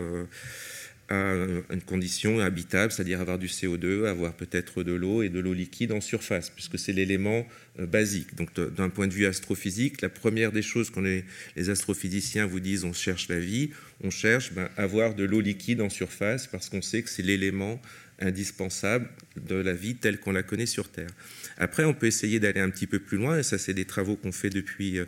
à 1.08 1.32
une 1.70 1.82
condition 1.86 2.38
habitable, 2.40 2.92
c'est-à-dire 2.92 3.20
avoir 3.20 3.38
du 3.38 3.46
CO2, 3.46 4.06
avoir 4.06 4.34
peut-être 4.34 4.82
de 4.82 4.92
l'eau 4.92 5.22
et 5.22 5.30
de 5.30 5.40
l'eau 5.40 5.54
liquide 5.54 5.92
en 5.92 6.00
surface, 6.00 6.50
puisque 6.50 6.78
c'est 6.78 6.92
l'élément 6.92 7.46
euh, 7.78 7.86
basique. 7.86 8.34
Donc 8.34 8.48
d'un 8.54 8.90
point 8.90 9.06
de 9.06 9.14
vue 9.14 9.26
astrophysique, 9.26 10.02
la 10.02 10.10
première 10.10 10.52
des 10.52 10.62
choses 10.62 10.90
les, 11.00 11.24
les, 11.56 11.70
astrophysiciens 11.70 12.46
vous 12.46 12.60
disent, 12.60 12.84
on 12.84 12.92
cherche 12.92 13.28
la 13.28 13.38
vie, 13.40 13.70
on 14.02 14.10
cherche 14.10 14.52
ben, 14.52 14.68
avoir 14.76 15.14
de 15.14 15.24
l'eau 15.24 15.40
liquide 15.40 15.80
en 15.80 15.88
surface, 15.88 16.46
parce 16.46 16.68
qu'on 16.68 16.82
sait 16.82 17.02
que 17.02 17.08
c'est 17.10 17.22
l'élément 17.22 17.80
indispensable 18.20 19.08
de 19.46 19.54
la 19.54 19.74
vie 19.74 19.94
telle 19.94 20.18
qu'on 20.18 20.32
la 20.32 20.42
connaît 20.42 20.66
sur 20.66 20.88
Terre. 20.88 21.10
Après, 21.56 21.84
on 21.84 21.94
peut 21.94 22.06
essayer 22.06 22.40
d'aller 22.40 22.60
un 22.60 22.70
petit 22.70 22.86
peu 22.86 22.98
plus 22.98 23.18
loin, 23.18 23.38
et 23.38 23.42
ça, 23.42 23.58
c'est 23.58 23.74
des 23.74 23.84
travaux 23.84 24.16
qu'on 24.16 24.32
fait 24.32 24.50
depuis 24.50 25.00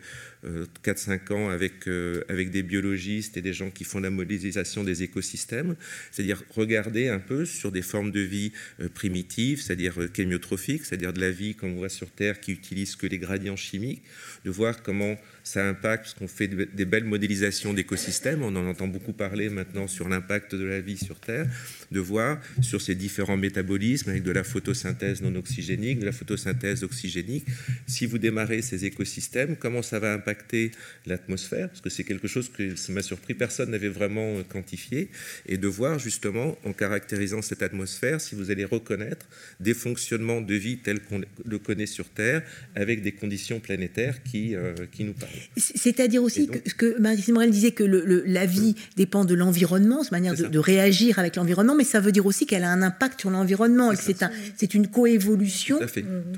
4-5 0.85 1.21
euh, 1.31 1.35
ans 1.35 1.49
avec, 1.51 1.87
euh, 1.87 2.25
avec 2.29 2.51
des 2.51 2.63
biologistes 2.63 3.37
et 3.37 3.43
des 3.43 3.53
gens 3.53 3.71
qui 3.71 3.85
font 3.85 4.01
la 4.01 4.11
modélisation 4.11 4.85
des 4.85 5.03
écosystèmes, 5.03 5.77
c'est-à-dire 6.11 6.43
regarder 6.51 7.09
un 7.09 7.21
peu 7.21 7.45
sur 7.45 7.73
des 7.73 7.83
formes 7.83 8.11
de 8.11 8.21
vie 8.21 8.53
euh, 8.81 8.89
primitives, 8.89 9.61
c'est-à-dire 9.63 9.95
chémiotrophiques, 10.15 10.85
c'est-à-dire 10.85 11.13
de 11.13 11.21
la 11.21 11.31
vie 11.31 11.55
comme 11.55 11.75
on 11.75 11.77
voit 11.77 11.89
sur 11.89 12.11
Terre 12.11 12.41
qui 12.41 12.53
utilise 12.53 12.97
que 12.97 13.07
les 13.07 13.19
gradients 13.19 13.57
chimiques, 13.57 14.03
de 14.45 14.51
voir 14.51 14.83
comment 14.83 15.17
ça 15.43 15.67
impacte, 15.69 16.05
parce 16.05 16.15
qu'on 16.15 16.29
fait 16.29 16.49
des 16.49 16.85
belles 16.85 17.05
modélisations 17.05 17.73
d'écosystèmes, 17.73 18.43
on 18.43 18.55
en 18.57 18.67
entend 18.67 18.89
beaucoup 18.89 19.13
parler 19.13 19.49
maintenant 19.49 19.87
sur 19.87 20.09
l'impact 20.09 20.55
de 20.55 20.65
la 20.65 20.81
vie 20.81 20.97
sur 20.97 21.21
Terre, 21.21 21.47
de 21.91 22.01
voir 22.01 22.41
sur 22.63 22.81
ces 22.81 22.95
différents 22.95 23.37
métabolismes 23.37 24.11
avec 24.11 24.23
de 24.23 24.31
la 24.31 24.45
photosynthèse 24.45 25.23
non 25.23 25.35
oxygénique, 25.37 26.01
de 26.01 26.07
la 26.07 26.13
photosynthèse 26.13 26.83
oxygénique, 26.83 27.47
si 27.87 28.07
vous 28.07 28.19
démarrez 28.19 28.63
ces 28.63 28.85
écosystèmes, 28.85 29.57
comment 29.57 29.83
ça 29.83 29.99
va 29.99 30.13
impacter 30.13 30.71
l'atmosphère, 31.07 31.69
parce 31.69 31.81
que 31.81 31.91
c'est 31.91 32.05
quelque 32.05 32.29
chose 32.29 32.51
que 32.51 32.77
ça 32.77 32.93
m'a 32.93 33.03
surpris, 33.03 33.35
personne 33.35 33.71
n'avait 33.71 33.89
vraiment 33.89 34.43
quantifié, 34.45 35.11
et 35.47 35.57
de 35.57 35.69
voir 35.69 35.99
justement, 35.99 36.59
en 36.65 36.73
caractérisant 36.73 37.43
cette 37.43 37.63
atmosphère, 37.63 38.21
si 38.21 38.35
vous 38.35 38.51
allez 38.51 38.65
reconnaître 38.65 39.27
des 39.59 39.75
fonctionnements 39.75 40.41
de 40.41 40.55
vie 40.55 40.79
tels 40.79 41.01
qu'on 41.01 41.21
le 41.45 41.59
connaît 41.59 41.87
sur 41.87 42.09
Terre, 42.09 42.43
avec 42.75 43.03
des 43.03 43.13
conditions 43.13 43.61
planétaires 43.61 44.23
qui, 44.23 44.55
euh, 44.55 44.75
qui 44.93 45.05
nous 45.05 45.15
parlent. 45.15 45.31
C'est-à-dire 45.57 46.23
aussi 46.23 46.49
que, 46.49 46.59
que 46.71 47.01
Marie 47.01 47.33
Morel 47.33 47.51
disait 47.51 47.73
que 47.73 47.85
le, 47.85 48.23
la 48.27 48.47
vie 48.47 48.75
dépend 48.97 49.25
de 49.25 49.35
l'environnement, 49.35 50.03
cette 50.03 50.13
manière 50.13 50.35
de, 50.35 50.59
réagir 50.59 51.19
avec 51.19 51.37
l'environnement, 51.37 51.75
mais 51.75 51.85
ça 51.85 52.01
veut 52.01 52.13
dire 52.13 52.27
aussi 52.27 52.47
qu'elle 52.47 52.65
a 52.65 52.71
un 52.71 52.83
impact 52.83 53.21
sur 53.21 53.31
l'environnement 53.31 53.91
c'est 53.95 54.23
un, 54.23 54.31
une 54.75 54.89
coévolution 54.89 55.81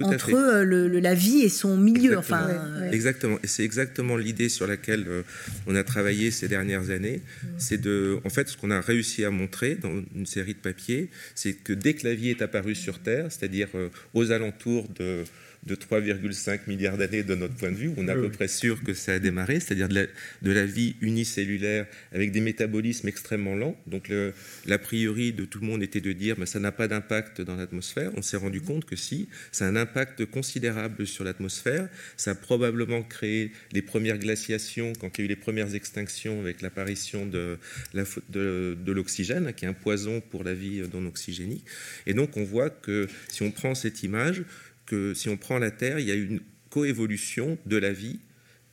entre 0.00 0.34
euh, 0.34 0.64
le, 0.64 0.88
la 1.00 1.14
vie 1.14 1.42
et 1.42 1.48
son 1.48 1.76
milieu. 1.76 2.18
Exactement. 2.18 2.38
Enfin, 2.38 2.90
exactement. 2.90 3.38
Et 3.42 3.46
c'est 3.46 3.64
exactement 3.64 4.16
l'idée 4.16 4.48
sur 4.48 4.66
laquelle 4.66 5.04
euh, 5.08 5.22
on 5.66 5.74
a 5.74 5.82
travaillé 5.82 6.30
ces 6.30 6.48
dernières 6.48 6.90
années. 6.90 7.20
C'est 7.58 7.80
de, 7.80 8.18
en 8.24 8.30
fait, 8.30 8.48
ce 8.48 8.56
qu'on 8.56 8.70
a 8.70 8.80
réussi 8.80 9.24
à 9.24 9.30
montrer 9.30 9.76
dans 9.76 9.92
une 10.14 10.26
série 10.26 10.54
de 10.54 10.58
papiers, 10.58 11.10
c'est 11.34 11.52
que 11.52 11.72
dès 11.72 11.94
que 11.94 12.06
la 12.06 12.14
vie 12.14 12.30
est 12.30 12.42
apparue 12.42 12.74
sur 12.74 12.98
Terre, 12.98 13.26
c'est-à-dire 13.30 13.68
euh, 13.74 13.88
aux 14.14 14.30
alentours 14.30 14.88
de 14.98 15.24
de 15.64 15.76
3,5 15.76 16.60
milliards 16.66 16.98
d'années 16.98 17.22
de 17.22 17.34
notre 17.36 17.54
point 17.54 17.70
de 17.70 17.76
vue, 17.76 17.92
on 17.96 18.08
est 18.08 18.10
à 18.10 18.16
peu 18.16 18.30
près 18.30 18.48
sûr 18.48 18.82
que 18.82 18.94
ça 18.94 19.14
a 19.14 19.18
démarré, 19.20 19.60
c'est-à-dire 19.60 19.88
de, 19.88 20.08
la, 20.42 20.64
vie 20.64 20.96
unicellulaire 21.00 21.86
avec 22.12 22.32
des 22.32 22.40
métabolismes 22.40 23.06
extrêmement 23.06 23.54
lents. 23.54 23.76
Donc 23.86 24.10
l'a 24.66 24.78
priori 24.78 25.32
de 25.32 25.44
tout 25.44 25.60
le 25.60 25.66
monde 25.66 25.82
était 25.82 26.00
de 26.00 26.12
dire 26.12 26.36
mais 26.38 26.46
ça 26.46 26.58
n'a 26.58 26.72
pas 26.72 26.88
d'impact 26.88 27.40
dans 27.40 27.54
l'atmosphère. 27.54 28.10
On 28.16 28.22
s'est 28.22 28.36
rendu 28.36 28.60
compte 28.60 28.84
que 28.84 28.96
si, 28.96 29.28
ça 29.52 29.66
a 29.66 29.68
un 29.68 29.76
impact 29.76 30.24
considérable 30.26 31.06
sur 31.06 31.22
l'atmosphère. 31.22 31.88
Ça 32.16 32.32
a 32.32 32.34
probablement 32.34 33.02
créé 33.02 33.52
les 33.72 33.82
premières 33.82 34.18
glaciations 34.18 34.92
quand 34.98 35.18
il 35.18 35.20
y 35.20 35.22
a 35.22 35.24
eu 35.26 35.28
les 35.28 35.36
premières 35.36 35.74
extinctions 35.76 36.40
avec 36.40 36.60
l'apparition 36.60 37.24
de, 37.24 37.58
de 37.94 38.92
l'oxygène, 38.92 39.52
qui 39.54 39.64
est 39.64 39.68
un 39.68 39.74
poison 39.74 40.20
pour 40.20 40.42
la 40.42 40.54
vie 40.54 40.82
non 40.92 41.06
oxygénique. 41.06 41.64
Et 42.06 42.14
donc 42.14 42.36
on 42.36 42.44
voit 42.44 42.70
que 42.70 43.06
si 43.28 43.42
on 43.42 43.52
prend 43.52 43.74
cette 43.74 44.02
image, 44.02 44.42
si 45.14 45.28
on 45.28 45.36
prend 45.36 45.58
la 45.58 45.70
Terre, 45.70 45.98
il 45.98 46.06
y 46.06 46.10
a 46.10 46.14
une 46.14 46.40
coévolution 46.70 47.58
de 47.66 47.76
la 47.76 47.92
vie 47.92 48.18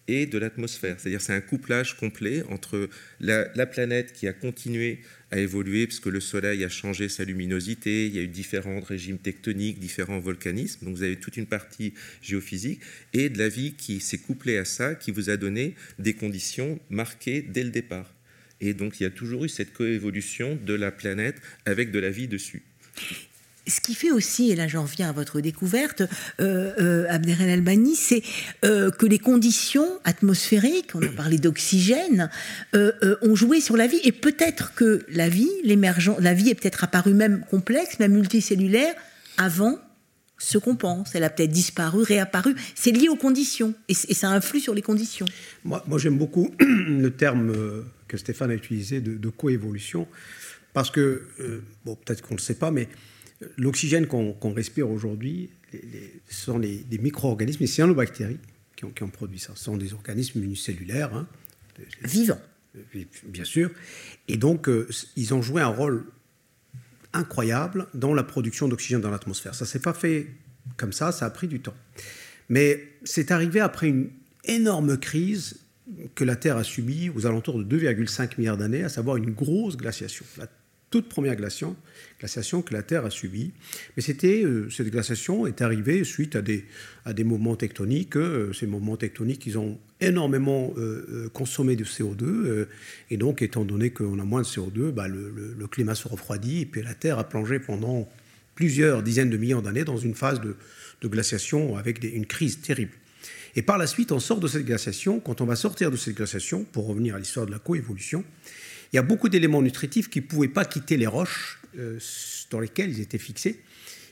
et 0.10 0.26
de 0.26 0.38
l'atmosphère. 0.40 1.00
C'est-à-dire 1.00 1.22
c'est 1.22 1.34
un 1.34 1.42
couplage 1.42 1.96
complet 1.96 2.44
entre 2.50 2.90
la, 3.20 3.66
planète 3.68 4.12
qui 4.14 4.28
a 4.28 4.34
continué 4.34 5.00
à 5.32 5.38
évoluer 5.38 5.86
puisque 5.86 6.08
le 6.08 6.20
Soleil 6.20 6.64
a 6.64 6.70
changé 6.70 7.10
sa 7.10 7.24
luminosité, 7.24 8.08
il 8.08 8.16
y 8.16 8.20
a 8.20 8.24
eu 8.24 8.28
différents 8.28 8.82
régimes 8.82 9.20
tectoniques, 9.20 9.80
différents 9.80 10.20
volcanismes, 10.20 10.86
donc 10.86 10.96
vous 10.96 11.04
avez 11.04 11.18
toute 11.18 11.38
une 11.38 11.46
partie 11.46 11.94
géophysique, 12.24 12.82
et 13.14 13.30
de 13.30 13.38
la 13.38 13.50
vie 13.50 13.74
qui 13.74 14.00
s'est 14.00 14.18
couplée 14.18 14.58
à 14.58 14.66
ça, 14.66 14.96
qui 14.96 15.12
vous 15.12 15.30
a 15.30 15.38
donné 15.38 15.76
des 16.00 16.16
conditions 16.16 16.80
marquées 16.90 17.44
dès 17.44 17.64
le 17.64 17.70
départ. 17.70 18.12
Et 18.62 18.74
donc 18.74 19.00
il 19.00 19.04
y 19.04 19.06
a 19.06 19.12
toujours 19.12 19.46
eu 19.46 19.50
cette 19.50 19.74
coévolution 19.74 20.58
de 20.66 20.74
la 20.74 20.92
planète 20.92 21.40
avec 21.66 21.92
de 21.92 22.00
la 22.00 22.10
vie 22.10 22.28
dessus 22.28 22.64
ce 23.70 23.82
qui 23.82 23.94
fait 23.94 24.12
aussi, 24.12 24.52
et 24.52 24.56
là 24.56 24.68
j'en 24.68 24.84
reviens 24.84 25.10
à 25.10 25.12
votre 25.12 25.42
découverte, 25.42 26.02
euh, 26.40 26.74
euh 26.80 27.06
Albani, 27.10 27.96
c'est 27.96 28.24
euh, 28.66 28.92
que 28.92 29.06
les 29.06 29.20
conditions 29.20 29.88
atmosphériques, 30.04 30.92
on 30.96 31.02
a 31.02 31.08
parlé 31.08 31.38
d'oxygène, 31.38 32.30
euh, 32.76 33.16
ont 33.22 33.36
joué 33.36 33.62
sur 33.62 33.78
la 33.78 33.88
vie, 33.88 34.00
et 34.04 34.12
peut-être 34.12 34.74
que 34.74 35.06
la 35.10 35.30
vie, 35.30 35.50
l'émergence, 35.64 36.20
la 36.20 36.34
vie 36.34 36.50
est 36.50 36.56
peut-être 36.56 36.84
apparue 36.84 37.14
même 37.14 37.46
complexe, 37.50 38.00
même 38.00 38.14
multicellulaire, 38.14 38.94
avant 39.38 39.80
ce 40.38 40.58
qu'on 40.58 40.76
pense. 40.76 41.16
Elle 41.16 41.24
a 41.24 41.30
peut-être 41.30 41.52
disparu, 41.52 42.04
réapparu. 42.04 42.56
C'est 42.76 42.92
lié 42.92 43.10
aux 43.10 43.16
conditions, 43.16 43.74
et, 43.88 43.94
ça 43.94 44.30
influe 44.30 44.60
sur 44.60 44.74
les 44.74 44.82
conditions. 44.82 45.26
Moi, 45.64 45.84
moi 45.88 45.98
j'aime 46.00 46.18
beaucoup 46.18 46.54
le 46.60 47.10
terme 47.10 47.54
que 48.08 48.18
Stéphane 48.18 48.52
a 48.52 48.56
utilisé 48.56 49.02
de, 49.02 49.16
de 49.16 49.30
coévolution, 49.30 50.08
parce 50.74 50.92
que, 50.92 51.24
bon, 51.84 51.96
peut-être 51.96 52.22
qu'on 52.22 52.36
ne 52.36 52.40
le 52.40 52.44
sait 52.44 52.56
pas, 52.56 52.72
mais 52.72 52.88
L'oxygène 53.58 54.08
qu'on 54.08 54.54
respire 54.54 54.90
aujourd'hui, 54.90 55.50
ce 55.72 56.46
sont 56.46 56.60
des 56.60 57.00
micro-organismes, 57.00 57.60
les 57.62 57.68
cyanobactéries 57.68 58.40
qui 58.76 58.86
ont, 58.86 58.92
qui 58.92 59.04
ont, 59.04 59.10
produit 59.10 59.40
ça. 59.40 59.54
Ce 59.56 59.66
sont 59.66 59.78
des 59.78 59.94
organismes 59.94 60.44
unicellulaires. 60.44 61.14
Hein, 61.14 61.28
Vivants. 62.04 62.42
Bien 63.26 63.44
sûr. 63.44 63.72
Et 64.28 64.38
donc, 64.38 64.70
euh, 64.70 64.88
ils 65.16 65.34
ont 65.34 65.42
joué 65.42 65.62
un 65.62 65.68
rôle 65.68 66.06
incroyable 67.14 67.88
dans 67.94 68.14
la 68.14 68.24
production 68.24 68.68
d'oxygène 68.68 69.02
dans 69.02 69.10
l'atmosphère. 69.10 69.56
Ça 69.56 69.66
ne 69.66 69.70
s'est 69.70 69.80
pas 69.80 69.94
fait 69.94 70.28
comme 70.78 70.94
ça, 70.94 71.12
ça 71.12 71.26
a 71.26 71.30
pris 71.30 71.48
du 71.48 71.60
temps. 71.60 71.74
Mais 72.50 72.88
c'est 73.04 73.32
arrivé 73.32 73.60
après 73.60 73.88
une 73.88 74.10
énorme 74.46 74.98
crise 74.98 75.60
que 76.14 76.24
la 76.24 76.36
Terre 76.36 76.58
a 76.58 76.64
subie 76.64 77.10
aux 77.10 77.26
alentours 77.26 77.64
de 77.64 77.78
2,5 77.78 78.38
milliards 78.38 78.58
d'années, 78.58 78.84
à 78.84 78.90
savoir 78.90 79.18
une 79.18 79.32
grosse 79.32 79.76
glaciation. 79.76 80.26
La 80.38 80.48
toute 80.90 81.08
première 81.08 81.36
glaciation, 81.36 81.76
glaciation 82.20 82.62
que 82.62 82.74
la 82.74 82.82
Terre 82.82 83.06
a 83.06 83.10
subie. 83.10 83.52
Mais 83.96 84.02
c'était, 84.02 84.44
euh, 84.44 84.70
cette 84.70 84.90
glaciation 84.90 85.46
est 85.46 85.62
arrivée 85.62 86.04
suite 86.04 86.36
à 86.36 86.42
des, 86.42 86.66
à 87.06 87.14
des 87.14 87.24
mouvements 87.24 87.56
tectoniques. 87.56 88.16
Euh, 88.16 88.54
ces 88.54 88.66
mouvements 88.66 88.98
tectoniques, 88.98 89.46
ils 89.46 89.58
ont 89.58 89.78
énormément 90.02 90.74
euh, 90.78 91.30
consommé 91.34 91.76
de 91.76 91.84
CO2. 91.84 92.68
et 93.12 93.18
donc, 93.18 93.42
étant 93.42 93.66
donné 93.66 93.92
qu'on 93.92 94.20
a 94.20 94.24
moins 94.24 94.42
de 94.42 94.48
CO2, 94.48 94.92
bah, 94.92 95.08
le, 95.08 95.68
climat 95.68 95.96
se 95.96 96.08
refroidit. 96.08 96.62
Et 96.62 96.66
puis 96.66 96.82
la 96.82 96.94
Terre 96.94 97.20
a 97.20 97.28
plongé 97.28 97.60
pendant 97.60 98.10
plusieurs 98.56 99.04
dizaines 99.04 99.30
de 99.30 99.38
millions 99.38 99.62
d'années 99.62 99.84
dans 99.84 99.98
une 99.98 100.16
phase 100.16 100.42
de, 100.42 100.56
de 101.02 101.08
glaciation 101.08 101.78
avec 101.78 102.04
une 102.04 102.26
crise 102.26 102.62
terrible. 102.62 102.94
Et 103.56 103.62
par 103.62 103.78
la 103.78 103.88
suite, 103.88 104.12
on 104.12 104.20
sort 104.20 104.40
de 104.40 104.48
cette 104.48 104.66
glaciation. 104.66 105.20
Quand 105.20 105.42
on 105.42 105.46
va 105.46 105.56
sortir 105.56 105.92
de 105.92 105.98
cette 105.98 106.16
glaciation, 106.16 106.64
pour 106.72 106.88
revenir 106.88 107.16
à 107.16 107.20
l'histoire 107.20 107.46
de 107.46 107.52
la 107.52 107.60
coévolution, 107.60 108.24
il 108.92 108.96
y 108.96 109.00
a 109.00 109.04
beaucoup 109.04 109.30
d'éléments 109.30 109.62
nutritifs 109.62 110.10
qui 110.10 110.22
ne 110.22 110.26
pouvaient 110.26 110.48
pas 110.48 110.66
quitter 110.66 110.98
les 110.98 111.08
roches 111.08 111.60
euh, 111.78 112.00
dans 112.50 112.60
lesquelles 112.60 112.90
ils 112.90 113.02
étaient 113.02 113.20
fixés 113.20 113.62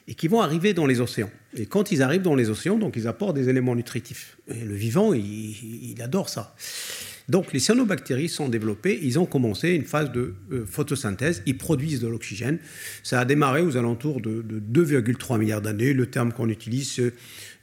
et 0.08 0.14
qui 0.14 0.28
vont 0.28 0.42
arriver 0.42 0.74
dans 0.74 0.86
les 0.86 1.02
océans. 1.02 1.32
Et 1.56 1.66
quand 1.66 1.92
ils 1.92 2.02
arrivent 2.02 2.22
dans 2.22 2.36
les 2.36 2.50
océans, 2.50 2.78
donc 2.78 2.96
ils 2.96 3.08
apportent 3.08 3.36
des 3.36 3.50
éléments 3.50 3.76
nutritifs. 3.76 4.38
Le 4.48 4.74
vivant, 4.74 5.14
il, 5.14 5.96
adore 6.02 6.30
ça. 6.30 6.56
Donc 7.28 7.52
les 7.52 7.60
cyanobactéries 7.60 8.30
sont 8.30 8.48
développées, 8.48 8.98
ils 9.02 9.20
ont 9.20 9.26
commencé 9.26 9.72
une 9.72 9.84
phase 9.84 10.14
de 10.14 10.36
euh, 10.54 10.66
photosynthèse, 10.66 11.44
ils 11.46 11.58
produisent 11.58 12.00
de 12.00 12.08
l'oxygène. 12.08 12.60
Ça 13.04 13.20
a 13.20 13.26
démarré 13.26 13.62
aux 13.62 13.76
alentours 13.76 14.22
de, 14.22 14.42
2,3 14.42 15.38
milliards 15.38 15.62
d'années. 15.62 15.92
Le 15.92 16.06
terme 16.06 16.32
qu'on 16.32 16.48
utilise, 16.48 16.90
c'est 16.90 17.14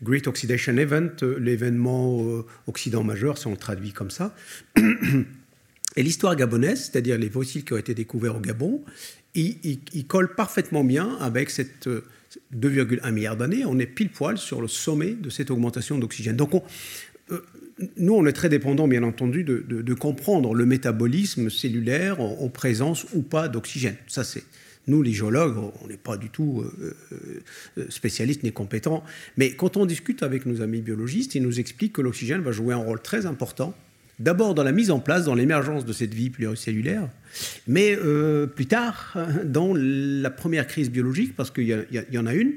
Great 0.02 0.26
Oxidation 0.26 0.76
Event, 0.76 1.08
euh, 1.22 1.38
l'événement 1.38 2.44
oxydant 2.66 3.04
majeur, 3.04 3.38
si 3.38 3.46
on 3.46 3.52
le 3.52 3.56
traduit 3.56 3.92
comme 3.92 4.10
ça. 4.10 4.34
Et 5.96 6.02
l'histoire 6.02 6.34
gabonaise, 6.34 6.90
c'est-à-dire 6.90 7.18
les 7.18 7.30
fossiles 7.30 7.64
qui 7.64 7.72
ont 7.72 7.78
été 7.78 7.94
découverts 7.94 8.36
au 8.36 8.40
Gabon, 8.40 8.82
ils, 9.34 10.06
collent 10.06 10.34
parfaitement 10.34 10.84
bien 10.84 11.16
avec 11.20 11.50
cette 11.50 11.88
2,1 11.88 13.06
euh, 13.06 13.10
milliards 13.12 13.36
d'années. 13.36 13.64
On 13.64 13.78
est 13.78 13.86
pile 13.86 14.10
poil 14.10 14.38
sur 14.38 14.60
le 14.60 14.68
sommet 14.68 15.12
de 15.12 15.30
cette 15.30 15.50
augmentation 15.50 15.98
d'oxygène. 15.98 16.36
Donc, 16.36 16.52
euh, 17.30 17.40
nous, 17.96 18.14
on 18.14 18.26
est 18.26 18.32
très 18.32 18.48
dépendants, 18.48 18.86
bien 18.86 19.02
entendu, 19.02 19.42
de, 19.42 19.94
comprendre 19.94 20.54
le 20.54 20.66
métabolisme 20.66 21.50
cellulaire 21.50 22.20
en, 22.20 22.48
présence 22.48 23.06
ou 23.14 23.22
pas 23.22 23.48
d'oxygène. 23.48 23.96
Ça, 24.06 24.22
c'est 24.22 24.44
nous, 24.86 25.02
les 25.02 25.12
géologues, 25.12 25.56
on 25.82 25.88
n'est 25.88 25.96
pas 25.96 26.18
du 26.18 26.28
tout 26.28 26.62
euh, 26.62 27.88
spécialistes 27.88 28.42
ni 28.42 28.52
compétents. 28.52 29.02
Mais 29.38 29.52
quand 29.52 29.76
on 29.76 29.86
discute 29.86 30.22
avec 30.22 30.44
nos 30.44 30.60
amis 30.60 30.82
biologistes, 30.82 31.34
ils 31.34 31.42
nous 31.42 31.58
expliquent 31.58 31.94
que 31.94 32.02
l'oxygène 32.02 32.42
va 32.42 32.52
jouer 32.52 32.74
un 32.74 32.78
rôle 32.78 33.00
très 33.00 33.24
important 33.26 33.74
D'abord 34.20 34.54
dans 34.54 34.62
la 34.62 34.72
mise 34.72 34.90
en 34.90 35.00
place, 35.00 35.24
dans 35.24 35.34
l'émergence 35.34 35.84
de 35.84 35.92
cette 35.92 36.14
vie 36.14 36.30
pluricellulaire, 36.30 37.08
mais 37.66 37.96
euh, 37.96 38.46
plus 38.46 38.66
tard 38.66 39.16
dans 39.44 39.74
la 39.74 40.30
première 40.30 40.66
crise 40.66 40.90
biologique, 40.90 41.34
parce 41.34 41.50
qu'il 41.50 41.86
y, 41.90 42.18
en 42.18 42.26
a 42.26 42.34
une, 42.34 42.52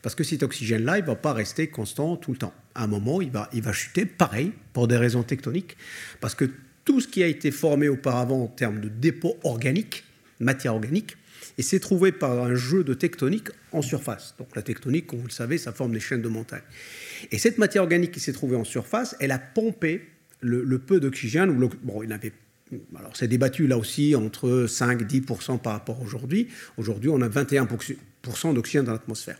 parce 0.00 0.14
que 0.14 0.24
cet 0.24 0.42
oxygène-là, 0.42 0.98
il 0.98 1.02
ne 1.02 1.06
va 1.06 1.14
pas 1.14 1.32
rester 1.32 1.66
constant 1.68 2.16
tout 2.16 2.32
le 2.32 2.38
temps. 2.38 2.54
À 2.74 2.84
un 2.84 2.86
moment, 2.86 3.20
il 3.20 3.30
va, 3.30 3.50
il 3.52 3.62
va 3.62 3.72
chuter, 3.72 4.06
pareil, 4.06 4.52
pour 4.72 4.88
des 4.88 4.96
raisons 4.96 5.22
tectoniques, 5.22 5.76
parce 6.20 6.34
que 6.34 6.50
tout 6.84 7.00
ce 7.00 7.08
qui 7.08 7.22
a 7.22 7.26
été 7.26 7.50
formé 7.50 7.88
auparavant 7.88 8.44
en 8.44 8.48
termes 8.48 8.80
de 8.80 8.88
dépôt 8.88 9.36
organique, 9.44 10.04
matière 10.40 10.74
organique, 10.74 11.16
et 11.58 11.62
s'est 11.62 11.80
trouvé 11.80 12.12
par 12.12 12.42
un 12.42 12.54
jeu 12.54 12.84
de 12.84 12.94
tectonique 12.94 13.48
en 13.72 13.82
surface. 13.82 14.34
Donc 14.38 14.54
la 14.56 14.62
tectonique, 14.62 15.06
comme 15.06 15.20
vous 15.20 15.26
le 15.26 15.32
savez, 15.32 15.58
ça 15.58 15.72
forme 15.72 15.92
des 15.92 16.00
chaînes 16.00 16.22
de 16.22 16.28
montagnes. 16.28 16.62
Et 17.30 17.38
cette 17.38 17.58
matière 17.58 17.82
organique 17.82 18.12
qui 18.12 18.20
s'est 18.20 18.32
trouvée 18.32 18.56
en 18.56 18.64
surface, 18.64 19.16
elle 19.20 19.32
a 19.32 19.38
pompé 19.38 20.08
le, 20.42 20.78
peu 20.78 21.00
d'oxygène, 21.00 21.56
bon, 21.82 22.02
il 22.02 22.12
avait 22.12 22.32
alors 22.96 23.14
c'est 23.14 23.28
débattu 23.28 23.66
là 23.66 23.76
aussi 23.76 24.16
entre 24.16 24.66
5-10% 24.66 25.58
par 25.58 25.74
rapport 25.74 25.98
à 26.00 26.02
aujourd'hui. 26.02 26.48
Aujourd'hui, 26.78 27.10
on 27.10 27.20
a 27.20 27.28
21% 27.28 28.54
d'oxygène 28.54 28.84
dans 28.84 28.92
l'atmosphère. 28.92 29.36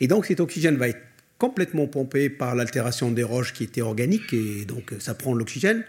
Et 0.00 0.06
donc 0.06 0.26
cet 0.26 0.40
oxygène 0.40 0.76
va 0.76 0.88
être 0.88 1.00
complètement 1.38 1.86
pompé 1.86 2.30
par 2.30 2.54
l'altération 2.54 3.10
des 3.10 3.22
roches 3.22 3.52
qui 3.52 3.64
étaient 3.64 3.80
organiques, 3.80 4.32
et 4.32 4.64
donc 4.64 4.94
ça 4.98 5.14
prend 5.14 5.34
l'oxygène. 5.34 5.84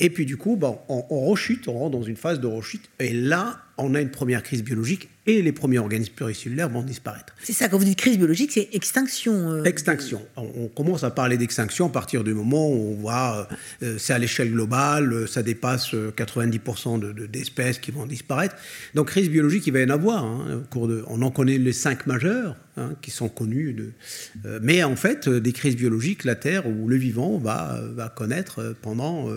Et 0.00 0.10
puis 0.10 0.26
du 0.26 0.36
coup, 0.36 0.56
bon, 0.56 0.78
on, 0.88 1.04
on 1.10 1.20
rechute, 1.26 1.68
on 1.68 1.74
rentre 1.74 1.98
dans 1.98 2.02
une 2.02 2.16
phase 2.16 2.40
de 2.40 2.46
rechute, 2.46 2.88
et 2.98 3.12
là, 3.12 3.62
on 3.78 3.94
a 3.94 4.00
une 4.00 4.10
première 4.10 4.42
crise 4.42 4.62
biologique 4.62 5.08
et 5.28 5.42
les 5.42 5.52
premiers 5.52 5.78
organismes 5.78 6.14
pluricellulaires 6.14 6.70
vont 6.70 6.82
disparaître. 6.82 7.34
C'est 7.42 7.52
ça, 7.52 7.68
quand 7.68 7.76
vous 7.76 7.84
dites 7.84 7.98
crise 7.98 8.16
biologique, 8.16 8.50
c'est 8.52 8.70
extinction. 8.72 9.50
Euh, 9.50 9.64
extinction. 9.64 10.22
On, 10.36 10.68
commence 10.68 11.04
à 11.04 11.10
parler 11.10 11.36
d'extinction 11.36 11.86
à 11.86 11.90
partir 11.90 12.24
du 12.24 12.32
moment 12.32 12.68
où 12.70 12.92
on 12.92 12.94
voit, 12.94 13.46
euh, 13.82 13.96
c'est 13.98 14.14
à 14.14 14.18
l'échelle 14.18 14.52
globale, 14.52 15.12
euh, 15.12 15.26
ça 15.26 15.42
dépasse 15.42 15.92
90% 15.92 17.28
d'espèces 17.28 17.78
qui 17.78 17.90
vont 17.90 18.06
disparaître. 18.06 18.56
Donc 18.94 19.08
crise 19.08 19.28
biologique, 19.28 19.66
il 19.66 19.72
va 19.72 19.80
y 19.80 19.84
en 19.84 19.90
avoir. 19.90 20.24
Hein, 20.24 20.62
au 20.62 20.72
cours 20.72 20.88
de, 20.88 21.04
on 21.08 21.20
en 21.20 21.30
connaît 21.30 21.58
les 21.58 21.72
cinq 21.72 22.06
majeures 22.06 22.56
hein, 22.78 22.94
qui 23.02 23.10
sont 23.10 23.28
connues. 23.28 23.74
De, 23.74 24.58
mais 24.62 24.82
en 24.82 24.96
fait, 24.96 25.28
des 25.28 25.52
crises 25.52 25.76
biologiques, 25.76 26.24
la 26.24 26.36
Terre 26.36 26.66
ou 26.66 26.88
le 26.88 26.96
vivant 26.96 27.36
va, 27.36 27.80
va 27.94 28.08
connaître 28.08 28.74
pendant 28.80 29.28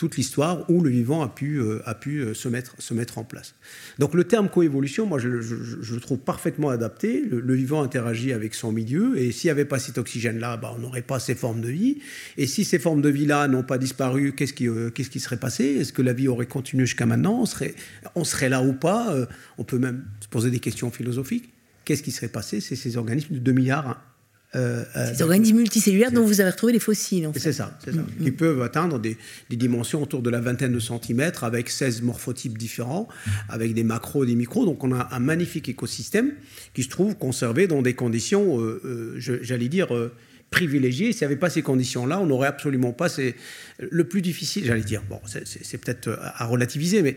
toute 0.00 0.16
l'histoire 0.16 0.64
où 0.70 0.80
le 0.80 0.88
vivant 0.88 1.20
a 1.20 1.28
pu, 1.28 1.60
euh, 1.60 1.82
a 1.84 1.94
pu 1.94 2.20
euh, 2.20 2.32
se, 2.32 2.48
mettre, 2.48 2.74
se 2.78 2.94
mettre 2.94 3.18
en 3.18 3.24
place. 3.24 3.54
Donc 3.98 4.14
le 4.14 4.24
terme 4.24 4.48
coévolution, 4.48 5.04
moi 5.04 5.18
je, 5.18 5.28
le 5.28 6.00
trouve 6.00 6.20
parfaitement 6.20 6.70
adapté. 6.70 7.22
Le, 7.30 7.54
vivant 7.54 7.82
interagit 7.82 8.32
avec 8.32 8.54
son 8.54 8.72
milieu 8.72 9.18
et 9.18 9.30
s'il 9.30 9.48
n'y 9.48 9.50
avait 9.50 9.66
pas 9.66 9.78
cet 9.78 9.98
oxygène-là, 9.98 10.56
bah, 10.56 10.72
on 10.74 10.80
n'aurait 10.80 11.02
pas 11.02 11.20
ces 11.20 11.34
formes 11.34 11.60
de 11.60 11.68
vie. 11.68 11.98
Et 12.38 12.46
si 12.46 12.64
ces 12.64 12.78
formes 12.78 13.02
de 13.02 13.10
vie-là 13.10 13.46
n'ont 13.46 13.62
pas 13.62 13.76
disparu, 13.76 14.32
qu'est-ce 14.32 14.54
qui, 14.54 14.68
euh, 14.68 14.88
qu'est-ce 14.88 15.10
qui 15.10 15.20
serait 15.20 15.36
passé? 15.36 15.64
Est-ce 15.64 15.92
que 15.92 16.00
la 16.00 16.14
vie 16.14 16.28
aurait 16.28 16.46
continué 16.46 16.86
jusqu'à 16.86 17.04
maintenant? 17.04 17.38
On 17.38 17.44
serait, 17.44 17.74
on 18.14 18.24
serait 18.24 18.48
là 18.48 18.62
ou 18.62 18.72
pas? 18.72 19.14
On 19.58 19.64
peut 19.64 19.78
même 19.78 20.06
se 20.20 20.28
poser 20.28 20.50
des 20.50 20.60
questions 20.60 20.90
philosophiques. 20.90 21.52
Qu'est-ce 21.84 22.02
qui 22.02 22.10
serait 22.10 22.28
passé? 22.28 22.62
C'est 22.62 22.74
ces 22.74 22.96
organismes 22.96 23.34
de 23.34 23.40
2 23.40 23.52
milliards 23.52 24.00
euh, 24.56 24.84
euh, 24.96 25.14
Ces 25.14 25.22
organismes 25.22 25.58
multicellulaires 25.58 26.10
dont 26.10 26.24
vous 26.24 26.40
avez 26.40 26.50
retrouvé 26.50 26.72
les 26.72 26.80
fossiles. 26.80 27.26
En 27.26 27.32
C'est 27.32 27.52
ça, 27.52 27.78
c'est 27.84 27.92
ça. 27.92 28.00
Mm, 28.00 28.06
Ils 28.20 28.32
mm. 28.32 28.36
peuvent 28.36 28.62
atteindre 28.62 28.98
des, 28.98 29.16
dimensions 29.50 30.02
autour 30.02 30.22
de 30.22 30.30
la 30.30 30.40
vingtaine 30.40 30.72
de 30.72 30.80
centimètres 30.80 31.44
avec 31.44 31.70
16 31.70 32.02
morphotypes 32.02 32.58
différents, 32.58 33.06
avec 33.48 33.74
des 33.74 33.84
macros 33.84 34.24
et 34.24 34.26
des 34.26 34.34
micros. 34.34 34.64
Donc 34.64 34.82
on 34.82 34.92
a 34.92 35.08
un 35.12 35.20
magnifique 35.20 35.68
écosystème 35.68 36.32
qui 36.74 36.82
se 36.82 36.88
trouve 36.88 37.16
conservé 37.16 37.66
dans 37.66 37.82
des 37.82 37.94
conditions, 37.94 38.60
euh, 38.60 39.14
j'allais 39.18 39.68
dire, 39.68 39.88
privilégié. 40.50 41.12
S'il 41.12 41.20
n'y 41.20 41.32
avait 41.32 41.40
pas 41.40 41.50
ces 41.50 41.62
conditions-là, 41.62 42.20
on 42.20 42.26
n'aurait 42.26 42.48
absolument 42.48 42.92
pas. 42.92 43.08
C'est 43.08 43.36
le 43.78 44.04
plus 44.04 44.20
difficile, 44.20 44.64
j'allais 44.64 44.82
dire. 44.82 45.02
Bon, 45.08 45.20
c'est 45.26 45.78
peut-être 45.78 46.08
euh, 46.08 46.16
à 46.20 46.44
relativiser, 46.46 47.02
mais 47.02 47.16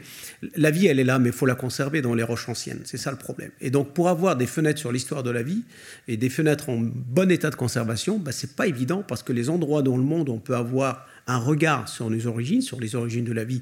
la 0.56 0.72
vie, 0.72 0.88
elle 0.88 1.00
est 1.00 1.04
là, 1.04 1.20
mais 1.20 1.30
il 1.30 1.36
faut 1.36 1.46
la 1.46 1.56
conserver 1.56 2.02
dans 2.02 2.14
les 2.14 2.24
roches 2.24 2.48
anciennes. 2.48 2.82
C'est 2.86 2.98
ça 2.98 3.12
le 3.12 3.18
problème. 3.18 3.52
Et 3.60 3.70
donc, 3.70 3.94
pour 3.94 4.10
avoir 4.10 4.36
des 4.36 4.48
fenêtres 4.48 4.80
sur 4.80 4.92
l'histoire 4.92 5.24
de 5.24 5.32
la 5.32 5.44
vie 5.44 5.64
et 6.08 6.18
des 6.18 6.30
fenêtres 6.30 6.70
en 6.70 6.78
bon 6.80 7.32
état 7.32 7.50
de 7.50 7.56
conservation, 7.56 8.20
bah, 8.20 8.32
c'est 8.32 8.56
pas 8.56 8.68
évident 8.68 9.04
parce 9.06 9.24
que 9.24 9.34
les 9.34 9.50
endroits 9.50 9.82
dans 9.82 9.98
le 9.98 10.04
monde 10.04 10.30
où 10.30 10.34
on 10.34 10.40
peut 10.40 10.56
avoir 10.56 11.08
un 11.28 11.38
regard 11.38 11.90
sur 11.90 12.10
les 12.10 12.28
origines, 12.28 12.62
sur 12.62 12.80
les 12.80 12.96
origines 12.96 13.26
de 13.26 13.34
la 13.34 13.44
vie, 13.44 13.62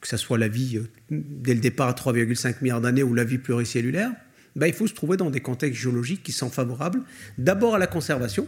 que 0.00 0.08
ce 0.08 0.16
soit 0.16 0.38
la 0.38 0.48
vie 0.48 0.78
euh, 0.78 0.88
dès 1.10 1.54
le 1.54 1.60
départ 1.60 1.88
à 1.88 1.92
3,5 1.92 2.56
milliards 2.62 2.80
d'années 2.80 3.02
ou 3.02 3.14
la 3.14 3.24
vie 3.24 3.38
pluricellulaire, 3.38 4.12
bah, 4.56 4.68
il 4.68 4.74
faut 4.74 4.86
se 4.86 4.94
trouver 4.94 5.16
dans 5.16 5.30
des 5.30 5.40
contextes 5.40 5.80
géologiques 5.80 6.22
qui 6.22 6.32
sont 6.32 6.50
favorables 6.50 7.02
d'abord 7.38 7.74
à 7.74 7.78
la 7.78 7.86
conservation, 7.86 8.46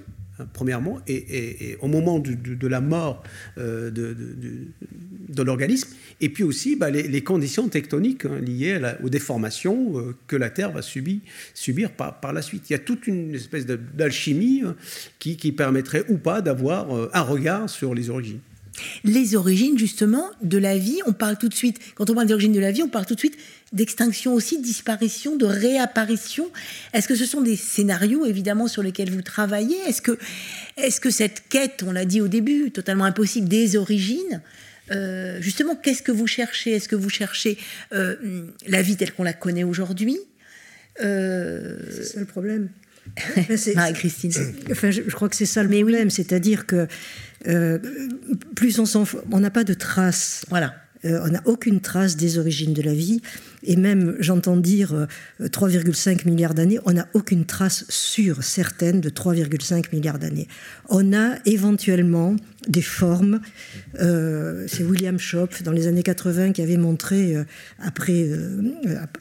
premièrement, 0.52 1.00
et, 1.06 1.76
au 1.80 1.88
moment 1.88 2.18
de, 2.18 2.66
la 2.66 2.80
mort 2.80 3.22
euh, 3.58 3.90
de, 3.90 5.42
l'organisme, 5.42 5.90
et 6.20 6.28
puis 6.28 6.44
aussi 6.44 6.76
bah, 6.76 6.90
les, 6.90 7.22
conditions 7.22 7.68
tectoniques 7.68 8.24
hein, 8.24 8.38
liées 8.40 8.80
aux 9.02 9.08
déformations 9.08 9.98
euh, 9.98 10.14
que 10.26 10.36
la 10.36 10.50
Terre 10.50 10.72
va 10.72 10.82
subir, 10.82 11.90
par, 11.92 12.32
la 12.32 12.42
suite. 12.42 12.68
Il 12.70 12.74
y 12.74 12.76
a 12.76 12.80
toute 12.80 13.06
une 13.06 13.34
espèce 13.34 13.66
d'alchimie 13.66 14.62
hein, 14.64 14.76
qui, 15.18 15.36
qui, 15.36 15.52
permettrait 15.52 16.04
ou 16.08 16.18
pas 16.18 16.42
d'avoir 16.42 16.94
euh, 16.94 17.10
un 17.12 17.22
regard 17.22 17.70
sur 17.70 17.94
les 17.94 18.10
origines. 18.10 18.40
Les 19.04 19.36
origines, 19.36 19.78
justement, 19.78 20.26
de 20.42 20.58
la 20.58 20.76
vie, 20.76 20.98
on 21.06 21.12
parle 21.12 21.38
tout 21.38 21.48
de 21.48 21.54
suite, 21.54 21.78
quand 21.94 22.10
on 22.10 22.14
parle 22.14 22.26
d'origine 22.26 22.52
de 22.52 22.60
la 22.60 22.72
vie, 22.72 22.82
on 22.82 22.88
parle 22.88 23.06
tout 23.06 23.14
de 23.14 23.20
suite 23.20 23.36
d'extinction 23.72 24.34
aussi, 24.34 24.58
de 24.58 24.62
disparition, 24.62 25.36
de 25.36 25.46
réapparition. 25.46 26.46
Est-ce 26.92 27.08
que 27.08 27.14
ce 27.14 27.24
sont 27.24 27.40
des 27.40 27.56
scénarios, 27.56 28.24
évidemment, 28.26 28.68
sur 28.68 28.82
lesquels 28.82 29.10
vous 29.10 29.22
travaillez? 29.22 29.76
Est-ce 29.86 30.02
que, 30.02 30.18
est 30.76 31.00
que 31.00 31.10
cette 31.10 31.48
quête, 31.48 31.82
on 31.86 31.92
l'a 31.92 32.04
dit 32.04 32.20
au 32.20 32.28
début, 32.28 32.70
totalement 32.70 33.04
impossible, 33.04 33.48
des 33.48 33.76
origines, 33.76 34.40
euh, 34.92 35.40
justement, 35.40 35.74
qu'est-ce 35.76 36.02
que 36.02 36.12
vous 36.12 36.26
cherchez? 36.26 36.72
Est-ce 36.72 36.88
que 36.88 36.96
vous 36.96 37.10
cherchez 37.10 37.58
euh, 37.92 38.16
la 38.66 38.82
vie 38.82 38.96
telle 38.96 39.12
qu'on 39.12 39.24
la 39.24 39.32
connaît 39.32 39.64
aujourd'hui? 39.64 40.18
Euh, 41.02 41.76
C'est 41.90 42.04
ça 42.04 42.20
le 42.20 42.26
problème. 42.26 42.68
Marie-Christine. 43.74 44.32
Enfin, 44.70 44.90
je, 44.90 45.02
crois 45.02 45.28
que 45.28 45.36
c'est 45.36 45.46
ça 45.46 45.62
le 45.62 45.68
problème, 45.68 46.10
c'est-à-dire 46.10 46.66
que 46.66 46.88
plus 48.54 48.78
on 48.78 48.86
s'en, 48.86 49.04
on 49.30 49.40
n'a 49.40 49.50
pas 49.50 49.64
de 49.64 49.74
traces. 49.74 50.44
Voilà. 50.48 50.74
Euh, 51.06 51.20
on 51.24 51.28
n'a 51.28 51.42
aucune 51.44 51.80
trace 51.80 52.16
des 52.16 52.38
origines 52.38 52.72
de 52.72 52.82
la 52.82 52.94
vie. 52.94 53.20
Et 53.62 53.76
même, 53.76 54.16
j'entends 54.20 54.56
dire 54.56 55.06
3,5 55.40 56.10
euh, 56.26 56.30
milliards 56.30 56.54
d'années, 56.54 56.78
on 56.84 56.92
n'a 56.92 57.08
aucune 57.14 57.44
trace 57.44 57.84
sûre, 57.88 58.42
certaine, 58.42 59.00
de 59.00 59.10
3,5 59.10 59.94
milliards 59.94 60.18
d'années. 60.18 60.48
On 60.88 61.12
a 61.12 61.36
éventuellement 61.44 62.36
des 62.68 62.82
formes. 62.82 63.40
Euh, 64.00 64.66
c'est 64.68 64.84
William 64.84 65.18
Schopp, 65.18 65.62
dans 65.62 65.72
les 65.72 65.86
années 65.86 66.02
80, 66.02 66.52
qui 66.52 66.62
avait 66.62 66.76
montré, 66.76 67.36
après, 67.78 68.28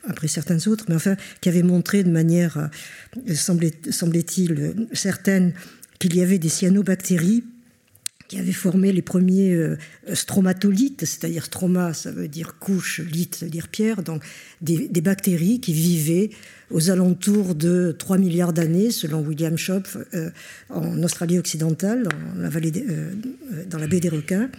après 0.08 0.28
certains 0.28 0.68
autres, 0.68 0.86
mais 0.90 0.96
enfin, 0.96 1.16
qui 1.42 1.50
avait 1.50 1.64
montré 1.64 2.04
de 2.04 2.12
manière, 2.12 2.70
semblait-il, 3.34 4.76
certaine, 4.94 5.54
qu'il 6.00 6.16
y 6.16 6.22
avait 6.22 6.40
des 6.40 6.50
cyanobactéries 6.50 7.44
qui 8.28 8.40
avait 8.40 8.52
formé 8.52 8.92
les 8.92 9.02
premiers 9.02 9.54
euh, 9.54 9.78
stromatolithes, 10.14 11.06
c'est-à-dire 11.06 11.46
stroma, 11.46 11.94
ça 11.94 12.12
veut 12.12 12.28
dire 12.28 12.58
couche, 12.60 13.00
lith, 13.00 13.36
ça 13.36 13.46
veut 13.46 13.52
dire 13.52 13.68
pierre, 13.68 14.02
donc 14.02 14.24
des, 14.62 14.88
bactéries 15.02 15.60
qui 15.60 15.74
vivaient 15.74 16.32
aux 16.72 16.90
alentours 16.90 17.54
de 17.54 17.96
3 17.98 18.18
milliards 18.18 18.54
d'années, 18.54 18.90
selon 18.90 19.22
William 19.22 19.58
Schopf, 19.58 19.98
euh, 20.14 20.32
en 20.70 21.04
Australie 21.04 21.38
occidentale, 21.38 22.08
dans 22.36 22.50
vallée 22.50 22.72
euh, 22.90 23.14
dans 23.70 23.78
la 23.78 23.88
baie 23.88 24.00
des 24.00 24.10
requins. 24.10 24.50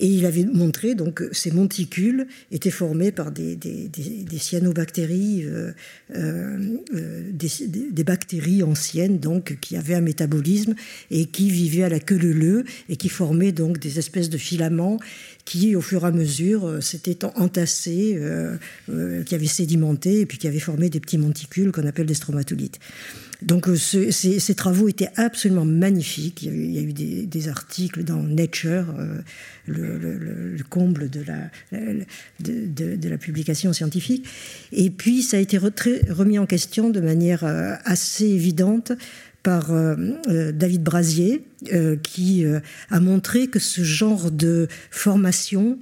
Et 0.00 0.06
il 0.06 0.26
avait 0.26 0.44
montré 0.44 0.94
donc 0.94 1.22
ces 1.32 1.50
monticules 1.50 2.26
étaient 2.50 2.70
formés 2.70 3.12
par 3.12 3.30
des, 3.30 3.54
des, 3.54 3.88
des, 3.88 4.38
cyanobactéries, 4.38 5.44
euh, 5.44 5.72
euh, 6.14 6.78
euh 6.94 7.30
des, 7.32 8.04
bactéries 8.04 8.62
anciennes 8.62 9.18
donc 9.18 9.56
qui 9.60 9.76
avaient 9.76 9.94
un 9.94 10.00
métabolisme 10.00 10.74
et 11.10 11.26
qui 11.26 11.48
vivaient 11.48 11.84
à 11.84 11.88
la 11.88 12.00
queue 12.00 12.18
leu 12.18 12.64
et 12.88 12.96
qui 12.96 13.08
formaient 13.08 13.52
donc 13.52 13.78
des 13.78 13.98
espèces 13.98 14.30
de 14.30 14.38
filaments 14.38 14.98
qui, 15.44 15.76
au 15.76 15.80
fur 15.80 16.04
et 16.04 16.08
à 16.08 16.10
mesure, 16.10 16.66
euh, 16.66 16.80
s'étaient 16.80 17.24
entassés, 17.24 18.16
euh, 18.16 18.56
qui 19.24 19.34
avaient 19.34 19.46
sédimenté 19.46 20.20
et 20.20 20.26
puis 20.26 20.38
qui 20.38 20.48
avaient 20.48 20.58
formé 20.58 20.88
des 20.88 21.00
petits 21.00 21.18
monticules 21.18 21.72
qu'on 21.72 21.86
appelle 21.86 22.06
des 22.06 22.14
stromatolites. 22.14 22.78
Donc 23.44 23.68
euh, 23.68 23.76
ces, 23.76 24.54
travaux 24.54 24.88
étaient 24.88 25.10
absolument 25.16 25.64
magnifiques. 25.64 26.42
Il 26.42 26.72
y 26.72 26.78
a 26.78 26.82
eu, 26.82 26.92
des, 26.92 27.48
articles 27.48 28.02
dans 28.02 28.22
Nature, 28.22 28.86
euh, 28.98 29.20
le, 29.66 30.56
comble 30.68 31.10
de 31.10 31.22
la, 33.08 33.18
publication 33.18 33.72
scientifique. 33.72 34.26
Et 34.72 34.90
puis 34.90 35.22
ça 35.22 35.36
a 35.36 35.40
été 35.40 35.58
remis 35.58 36.38
en 36.38 36.46
question 36.46 36.90
de 36.90 37.00
manière 37.00 37.44
euh, 37.44 37.74
assez 37.84 38.26
évidente 38.26 38.92
par 39.42 39.70
David 40.54 40.82
Brasier, 40.82 41.44
qui 42.02 42.46
a 42.88 43.00
montré 43.00 43.48
que 43.48 43.58
ce 43.58 43.82
genre 43.84 44.30
de 44.30 44.68
formation 44.90 45.78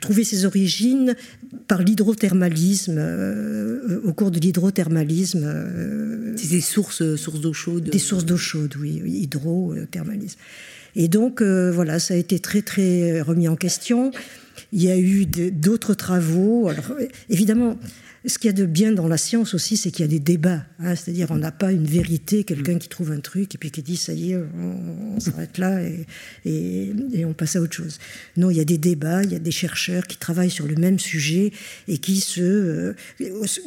trouvait 0.00 0.24
ses 0.24 0.46
origines 0.46 1.14
par 1.68 1.82
l'hydrothermalisme, 1.82 2.96
euh, 2.98 4.00
au 4.04 4.12
cours 4.12 4.30
de 4.30 4.38
l'hydrothermalisme. 4.38 5.42
Euh, 5.44 6.34
des 6.34 6.60
sources, 6.60 7.16
sources 7.16 7.40
d'eau 7.40 7.52
chaude. 7.52 7.84
Des 7.84 7.98
sources 7.98 8.24
d'eau 8.24 8.36
chaude, 8.36 8.74
oui, 8.78 9.02
hydro-thermalisme. 9.04 10.38
Et 10.94 11.08
donc, 11.08 11.42
voilà, 11.42 11.98
ça 11.98 12.14
a 12.14 12.16
été 12.18 12.38
très, 12.38 12.60
très 12.60 13.22
remis 13.22 13.48
en 13.48 13.56
question. 13.56 14.10
Il 14.72 14.82
y 14.82 14.90
a 14.90 14.98
eu 14.98 15.24
d'autres 15.24 15.94
travaux. 15.94 16.68
Alors, 16.68 16.92
évidemment, 17.30 17.78
ce 18.24 18.38
qu'il 18.38 18.48
y 18.48 18.50
a 18.50 18.56
de 18.56 18.66
bien 18.66 18.92
dans 18.92 19.08
la 19.08 19.16
science 19.16 19.54
aussi, 19.54 19.76
c'est 19.76 19.90
qu'il 19.90 20.04
y 20.04 20.08
a 20.08 20.10
des 20.10 20.20
débats. 20.20 20.64
Hein. 20.78 20.94
C'est-à-dire, 20.94 21.28
on 21.30 21.38
n'a 21.38 21.50
pas 21.50 21.72
une 21.72 21.86
vérité, 21.86 22.44
quelqu'un 22.44 22.78
qui 22.78 22.88
trouve 22.88 23.10
un 23.10 23.20
truc 23.20 23.54
et 23.54 23.58
puis 23.58 23.70
qui 23.70 23.82
dit 23.82 23.96
ça 23.96 24.12
y 24.12 24.32
est, 24.32 24.36
on, 24.36 25.18
s'arrête 25.18 25.58
là 25.58 25.80
et, 26.44 27.24
on 27.24 27.32
passe 27.32 27.56
à 27.56 27.60
autre 27.60 27.74
chose. 27.74 27.98
Non, 28.36 28.50
il 28.50 28.56
y 28.56 28.60
a 28.60 28.64
des 28.64 28.78
débats, 28.78 29.24
il 29.24 29.32
y 29.32 29.34
a 29.34 29.40
des 29.40 29.50
chercheurs 29.50 30.06
qui 30.06 30.18
travaillent 30.18 30.50
sur 30.50 30.66
le 30.66 30.76
même 30.76 30.98
sujet 30.98 31.52
et 31.88 31.98
qui 31.98 32.20
se, 32.20 32.40
euh, 32.40 32.94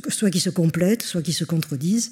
soit 0.10 0.30
qui 0.30 0.39
se 0.39 0.49
complètent, 0.49 1.03
soit 1.03 1.22
qui 1.22 1.34
se 1.34 1.43
contredisent. 1.43 2.12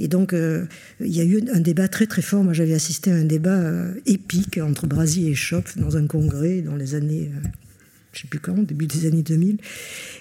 Et 0.00 0.08
donc, 0.08 0.32
euh, 0.32 0.66
il 0.98 1.14
y 1.14 1.20
a 1.20 1.24
eu 1.24 1.40
un 1.52 1.60
débat 1.60 1.86
très 1.86 2.06
très 2.06 2.22
fort. 2.22 2.42
Moi, 2.42 2.52
j'avais 2.52 2.74
assisté 2.74 3.12
à 3.12 3.14
un 3.14 3.24
débat 3.24 3.56
euh, 3.56 3.94
épique 4.06 4.58
entre 4.58 4.88
Brasier 4.88 5.30
et 5.30 5.34
Schopf 5.34 5.78
dans 5.78 5.96
un 5.96 6.08
congrès 6.08 6.62
dans 6.62 6.74
les 6.74 6.96
années 6.96 7.30
je 8.14 8.20
ne 8.20 8.22
sais 8.22 8.28
plus 8.28 8.40
quand, 8.40 8.54
début 8.54 8.86
des 8.86 9.06
années 9.06 9.22
2000. 9.22 9.58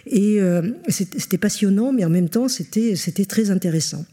Et 0.07 0.41
euh, 0.41 0.71
c'était 0.89 1.37
passionnant, 1.37 1.93
mais 1.93 2.03
en 2.03 2.09
même 2.09 2.29
temps, 2.29 2.47
c'était 2.47 2.95
très 3.25 3.51
intéressant. 3.51 4.05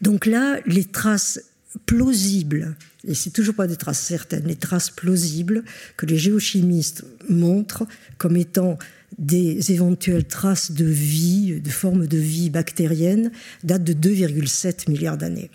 Donc 0.00 0.26
là, 0.26 0.58
les 0.66 0.84
traces 0.84 1.40
plausibles, 1.86 2.76
et 3.06 3.14
c'est 3.14 3.30
toujours 3.30 3.54
pas 3.54 3.66
des 3.66 3.76
traces 3.76 4.00
certaines, 4.00 4.46
les 4.46 4.56
traces 4.56 4.90
plausibles 4.90 5.64
que 5.96 6.06
les 6.06 6.16
géochimistes 6.16 7.04
montrent 7.28 7.86
comme 8.16 8.36
étant 8.36 8.78
des 9.18 9.72
éventuelles 9.72 10.24
traces 10.24 10.72
de 10.72 10.84
vie, 10.84 11.60
de 11.60 11.70
formes 11.70 12.06
de 12.06 12.18
vie 12.18 12.50
bactérienne, 12.50 13.30
datent 13.62 13.84
de 13.84 13.92
2,7 13.92 14.90
milliards 14.90 15.18
d'années. 15.18 15.50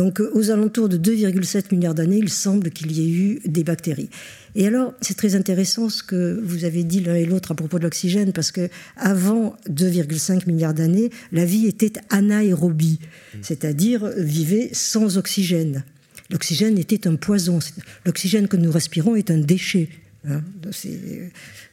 Donc 0.00 0.22
aux 0.32 0.50
alentours 0.50 0.88
de 0.88 0.96
2,7 0.96 1.74
milliards 1.74 1.94
d'années, 1.94 2.16
il 2.16 2.30
semble 2.30 2.70
qu'il 2.70 2.90
y 2.90 3.02
ait 3.02 3.10
eu 3.10 3.40
des 3.44 3.64
bactéries. 3.64 4.08
Et 4.54 4.66
alors, 4.66 4.94
c'est 5.02 5.14
très 5.14 5.34
intéressant 5.34 5.90
ce 5.90 6.02
que 6.02 6.40
vous 6.42 6.64
avez 6.64 6.84
dit 6.84 7.00
l'un 7.00 7.16
et 7.16 7.26
l'autre 7.26 7.52
à 7.52 7.54
propos 7.54 7.78
de 7.78 7.82
l'oxygène, 7.82 8.32
parce 8.32 8.50
que 8.50 8.70
avant 8.96 9.56
2,5 9.68 10.46
milliards 10.46 10.72
d'années, 10.72 11.10
la 11.32 11.44
vie 11.44 11.66
était 11.66 11.92
anaérobie, 12.08 12.98
c'est-à-dire 13.42 14.10
vivait 14.16 14.70
sans 14.72 15.18
oxygène. 15.18 15.84
L'oxygène 16.30 16.78
était 16.78 17.06
un 17.06 17.16
poison. 17.16 17.58
L'oxygène 18.06 18.48
que 18.48 18.56
nous 18.56 18.72
respirons 18.72 19.16
est 19.16 19.30
un 19.30 19.36
déchet. 19.36 19.90
Hein. 20.28 20.42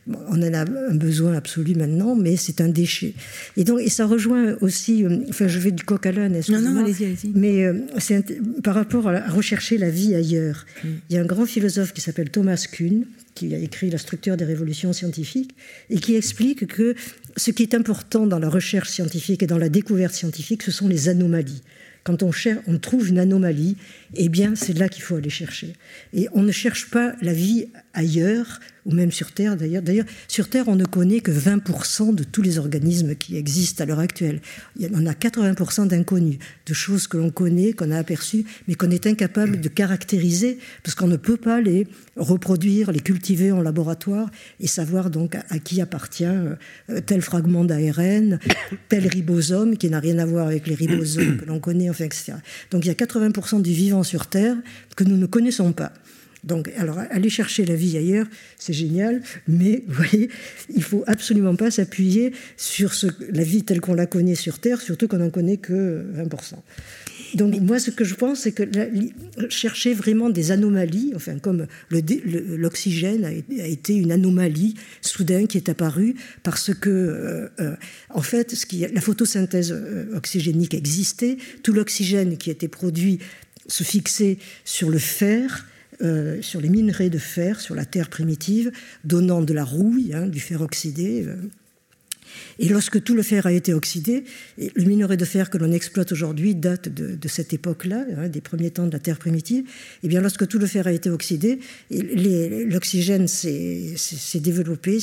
on 0.08 0.42
en 0.42 0.54
a 0.54 0.62
un 0.62 0.96
besoin 0.96 1.36
absolu 1.36 1.76
maintenant, 1.76 2.16
mais 2.16 2.38
c'est 2.38 2.62
un 2.62 2.70
déchet. 2.70 3.14
Et 3.58 3.66
donc, 3.66 3.82
et 3.82 3.90
ça 3.90 4.06
rejoint 4.06 4.56
aussi, 4.62 5.04
euh, 5.04 5.18
enfin, 5.30 5.50
je 5.50 5.60
vais 5.60 5.72
du 5.72 5.84
coq 5.84 6.06
à 6.06 6.14
l'âne, 6.14 6.40
non, 6.48 6.62
non, 6.62 6.80
allez-y, 6.80 7.06
allez-y. 7.06 7.32
Mais 7.36 7.66
euh, 7.66 7.82
c'est 7.98 8.40
par 8.62 8.76
rapport 8.76 9.10
à, 9.10 9.28
rechercher 9.28 9.78
la 9.78 9.90
vie 9.90 10.16
ailleurs. 10.16 10.66
Mm. 10.84 10.88
Il 11.10 11.16
y 11.16 11.20
a 11.20 11.22
un 11.22 11.26
grand 11.26 11.46
philosophe 11.46 11.92
qui 11.92 12.00
s'appelle 12.00 12.30
Thomas 12.30 12.68
Kuhn, 12.72 13.06
qui 13.36 13.54
a 13.54 13.58
écrit 13.58 13.90
La 13.90 13.98
structure 13.98 14.38
des 14.38 14.46
révolutions 14.46 14.94
scientifiques, 14.94 15.54
et 15.90 16.00
qui 16.00 16.16
explique 16.16 16.68
que 16.68 16.96
ce 17.36 17.52
qui 17.52 17.64
est 17.64 17.76
important 17.76 18.28
dans 18.28 18.40
la 18.40 18.50
recherche 18.50 18.90
scientifique 18.90 19.44
et 19.44 19.48
dans 19.48 19.58
la 19.58 19.70
découverte 19.70 20.14
scientifique, 20.14 20.64
ce 20.64 20.72
sont 20.72 20.88
les 20.88 21.10
anomalies. 21.10 21.64
Quand 22.08 22.24
on, 22.24 22.32
cherche, 22.32 22.62
on 22.68 22.80
trouve 22.80 23.10
une 23.10 23.20
anomalie, 23.20 23.76
eh 24.16 24.30
bien, 24.30 24.56
c'est 24.56 24.72
là 24.72 24.88
qu'il 24.88 25.04
faut 25.04 25.18
aller 25.18 25.30
chercher. 25.30 25.74
Et 26.14 26.30
on 26.32 26.42
ne 26.42 26.54
cherche 26.54 26.90
pas 26.90 27.14
la 27.22 27.34
vie 27.34 27.68
ailleurs, 27.98 28.60
ou 28.86 28.94
même 28.94 29.12
sur 29.12 29.32
Terre 29.32 29.58
d'ailleurs. 29.58 30.06
Sur 30.28 30.48
Terre, 30.50 30.68
on 30.68 30.76
ne 30.76 30.86
connaît 30.86 31.20
que 31.20 31.32
20% 31.32 32.16
de 32.16 32.24
tous 32.24 32.42
les 32.42 32.60
organismes 32.60 33.16
qui 33.16 33.36
existent 33.36 33.84
à 33.84 33.88
l'heure 33.88 34.00
actuelle. 34.00 34.40
On 34.94 35.06
a 35.06 35.14
80% 35.14 35.88
d'inconnus, 35.88 36.38
de 36.66 36.74
choses 36.74 37.08
que 37.08 37.18
l'on 37.18 37.32
connaît, 37.32 37.74
qu'on 37.74 37.92
a 37.92 37.98
aperçues, 37.98 38.46
mais 38.68 38.76
qu'on 38.76 38.92
est 38.92 39.08
incapable 39.08 39.60
de 39.60 39.68
caractériser, 39.68 40.60
parce 40.84 40.96
qu'on 40.96 41.08
ne 41.08 41.18
peut 41.18 41.38
pas 41.38 41.60
les 41.60 41.88
reproduire, 42.16 42.92
les 42.92 43.00
cultiver 43.00 43.52
en 43.52 43.62
laboratoire, 43.62 44.30
et 44.60 44.68
savoir 44.68 45.10
donc 45.10 45.36
à, 45.36 45.60
qui 45.60 45.82
appartient 45.82 46.24
euh, 46.24 46.56
tel 47.06 47.22
fragment 47.22 47.66
d'ARN, 47.66 48.40
tel 48.90 49.08
ribosome, 49.08 49.76
qui 49.76 49.90
n'a 49.90 50.00
rien 50.00 50.20
à 50.20 50.26
voir 50.26 50.48
avec 50.48 50.68
les 50.68 50.76
ribosomes 50.76 51.38
que 51.38 51.46
l'on 51.46 51.60
connaît, 51.60 51.90
enfin, 51.90 52.06
etc. 52.06 52.34
Donc 52.70 52.86
il 52.86 52.90
y 52.90 52.92
a 52.92 52.94
80% 52.94 53.62
du 53.62 53.72
vivant 53.72 54.04
sur 54.04 54.28
Terre 54.28 54.56
que 54.96 55.04
nous 55.04 55.18
ne 55.18 55.26
connaissons 55.26 55.74
pas. 55.74 55.92
Donc, 56.48 56.72
alors, 56.78 57.00
aller 57.12 57.30
chercher 57.30 57.66
la 57.66 57.76
vie 57.76 57.98
ailleurs, 57.98 58.26
c'est 58.58 58.74
génial, 58.74 59.22
mais 59.48 59.84
vous 59.88 59.94
voyez, 59.94 60.30
il 60.74 60.84
faut 60.84 61.04
absolument 61.06 61.56
pas 61.56 61.72
s'appuyer 61.72 62.34
sur 62.56 62.94
ce, 62.94 63.08
la 63.32 63.44
vie 63.44 63.64
telle 63.64 63.82
qu'on 63.82 63.94
la 63.94 64.06
connaît 64.06 64.36
sur 64.36 64.60
Terre, 64.60 64.82
surtout 64.82 65.08
qu'on 65.08 65.18
n'en 65.18 65.30
connaît 65.30 65.58
que 65.58 66.06
20%. 66.16 66.56
Donc, 67.34 67.60
moi, 67.60 67.80
ce 67.80 67.92
que 67.92 68.06
je 68.06 68.16
pense, 68.16 68.42
c'est 68.42 68.52
que 68.52 68.64
chercher 69.50 69.94
vraiment 69.94 70.30
des 70.30 70.52
anomalies, 70.52 71.12
enfin, 71.16 71.38
comme 71.40 71.68
l'oxygène 71.90 73.26
a, 73.26 73.32
été 73.68 73.96
une 73.96 74.12
anomalie 74.12 74.76
soudain 75.02 75.46
qui 75.46 75.58
est 75.58 75.70
apparue 75.70 76.16
parce 76.44 76.74
que, 76.74 76.90
euh, 76.90 77.50
euh, 77.60 77.76
en 78.10 78.22
fait, 78.22 78.56
ce 78.56 78.66
qui, 78.66 78.86
la 78.92 79.02
photosynthèse 79.02 79.74
euh, 79.74 80.16
oxygénique 80.16 80.74
existait, 80.74 81.38
tout 81.64 81.74
l'oxygène 81.74 82.38
qui 82.38 82.50
était 82.50 82.70
produit 82.70 83.20
se 83.68 83.84
fixait 83.84 84.38
sur 84.64 84.90
le 84.90 85.00
fer, 85.00 85.66
euh, 86.02 86.42
sur 86.42 86.62
les 86.62 86.70
minerais 86.70 87.10
de 87.10 87.18
fer 87.18 87.60
sur 87.60 87.76
la 87.76 87.86
terre 87.86 88.10
primitive, 88.10 88.72
donnant 89.04 89.42
de 89.42 89.54
la 89.54 89.64
rouille, 89.64 90.14
hein, 90.14 90.28
du 90.28 90.40
fer 90.40 90.62
oxydé. 90.62 91.26
Euh. 91.26 91.36
Et 92.60 92.70
lorsque 92.70 93.04
tout 93.04 93.16
le 93.16 93.24
fer 93.24 93.46
a 93.48 93.52
été 93.52 93.74
oxydé, 93.74 94.24
le 94.58 94.84
minerai 94.84 95.18
de 95.18 95.26
fer 95.26 95.50
que 95.50 95.58
l'on 95.58 95.72
exploite 95.72 96.12
aujourd'hui 96.12 96.56
date 96.56 96.90
de, 96.90 97.28
cette 97.28 97.54
époque-là, 97.54 98.06
hein, 98.18 98.30
des 98.30 98.42
premiers 98.42 98.72
temps 98.72 98.86
de 98.86 98.92
la 98.92 99.00
Terre 99.00 99.18
primitive. 99.18 99.64
Et 99.64 99.70
eh 100.04 100.08
bien, 100.08 100.22
lorsque 100.22 100.48
tout 100.48 100.60
le 100.60 100.68
fer 100.68 100.88
a 100.88 100.92
été 100.92 101.10
oxydé, 101.10 101.60
l'oxygène 101.90 103.28
s'est 103.28 103.96
développé 104.40 105.00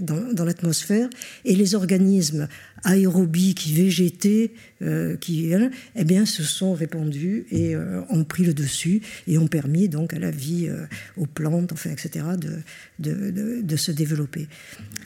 dans 0.00 0.44
l'atmosphère 0.44 1.08
et 1.44 1.54
les 1.54 1.74
organismes 1.74 2.48
aérobies 2.84 3.54
qui 3.54 3.72
végétaient, 3.72 4.52
euh, 4.82 5.16
qui 5.16 5.52
eh 5.96 6.04
bien, 6.04 6.24
se 6.24 6.42
sont 6.42 6.72
répandus 6.72 7.44
et 7.50 7.74
euh, 7.74 8.00
ont 8.08 8.24
pris 8.24 8.44
le 8.44 8.54
dessus 8.54 9.02
et 9.26 9.38
ont 9.38 9.46
permis 9.46 9.88
donc 9.88 10.14
à 10.14 10.18
la 10.18 10.30
vie, 10.30 10.68
euh, 10.68 10.84
aux 11.16 11.26
plantes, 11.26 11.72
enfin, 11.72 11.90
etc., 11.90 12.24
de, 12.38 12.60
de, 12.98 13.60
de, 13.62 13.76
se 13.76 13.92
développer. 13.92 14.48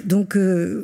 Donc, 0.05 0.37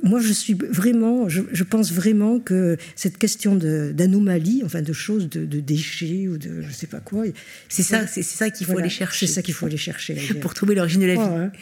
moi, 0.03 0.21
je 0.21 0.33
suis 0.33 0.55
vraiment, 0.55 1.29
je, 1.29 1.63
pense 1.65 1.93
vraiment 1.93 2.41
que 2.41 2.77
cette 2.97 3.19
question 3.19 3.57
d'anomalie, 3.57 4.63
enfin, 4.65 4.83
de 4.83 4.93
choses, 4.93 5.29
de, 5.29 5.61
déchets 5.61 6.29
ou 6.29 6.39
de 6.39 6.63
je 6.63 6.73
sais 6.73 6.87
pas 6.87 7.01
quoi, 7.01 7.25
c'est 7.69 7.83
ça, 7.83 8.07
c'est 8.07 8.23
ça 8.23 8.51
qu'il 8.51 8.67
faut 8.67 8.79
aller 8.79 8.89
chercher. 8.89 9.27
C'est 9.27 9.33
ça 9.33 9.43
qu'il 9.43 9.55
faut 9.55 9.67
aller 9.67 9.77
chercher 9.77 10.15
pour 10.41 10.55
trouver 10.55 10.75
l'origine 10.75 11.01
de 11.01 11.07
la 11.07 11.15
vie. 11.15 11.21
hein. 11.21 11.53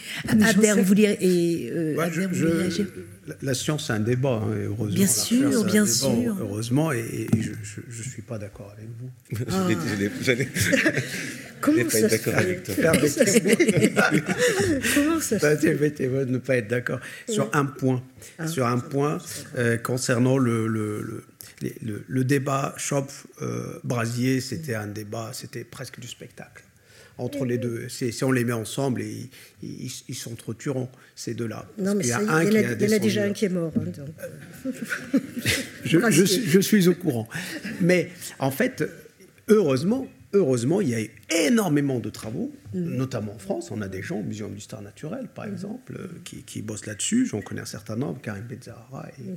vous 0.76 0.84
voulez 0.84 1.16
et 1.20 1.72
la, 3.42 3.54
science, 3.54 3.86
c'est 3.86 3.92
un 3.92 4.00
débat, 4.00 4.40
hein, 4.42 4.48
heureusement. 4.64 4.94
Bien 4.94 5.06
sûr, 5.06 5.64
bien 5.64 5.86
sûr. 5.86 6.36
Heureusement, 6.40 6.90
et, 6.92 7.28
je 7.34 7.50
ne 7.50 8.02
suis 8.02 8.22
pas 8.22 8.38
d'accord 8.38 8.74
avec 8.76 8.88
vous. 8.98 9.10
Comment 11.60 11.84
pas 11.84 11.98
être 11.98 12.10
d'accord 12.10 12.36
avec 12.36 12.62
toi. 12.62 12.74
Comment 12.76 12.94
ça 15.20 15.38
se 15.38 15.66
ne 16.30 16.38
pas 16.38 16.56
être 16.56 16.68
d'accord 16.68 17.00
sur 17.28 17.50
un 17.52 17.64
point. 17.64 18.02
Ah. 18.38 18.46
Sur 18.46 18.66
un 18.66 18.78
point 18.78 19.18
euh, 19.56 19.76
concernant 19.76 20.38
le, 20.38 20.66
le, 20.66 21.24
le, 21.82 22.04
le 22.06 22.24
débat 22.24 22.74
Chopf-Brasier, 22.76 24.36
euh, 24.36 24.40
c'était 24.40 24.74
un 24.74 24.86
débat, 24.86 25.30
c'était 25.32 25.64
presque 25.64 26.00
du 26.00 26.06
spectacle 26.06 26.64
entre 27.18 27.44
les 27.44 27.58
deux. 27.58 27.88
Si 27.88 28.24
on 28.24 28.32
les 28.32 28.44
met 28.44 28.52
ensemble, 28.52 29.02
ils, 29.02 29.28
ils, 29.62 30.14
sont 30.14 30.34
trop 30.34 30.54
tuerants, 30.54 30.90
ces 31.14 31.34
deux-là. 31.34 31.66
Non, 31.78 31.94
mais 31.94 32.04
il 32.04 32.08
y, 32.08 32.12
a, 32.12 32.18
un 32.18 32.42
il 32.44 32.52
y, 32.52 32.58
en 32.58 32.92
a 32.92 32.98
déjà 32.98 33.24
un 33.24 33.32
qui 33.32 33.44
est 33.44 33.50
mort. 33.50 33.72
Hein, 33.76 34.70
je, 35.84 36.60
suis 36.60 36.88
au 36.88 36.94
courant. 36.94 37.28
Mais 37.80 38.10
en 38.38 38.50
fait, 38.50 38.84
heureusement, 39.48 40.06
heureusement, 40.32 40.80
il 40.80 40.88
y 40.90 40.94
a 40.94 41.00
eu 41.00 41.10
énormément 41.30 41.98
de 41.98 42.10
travaux, 42.10 42.52
mm. 42.72 42.96
notamment 42.96 43.34
en 43.34 43.38
France. 43.38 43.70
On 43.70 43.82
a 43.82 43.88
des 43.88 44.02
gens 44.02 44.20
au 44.20 44.22
Muséum 44.22 44.54
d'histoire 44.54 44.82
naturelle, 44.82 45.28
par 45.34 45.46
mm. 45.46 45.52
exemple, 45.52 45.96
euh, 45.98 46.06
qui, 46.24 46.42
qui 46.44 46.62
bossent 46.62 46.86
là-dessus. 46.86 47.26
J'en 47.26 47.40
connais 47.40 47.62
un 47.62 47.66
certain 47.66 47.96
nombre, 47.96 48.20
Karim 48.20 48.44
Bezzahara 48.44 49.08
et. 49.18 49.34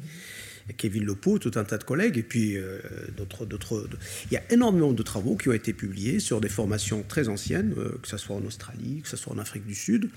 Kevin 0.77 1.05
Lepeau, 1.05 1.39
tout 1.39 1.51
un 1.55 1.63
tas 1.63 1.77
de 1.77 1.83
collègues, 1.83 2.17
et 2.17 2.23
puis 2.23 2.57
euh, 2.57 2.79
d'autres. 3.17 3.87
Il 4.29 4.33
y 4.33 4.37
a 4.37 4.43
énormément 4.49 4.93
de 4.93 5.03
travaux 5.03 5.35
qui 5.35 5.49
ont 5.49 5.53
été 5.53 5.73
publiés 5.73 6.19
sur 6.19 6.41
des 6.41 6.49
formations 6.49 7.03
très 7.07 7.29
anciennes, 7.29 7.73
euh, 7.77 7.97
que 8.01 8.07
ce 8.07 8.17
soit 8.17 8.35
en 8.35 8.43
Australie, 8.45 9.01
que 9.03 9.09
ce 9.09 9.17
soit 9.17 9.33
en 9.33 9.39
Afrique 9.39 9.65
du 9.65 9.75
Sud. 9.75 10.09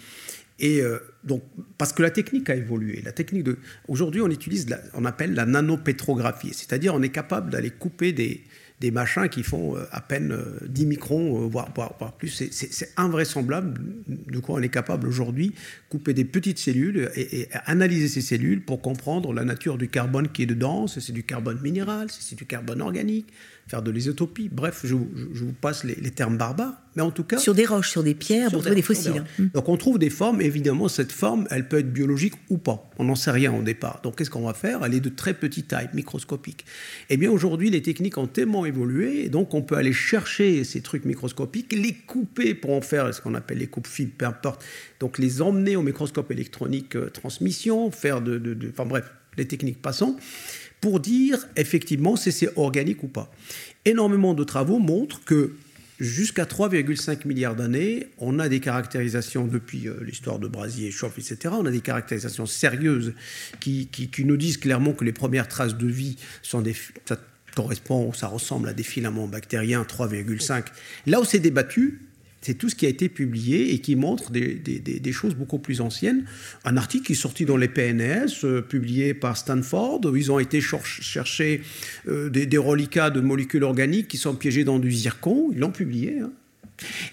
Et 0.61 0.81
euh, 0.81 0.99
donc, 1.25 1.43
parce 1.79 1.93
que 1.93 2.03
la 2.03 2.11
technique 2.11 2.49
a 2.49 2.55
évolué. 2.55 3.03
La 3.05 3.13
technique 3.13 3.43
de. 3.43 3.59
Aujourd'hui, 3.89 4.21
on 4.21 4.31
utilise, 4.31 4.67
on 4.95 5.05
appelle 5.05 5.35
la 5.35 5.47
nanopétrographie, 5.47 6.55
c'est-à-dire 6.55 6.95
on 6.95 7.03
est 7.03 7.11
capable 7.11 7.51
d'aller 7.51 7.71
couper 7.71 8.13
des, 8.13 8.45
des 8.81 8.91
machins 8.91 9.29
qui 9.29 9.43
font 9.43 9.77
à 9.93 10.01
peine 10.01 10.37
10 10.67 10.87
microns, 10.87 11.49
voire, 11.49 11.73
plus. 12.19 12.29
C'est 12.29 12.93
invraisemblable 12.97 13.81
de 14.07 14.39
quoi 14.41 14.57
on 14.57 14.63
est 14.63 14.69
capable 14.69 15.09
aujourd'hui 15.09 15.55
couper 15.89 16.13
des 16.13 16.25
petites 16.25 16.59
cellules 16.59 17.11
et, 17.15 17.41
et, 17.41 17.49
analyser 17.67 18.09
ces 18.09 18.21
cellules 18.21 18.63
pour 18.63 18.81
comprendre 18.81 19.33
la 19.33 19.45
nature 19.45 19.79
du 19.79 19.89
carbone 19.89 20.29
qui 20.29 20.43
est 20.43 20.47
dedans, 20.47 20.87
si 20.87 21.01
c'est 21.01 21.13
du 21.13 21.23
carbone 21.23 21.61
minéral, 21.63 22.11
si 22.11 22.23
c'est 22.23 22.37
du 22.37 22.47
carbone 22.47 22.83
organique, 22.83 23.33
faire 23.67 23.83
de 23.83 23.91
l'isotopie. 23.91 24.49
Bref, 24.53 24.83
je, 24.85 24.95
vous 24.95 25.53
passe 25.59 25.85
les, 25.85 26.11
termes 26.11 26.37
barbares, 26.37 26.75
mais 26.97 27.03
en 27.03 27.11
tout 27.11 27.25
cas... 27.25 27.39
Sur 27.39 27.55
des 27.55 27.65
roches, 27.65 27.91
sur 27.91 28.03
des 28.03 28.15
pierres, 28.15 28.51
sur 28.51 28.63
des, 28.63 28.83
fossiles. 28.83 29.25
Hein. 29.39 29.49
Donc 29.55 29.69
on 29.69 29.77
trouve 29.77 29.99
des 29.99 30.11
formes, 30.11 30.41
évidemment, 30.41 30.89
cette 30.89 31.13
forme, 31.13 31.47
elle 31.51 31.67
peut 31.67 31.79
être 31.79 31.93
biologique 31.93 32.35
ou 32.51 32.59
pas. 32.59 32.91
On 32.99 33.05
n'en 33.05 33.15
sait 33.15 33.31
rien 33.31 33.55
au 33.55 33.63
départ. 33.63 34.01
Donc 34.03 34.17
qu'est-ce 34.17 34.31
qu'on 34.31 34.47
va 34.47 34.55
faire? 34.55 34.85
Elle 34.85 34.95
est 34.95 35.01
de 35.01 35.09
très 35.09 35.35
petite 35.35 35.69
taille, 35.69 35.89
microscopique. 35.95 36.67
Eh 37.09 37.17
bien 37.17 37.31
aujourd'hui, 37.31 37.71
les 37.71 37.83
techniques 37.83 38.19
ont 38.19 38.27
tellement 38.27 38.67
évolué, 38.67 39.25
et 39.25 39.29
donc 39.31 39.55
on 39.55 39.63
peut 39.63 39.77
aller 39.77 39.93
chercher 39.95 40.63
ces 40.65 40.83
trucs 40.83 41.07
microscopiques, 41.07 41.73
les 41.73 41.95
couper 41.95 42.55
pour 42.55 42.73
en 42.73 42.83
faire 42.83 43.15
ce 43.15 43.21
qu'on 43.23 43.35
appelle 43.35 43.59
les 43.59 43.67
coupes 43.67 43.87
fibres, 43.87 44.13
peu 44.19 44.27
importe. 44.27 44.63
Donc 45.01 45.19
les 45.19 45.41
emmener 45.41 45.77
au 45.77 45.83
microscope 45.83 46.31
électronique 46.31 46.97
euh, 46.97 47.09
transmission, 47.09 47.91
faire 47.91 48.21
de, 48.21 48.39
de... 48.39 48.69
Enfin 48.71 48.85
bref, 48.85 49.11
les 49.37 49.47
techniques 49.47 49.81
passant 49.83 50.17
pour 50.85 51.01
dire 51.01 51.39
effectivement 51.57 52.15
si 52.15 52.31
c'est 52.31 52.51
organique 52.59 53.03
ou 53.05 53.09
pas. 53.09 53.33
Énormément 53.87 54.35
de 54.35 54.45
travaux 54.45 54.79
montrent 54.79 55.25
que 55.25 55.55
jusqu'à 55.99 56.45
3,5 56.45 57.27
milliards 57.27 57.57
d'années, 57.57 58.09
on 58.19 58.39
a 58.39 58.51
des 58.51 58.61
caractérisations 58.61 59.47
depuis 59.47 59.89
euh, 59.89 59.95
l'histoire 60.03 60.39
de 60.39 60.47
Brasier, 60.47 60.91
Chauffe, 60.91 61.17
etc. 61.17 61.55
On 61.59 61.65
a 61.65 61.71
des 61.71 61.81
caractérisations 61.81 62.45
sérieuses 62.45 63.15
qui, 63.61 63.87
qui, 63.87 64.25
nous 64.27 64.37
disent 64.37 64.59
clairement 64.59 64.93
que 64.93 65.07
les 65.07 65.15
premières 65.15 65.49
traces 65.49 65.79
de 65.79 65.87
vie 65.87 66.19
sont 66.43 66.61
des, 66.61 66.77
ça 67.07 67.17
correspond, 67.57 68.13
ça 68.13 68.27
ressemble 68.27 68.69
à 68.69 68.75
des 68.75 68.83
filaments 68.83 69.27
bactériens 69.27 69.85
3,5. 69.85 70.67
Là 71.07 71.19
où 71.19 71.25
c'est 71.25 71.39
débattu, 71.39 72.03
c'est 72.45 72.55
tout 72.55 72.69
ce 72.69 72.75
qui 72.75 72.85
a 72.85 72.91
été 72.91 73.09
publié 73.09 73.73
et 73.73 73.79
qui 73.79 73.97
montre 73.97 74.31
des, 74.31 75.13
choses 75.13 75.35
beaucoup 75.35 75.59
plus 75.59 75.81
anciennes. 75.81 76.27
Un 76.65 76.77
article 76.77 77.07
qui 77.07 77.13
est 77.13 77.17
sorti 77.17 77.47
dans 77.47 77.57
les 77.57 77.69
PNS, 77.69 78.45
euh, 78.45 78.61
publié 78.61 79.15
par 79.15 79.39
Stanford, 79.39 80.03
où 80.05 80.15
ils 80.15 80.31
ont 80.31 80.39
été 80.39 80.61
chercher 80.61 81.63
euh, 82.07 82.29
des, 82.29 82.59
reliquats 82.59 83.09
de 83.09 83.23
molécules 83.23 83.65
organiques 83.65 84.09
qui 84.09 84.19
sont 84.19 84.35
piégés 84.35 84.65
dans 84.65 84.79
du 84.79 84.93
zircon. 84.93 85.49
Ils 85.53 85.61
l'ont 85.61 85.71
publié. 85.71 86.19
Hein. 86.21 86.33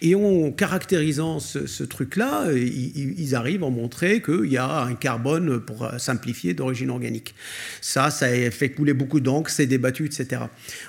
Et 0.01 0.15
en 0.15 0.51
caractérisant 0.51 1.39
ce, 1.39 1.83
truc-là, 1.83 2.51
ils, 2.53 3.35
arrivent 3.35 3.63
à 3.63 3.69
montrer 3.69 4.21
qu'il 4.21 4.51
y 4.51 4.57
a 4.57 4.81
un 4.81 4.95
carbone, 4.95 5.59
pour 5.59 5.89
simplifier, 5.97 6.53
d'origine 6.53 6.89
organique. 6.89 7.35
Ça, 7.81 8.09
ça 8.09 8.25
a 8.25 8.51
fait 8.51 8.69
couler 8.69 8.93
beaucoup 8.93 9.19
d'encre, 9.19 9.49
c'est 9.49 9.67
débattu, 9.67 10.05
etc. 10.05 10.43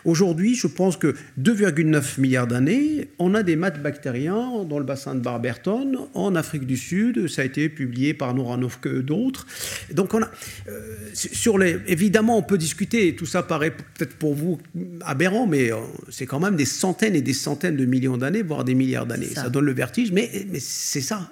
Aujourd'hui, 0.04 0.54
je 0.54 0.66
pense 0.66 0.96
que 0.96 1.14
2,9 1.40 2.20
milliards 2.20 2.46
d'années, 2.46 3.08
on 3.18 3.34
a 3.34 3.42
des 3.42 3.56
maths 3.56 3.82
bactériens 3.82 4.64
dans 4.64 4.78
le 4.78 4.84
bassin 4.84 5.14
de 5.14 5.20
Barberton, 5.20 6.08
en 6.14 6.34
Afrique 6.34 6.66
du 6.66 6.76
Sud. 6.76 7.28
Ça 7.28 7.42
a 7.42 7.44
été 7.44 7.68
publié 7.68 8.14
par 8.14 8.34
Noranov 8.34 8.80
que 8.80 9.00
d'autres. 9.00 9.46
Donc, 9.92 10.14
on 10.14 10.22
a, 10.22 10.30
euh, 10.68 10.96
sur 11.14 11.58
les, 11.58 11.78
évidemment, 11.86 12.38
on 12.38 12.42
peut 12.42 12.58
discuter, 12.58 13.14
tout 13.14 13.26
ça 13.26 13.42
paraît 13.42 13.70
peut-être 13.70 14.16
pour 14.16 14.34
vous 14.34 14.58
aberrant, 15.04 15.46
mais 15.46 15.72
euh, 15.72 15.76
c'est 16.10 16.26
quand 16.26 16.40
même 16.40 16.56
des 16.56 16.64
centaines 16.64 17.14
et 17.14 17.22
des 17.22 17.32
centaines 17.32 17.76
de 17.76 17.84
millions 17.84 18.16
d'années, 18.16 18.42
voire 18.42 18.61
des 18.64 18.74
milliards 18.74 19.06
d'années. 19.06 19.26
Ça. 19.26 19.48
donne 19.48 19.64
le 19.64 19.72
vertige, 19.72 20.12
mais, 20.12 20.30
mais 20.50 20.60
c'est 20.60 21.00
ça. 21.00 21.30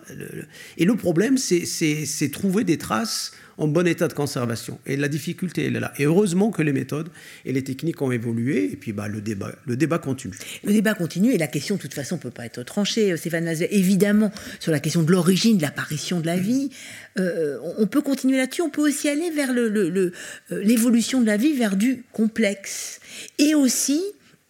Et 0.77 0.85
le 0.85 0.97
problème, 0.97 1.39
c'est 1.39 2.31
trouver 2.31 2.65
des 2.65 2.79
traces 2.79 3.33
en 3.61 3.69
bon 3.69 3.87
état 3.87 4.09
de 4.09 4.15
conservation. 4.15 4.81
Et 4.87 4.97
la 4.97 5.09
difficulté, 5.09 5.67
elle 5.67 5.77
est 5.77 5.81
là. 5.81 5.93
Et 5.99 6.05
heureusement 6.05 6.51
que 6.51 6.63
les 6.63 6.73
méthodes 6.73 7.11
et 7.45 7.53
les 7.53 7.63
techniques 7.63 8.01
ont 8.01 8.11
évolué, 8.11 8.73
et 8.73 8.77
puis 8.77 8.93
bah, 8.93 9.07
le, 9.07 9.21
débat, 9.21 9.53
le 9.67 9.77
débat 9.77 9.99
continue. 9.99 10.35
Le 10.65 10.73
débat 10.73 10.95
continue, 10.95 11.33
et 11.33 11.39
la 11.39 11.47
question, 11.47 11.77
de 11.77 11.81
toute 11.81 11.93
façon, 11.93 12.17
ne 12.17 12.21
peut 12.21 12.31
pas 12.31 12.47
être 12.47 12.63
tranchée, 12.63 13.13
euh, 13.13 13.17
Stéphane 13.19 13.45
Mazet. 13.45 13.69
Évidemment, 13.71 14.33
sur 14.61 14.73
la 14.73 14.81
question 14.81 15.03
de 15.03 15.13
l'origine, 15.13 15.59
de 15.59 15.63
l'apparition 15.63 16.21
de 16.21 16.27
la 16.27 16.39
vie, 16.39 16.71
euh, 17.19 17.59
on 17.77 17.87
peut 17.87 18.01
continuer 18.01 18.39
là-dessus. 18.39 18.63
On 18.63 18.71
peut 18.71 18.81
aussi 18.81 19.11
aller 19.11 19.31
vers 19.31 19.51
euh, 19.51 20.11
l'évolution 20.51 21.19
le, 21.19 21.25
de 21.27 21.31
la 21.31 21.37
vie, 21.37 21.53
vers 21.53 21.77
du 21.77 22.05
complexe. 22.13 22.99
Et 23.39 23.55
aussi 23.55 24.01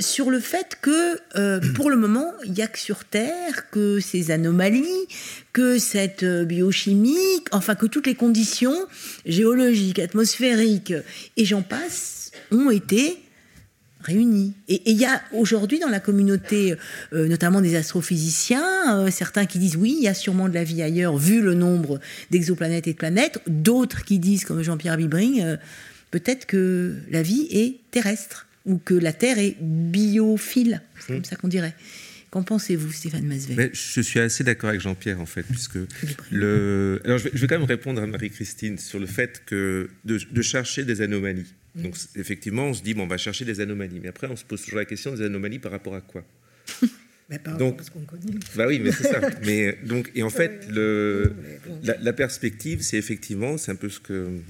sur 0.01 0.30
le 0.30 0.40
fait 0.40 0.78
que 0.80 1.18
euh, 1.36 1.61
pour 1.74 1.90
le 1.90 1.96
moment, 1.96 2.32
il 2.44 2.53
n'y 2.53 2.62
a 2.62 2.66
que 2.66 2.78
sur 2.78 3.05
Terre 3.05 3.70
que 3.70 4.01
ces 4.01 4.30
anomalies, 4.30 5.07
que 5.53 5.78
cette 5.78 6.22
euh, 6.22 6.44
biochimique, 6.44 7.46
enfin 7.53 7.74
que 7.74 7.86
toutes 7.86 8.07
les 8.07 8.14
conditions 8.14 8.74
géologiques, 9.26 9.98
atmosphériques 9.98 10.94
et 11.36 11.44
j'en 11.44 11.62
passe 11.62 12.32
ont 12.51 12.70
été 12.70 13.18
réunies. 14.01 14.55
Et 14.68 14.90
il 14.90 14.96
y 14.96 15.05
a 15.05 15.20
aujourd'hui 15.32 15.78
dans 15.78 15.88
la 15.88 16.01
communauté, 16.01 16.74
euh, 17.12 17.28
notamment 17.28 17.61
des 17.61 17.76
astrophysiciens, 17.76 19.11
certains 19.11 19.44
qui 19.44 19.59
disent 19.59 19.76
oui, 19.76 19.96
il 19.98 20.05
y 20.05 20.09
a 20.09 20.14
sûrement 20.14 20.48
de 20.48 20.55
la 20.55 20.64
vie 20.64 20.82
ailleurs, 20.82 21.18
vu 21.18 21.42
le 21.42 21.55
nombre 21.55 22.01
d'exoplanètes 22.30 22.86
et 22.86 22.94
de 22.94 22.98
planètes, 22.98 23.40
d'autres 23.46 24.05
qui 24.05 24.18
disent, 24.18 24.46
comme 24.46 24.62
Jean-Pierre 24.62 24.96
Vibring, 24.96 25.59
peut-être 26.11 26.46
que 26.46 26.96
la 27.11 27.22
vie 27.22 27.46
est 27.51 27.76
terrestre 27.90 28.46
ou 28.66 28.78
que 28.78 28.94
la 28.94 29.12
Terre 29.12 29.38
est 29.38 29.56
biophile, 29.61 30.82
c'est 30.98 31.06
comme 31.06 31.18
hmm. 31.18 31.24
ça 31.24 31.36
qu'on 31.36 31.48
dirait. 31.48 31.74
Qu'en 32.30 32.44
pensez-vous, 32.44 32.92
Stéphane 32.92 33.24
Masvet 33.24 33.70
Je 33.72 34.00
suis 34.00 34.20
assez 34.20 34.44
d'accord 34.44 34.68
avec 34.70 34.80
Jean-Pierre, 34.80 35.20
en 35.20 35.26
fait, 35.26 35.42
puisque 35.42 35.78
le... 36.30 37.00
Alors, 37.04 37.18
je 37.18 37.28
vais, 37.28 37.46
quand 37.48 37.58
même 37.58 37.66
répondre 37.66 38.00
à 38.00 38.06
Marie-Christine 38.06 38.78
sur 38.78 39.00
le 39.00 39.06
fait 39.06 39.42
que 39.46 39.90
de, 40.04 40.42
chercher 40.42 40.84
des 40.84 41.00
anomalies. 41.00 41.52
Hmm. 41.74 41.82
Donc, 41.82 41.96
effectivement, 42.14 42.66
on 42.66 42.74
se 42.74 42.82
dit, 42.82 42.94
bon, 42.94 43.04
on 43.04 43.08
va 43.08 43.18
chercher 43.18 43.44
des 43.44 43.61
anomalies. 43.61 43.98
Mais 44.00 44.08
après, 44.08 44.28
on 44.28 44.36
se 44.36 44.44
pose 44.44 44.62
toujours 44.62 44.78
la 44.78 44.84
question 44.84 45.12
des 45.12 45.22
anomalies 45.22 45.58
par 45.58 45.72
rapport 45.72 45.96
à 45.96 46.00
quoi? 46.00 46.24
Mais 47.28 47.38
par 47.44 47.56
donc, 47.56 47.80
à 47.80 47.82
ce 47.82 47.90
qu'on 47.90 48.00
connaît. 48.00 48.38
Bah 48.54 48.66
oui, 48.68 48.78
mais 48.78 48.92
c'est 48.92 49.08
ça. 49.08 49.20
Mais, 49.44 49.78
donc, 49.84 50.12
et 50.14 50.22
en 50.22 50.30
fait, 50.30 50.68
le, 50.70 51.34
la, 51.82 51.96
la 51.96 52.12
perspective, 52.12 52.82
c'est 52.82 52.98
effectivement, 52.98 53.58
c'est 53.58 53.72
un 53.72 53.76
peu 53.76 53.88
ce 53.88 53.98
que 53.98 54.40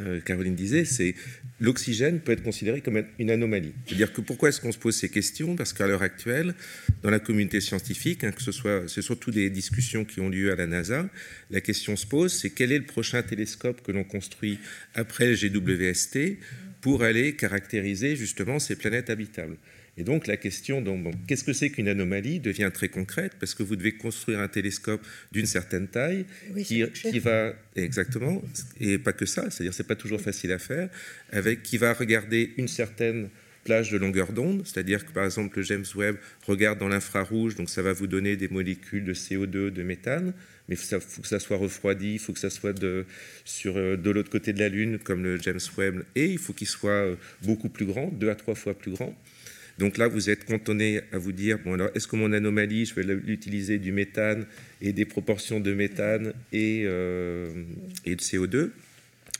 euh, 0.00 0.20
Caroline 0.20 0.54
disait, 0.54 0.84
c'est 0.84 1.14
l'oxygène 1.60 2.20
peut 2.20 2.32
être 2.32 2.42
considéré 2.42 2.80
comme 2.80 3.02
une 3.18 3.30
anomalie. 3.30 3.72
C'est-à-dire 3.86 4.12
que 4.12 4.20
pourquoi 4.20 4.50
est-ce 4.50 4.60
qu'on 4.60 4.72
se 4.72 4.78
pose 4.78 4.96
ces 4.96 5.08
questions? 5.08 5.56
Parce 5.56 5.72
qu'à 5.72 5.86
l'heure 5.86 6.02
actuelle, 6.02 6.54
dans 7.02 7.10
la 7.10 7.18
communauté 7.18 7.60
scientifique, 7.60 8.24
hein, 8.24 8.32
que 8.32 8.42
ce 8.42 8.52
soit, 8.52 8.88
c'est 8.88 9.02
surtout 9.02 9.30
des 9.30 9.50
discussions 9.50 10.04
qui 10.04 10.20
ont 10.20 10.28
lieu 10.28 10.52
à 10.52 10.56
la 10.56 10.66
NASA, 10.66 11.08
la 11.50 11.60
question 11.60 11.96
se 11.96 12.06
pose, 12.06 12.32
c'est 12.32 12.50
quel 12.50 12.72
est 12.72 12.78
le 12.78 12.84
prochain 12.84 13.22
télescope 13.22 13.82
que 13.82 13.92
l'on 13.92 14.04
construit 14.04 14.58
après 14.94 15.26
le 15.26 15.34
GWST 15.34 16.38
pour 16.80 17.02
aller 17.02 17.34
caractériser 17.34 18.16
justement 18.16 18.58
ces 18.58 18.76
planètes 18.76 19.10
habitables? 19.10 19.56
Et 19.98 20.04
donc 20.04 20.26
la 20.26 20.36
question, 20.36 20.82
donc, 20.82 21.14
qu'est-ce 21.26 21.44
que 21.44 21.52
c'est 21.52 21.70
qu'une 21.70 21.88
anomalie, 21.88 22.38
devient 22.38 22.70
très 22.72 22.88
concrète 22.88 23.32
parce 23.40 23.54
que 23.54 23.62
vous 23.62 23.76
devez 23.76 23.92
construire 23.92 24.40
un 24.40 24.48
télescope 24.48 25.00
d'une 25.32 25.46
certaine 25.46 25.88
taille 25.88 26.26
qui, 26.64 26.82
va 27.18 27.54
exactement 27.76 28.42
et 28.80 28.98
pas 28.98 29.12
que 29.12 29.24
ça, 29.24 29.50
c'est-à-dire 29.50 29.72
c'est 29.72 29.86
pas 29.86 29.96
toujours 29.96 30.20
facile 30.20 30.52
à 30.52 30.58
faire, 30.58 30.90
avec 31.32 31.62
qui 31.62 31.78
va 31.78 31.94
regarder 31.94 32.52
une 32.58 32.68
certaine 32.68 33.30
plage 33.64 33.90
de 33.90 33.96
longueur 33.96 34.32
d'onde, 34.32 34.62
c'est-à-dire 34.64 35.04
que 35.04 35.10
par 35.10 35.24
exemple 35.24 35.58
le 35.58 35.64
James 35.64 35.84
Webb 35.96 36.16
regarde 36.46 36.78
dans 36.78 36.88
l'infrarouge, 36.88 37.56
donc 37.56 37.68
ça 37.68 37.82
va 37.82 37.92
vous 37.92 38.06
donner 38.06 38.36
des 38.36 38.48
molécules 38.48 39.04
de 39.04 39.14
CO2, 39.14 39.70
de 39.70 39.82
méthane, 39.82 40.34
mais 40.68 40.76
il 40.76 41.00
faut 41.00 41.22
que 41.22 41.28
ça 41.28 41.40
soit 41.40 41.56
refroidi, 41.56 42.12
il 42.14 42.18
faut 42.18 42.32
que 42.32 42.38
ça 42.38 42.50
soit 42.50 42.72
de, 42.72 43.06
sur, 43.44 43.76
euh, 43.76 43.96
de 43.96 44.10
l'autre 44.10 44.30
côté 44.30 44.52
de 44.52 44.60
la 44.60 44.68
Lune 44.68 44.98
comme 44.98 45.24
le 45.24 45.38
James 45.38 45.60
Webb, 45.76 46.04
et 46.14 46.26
il 46.26 46.38
faut 46.38 46.52
qu'il 46.52 46.68
soit 46.68 46.90
euh, 46.90 47.16
beaucoup 47.42 47.68
plus 47.68 47.86
grand, 47.86 48.08
deux 48.12 48.30
à 48.30 48.34
trois 48.34 48.54
fois 48.54 48.74
plus 48.74 48.92
grand. 48.92 49.16
Donc 49.78 49.98
là, 49.98 50.08
vous 50.08 50.30
êtes 50.30 50.44
cantonné 50.44 51.00
à 51.12 51.18
vous 51.18 51.32
dire, 51.32 51.58
bon 51.58 51.74
alors, 51.74 51.90
est-ce 51.94 52.08
que 52.08 52.16
mon 52.16 52.32
anomalie, 52.32 52.86
je 52.86 52.94
vais 52.94 53.02
l'utiliser 53.02 53.78
du 53.78 53.92
méthane 53.92 54.46
et 54.80 54.92
des 54.92 55.04
proportions 55.04 55.60
de 55.60 55.74
méthane 55.74 56.32
et, 56.52 56.84
euh, 56.86 57.50
de 58.06 58.14
CO2 58.14 58.70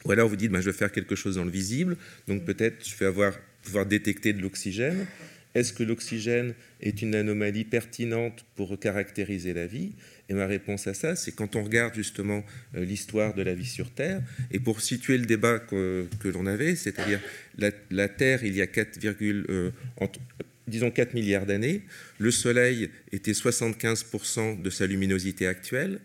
Ou 0.04 0.12
alors 0.12 0.28
vous 0.28 0.36
dites, 0.36 0.50
ben, 0.50 0.60
je 0.60 0.70
vais 0.70 0.76
faire 0.76 0.92
quelque 0.92 1.14
chose 1.14 1.36
dans 1.36 1.44
le 1.44 1.50
visible, 1.50 1.96
donc 2.28 2.44
peut-être 2.44 2.86
je 2.86 2.94
vais 2.96 3.06
avoir, 3.06 3.32
pouvoir 3.62 3.86
détecter 3.86 4.32
de 4.32 4.42
l'oxygène. 4.42 5.06
Est-ce 5.54 5.72
que 5.72 5.82
l'oxygène 5.82 6.52
est 6.82 7.00
une 7.00 7.14
anomalie 7.14 7.64
pertinente 7.64 8.44
pour 8.56 8.78
caractériser 8.78 9.54
la 9.54 9.66
vie? 9.66 9.92
Et 10.28 10.34
ma 10.34 10.46
réponse 10.46 10.86
à 10.86 10.94
ça, 10.94 11.14
c'est 11.14 11.32
quand 11.32 11.54
on 11.54 11.62
regarde 11.62 11.94
justement 11.94 12.44
euh, 12.74 12.84
l'histoire 12.84 13.34
de 13.34 13.42
la 13.42 13.54
vie 13.54 13.66
sur 13.66 13.90
Terre, 13.90 14.22
et 14.50 14.58
pour 14.58 14.80
situer 14.80 15.18
le 15.18 15.26
débat 15.26 15.58
que, 15.58 16.08
l'on 16.24 16.46
avait, 16.46 16.74
c'est-à-dire 16.74 17.20
la, 17.58 18.08
Terre, 18.08 18.44
il 18.44 18.54
y 18.54 18.62
a 18.62 18.66
4, 18.66 18.98
euh, 19.22 19.70
disons 20.66 20.90
4 20.90 21.14
milliards 21.14 21.46
d'années, 21.46 21.82
le 22.18 22.30
Soleil 22.32 22.90
était 23.12 23.32
75% 23.32 24.60
de 24.60 24.70
sa 24.70 24.86
luminosité 24.86 25.46
actuelle, 25.46 26.00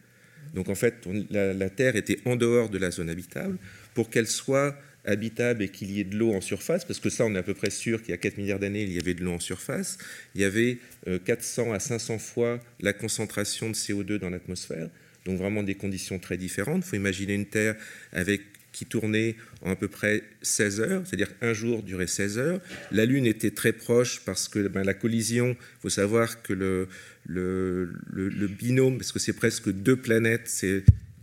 donc 0.54 0.70
en 0.70 0.76
fait, 0.76 1.08
la 1.30 1.70
Terre 1.70 1.96
était 1.96 2.20
en 2.26 2.36
dehors 2.36 2.70
de 2.70 2.78
la 2.78 2.92
zone 2.92 3.10
habitable. 3.10 3.58
Pour 3.94 4.10
qu'elle 4.10 4.28
soit 4.28 4.78
habitable 5.06 5.64
et 5.64 5.70
qu'il 5.70 5.92
y 5.92 6.00
ait 6.00 6.06
de 6.06 6.16
l'eau 6.16 6.34
en 6.34 6.42
surface, 6.42 6.86
parce 6.86 7.00
que 7.00 7.10
ça, 7.10 7.26
on 7.26 7.34
est 7.36 7.40
à 7.40 7.44
peu 7.44 7.54
près 7.54 7.70
sûr 7.70 8.02
qu'il 8.02 8.12
y 8.12 8.14
a 8.14 8.18
4 8.18 8.38
milliards 8.38 8.60
d'années, 8.60 8.84
il 8.84 8.94
y 8.94 9.00
avait 9.00 9.14
de 9.14 9.24
l'eau 9.24 9.34
en 9.34 9.40
surface, 9.40 9.98
il 10.36 10.42
y 10.42 10.44
avait 10.44 10.78
400 11.26 11.70
euh, 11.70 11.74
à 11.74 11.80
500 11.80 12.20
fois 12.20 12.60
la 12.80 12.94
concentration 12.94 13.70
de 13.70 13.76
CO2 13.76 14.18
dans 14.18 14.30
l'atmosphère, 14.30 14.90
donc 15.26 15.38
vraiment 15.38 15.64
des 15.64 15.76
conditions 15.76 16.20
très 16.20 16.38
différentes. 16.38 16.84
Il 16.86 16.90
faut 16.90 16.96
imaginer 16.96 17.34
une 17.34 17.46
Terre 17.46 17.76
avec 18.12 18.42
qui 18.72 18.86
tournait 18.86 19.36
en 19.62 19.72
à 19.72 19.76
peu 19.76 19.88
près 19.88 20.24
16 20.42 20.82
heures, 20.82 21.02
c'est-à-dire 21.06 21.32
un 21.42 21.54
jour 21.54 21.84
durait 21.84 22.08
16 22.08 22.38
heures. 22.38 22.62
La 22.92 23.06
Lune 23.06 23.26
était 23.26 23.52
très 23.52 23.74
proche 23.74 24.22
parce 24.26 24.48
que 24.48 24.68
ben, 24.68 24.84
la 24.84 24.94
collision, 24.94 25.52
il 25.52 25.82
faut 25.82 25.90
savoir 25.90 26.42
que 26.42 26.54
le, 26.54 26.88
le, 27.26 27.92
le, 28.12 28.48
binôme, 28.48 28.98
parce 28.98 29.12
que 29.12 29.20
c'est 29.20 29.34
presque 29.34 29.70
deux 29.70 29.98
planètes, 29.98 30.48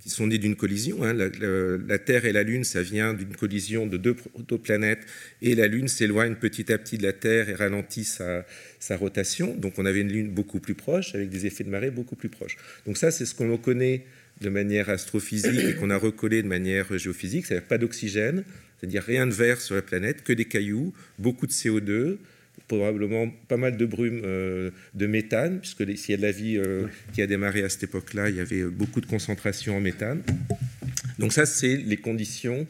qui 0.08 0.14
sont 0.14 0.26
nées 0.26 0.38
d'une 0.38 0.56
collision. 0.56 1.04
Hein. 1.04 1.12
La, 1.12 1.98
Terre 1.98 2.24
et 2.24 2.32
la 2.32 2.42
Lune, 2.42 2.64
ça 2.64 2.82
vient 2.82 3.12
d'une 3.12 3.36
collision 3.36 3.86
de 3.86 3.96
deux, 3.96 4.16
deux, 4.38 4.58
planètes, 4.58 5.06
et 5.42 5.54
la 5.54 5.66
Lune 5.66 5.86
s'éloigne 5.86 6.34
petit 6.34 6.72
à 6.72 6.78
petit 6.78 6.98
de 6.98 7.02
la 7.02 7.12
Terre 7.12 7.48
et 7.50 7.54
ralentit 7.54 8.04
sa, 8.04 8.46
sa, 8.80 8.96
rotation. 8.96 9.54
Donc 9.54 9.74
on 9.78 9.84
avait 9.84 10.00
une 10.00 10.10
Lune 10.10 10.30
beaucoup 10.30 10.60
plus 10.60 10.74
proche, 10.74 11.14
avec 11.14 11.28
des 11.28 11.46
effets 11.46 11.64
de 11.64 11.68
marée 11.68 11.90
beaucoup 11.90 12.16
plus 12.16 12.30
proches. 12.30 12.56
Donc 12.86 12.96
ça, 12.96 13.10
c'est 13.10 13.26
ce 13.26 13.34
qu'on 13.34 13.56
connaît 13.58 14.04
de 14.40 14.48
manière 14.48 14.88
astrophysique 14.88 15.64
et 15.64 15.74
qu'on 15.74 15.90
a 15.90 15.96
recollé 15.96 16.42
de 16.42 16.48
manière 16.48 16.96
géophysique, 16.96 17.46
c'est-à-dire 17.46 17.68
pas 17.68 17.78
d'oxygène, 17.78 18.44
c'est-à-dire 18.78 19.02
rien 19.02 19.26
de 19.26 19.32
vert 19.32 19.60
sur 19.60 19.74
la 19.74 19.82
planète, 19.82 20.22
que 20.22 20.32
des 20.32 20.46
cailloux, 20.46 20.94
beaucoup 21.18 21.46
de 21.46 21.52
CO2, 21.52 22.16
probablement 22.66 23.28
pas 23.48 23.56
mal 23.56 23.76
de 23.76 23.86
brume 23.86 24.22
euh, 24.24 24.70
de 24.94 25.06
méthane, 25.06 25.60
puisque 25.60 25.84
s'il 25.96 26.10
y 26.10 26.14
a 26.14 26.16
de 26.16 26.22
la 26.22 26.32
vie 26.32 26.56
euh, 26.56 26.86
qui 27.12 27.22
a 27.22 27.26
démarré 27.26 27.62
à 27.62 27.68
cette 27.68 27.84
époque-là, 27.84 28.30
il 28.30 28.36
y 28.36 28.40
avait 28.40 28.64
beaucoup 28.64 29.00
de 29.00 29.06
concentration 29.06 29.76
en 29.76 29.80
méthane. 29.80 30.22
Donc 31.18 31.32
ça, 31.32 31.46
c'est 31.46 31.76
les 31.76 31.96
conditions 31.96 32.66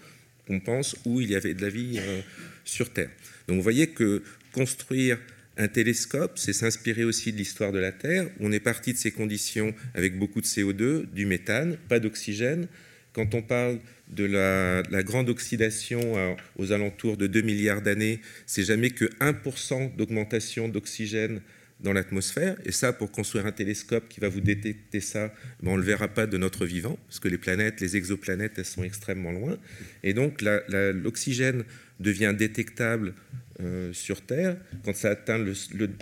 qu'on 0.46 0.60
pense 0.60 0.96
où 1.04 1.20
il 1.20 1.30
y 1.30 1.36
avait 1.36 1.54
de 1.54 1.62
la 1.62 1.68
vie 1.68 1.98
euh, 1.98 2.20
sur 2.64 2.92
Terre. 2.92 3.10
Donc 3.46 3.56
vous 3.56 3.62
voyez 3.62 3.88
que 3.88 4.22
construire 4.52 5.18
un 5.56 5.68
télescope, 5.68 6.38
c'est 6.38 6.52
s'inspirer 6.52 7.04
aussi 7.04 7.32
de 7.32 7.36
l'histoire 7.36 7.72
de 7.72 7.78
la 7.78 7.92
Terre. 7.92 8.28
On 8.40 8.52
est 8.52 8.60
parti 8.60 8.92
de 8.92 8.98
ces 8.98 9.10
conditions 9.10 9.74
avec 9.94 10.18
beaucoup 10.18 10.40
de 10.40 10.46
CO2, 10.46 11.06
du 11.12 11.26
méthane, 11.26 11.76
pas 11.88 11.98
d'oxygène. 11.98 12.68
Quand 13.12 13.34
on 13.34 13.42
parle 13.42 13.80
de 14.10 14.24
la, 14.24 15.02
grande 15.02 15.28
oxydation 15.28 16.00
euh, 16.16 16.34
aux 16.56 16.72
alentours 16.72 17.16
de 17.16 17.26
2 17.26 17.42
milliards 17.42 17.82
d'années, 17.82 18.20
c'est 18.46 18.62
jamais 18.62 18.90
que 18.90 19.04
1% 19.20 19.96
d'augmentation 19.96 20.68
d'oxygène 20.68 21.40
dans 21.80 21.92
l'atmosphère. 21.92 22.56
Et 22.64 22.72
ça, 22.72 22.92
pour 22.92 23.12
construire 23.12 23.46
un 23.46 23.52
télescope 23.52 24.08
qui 24.08 24.20
va 24.20 24.28
vous 24.28 24.40
détecter 24.40 25.00
ça, 25.00 25.32
ben 25.62 25.72
on 25.72 25.76
ne 25.76 25.80
le 25.80 25.86
verra 25.86 26.08
pas 26.08 26.26
de 26.26 26.36
notre 26.36 26.66
vivant, 26.66 26.98
parce 27.06 27.20
que 27.20 27.28
les 27.28 27.38
planètes, 27.38 27.80
les 27.80 27.96
exoplanètes, 27.96 28.58
elles 28.58 28.64
sont 28.64 28.82
extrêmement 28.82 29.32
loin. 29.32 29.56
Et 30.02 30.14
donc 30.14 30.42
l'oxygène 30.42 31.64
devient 32.00 32.34
détectable 32.36 33.14
euh, 33.60 33.92
sur 33.92 34.20
Terre 34.20 34.56
quand 34.84 34.94
ça 34.94 35.10
atteint 35.10 35.38
le, 35.38 35.52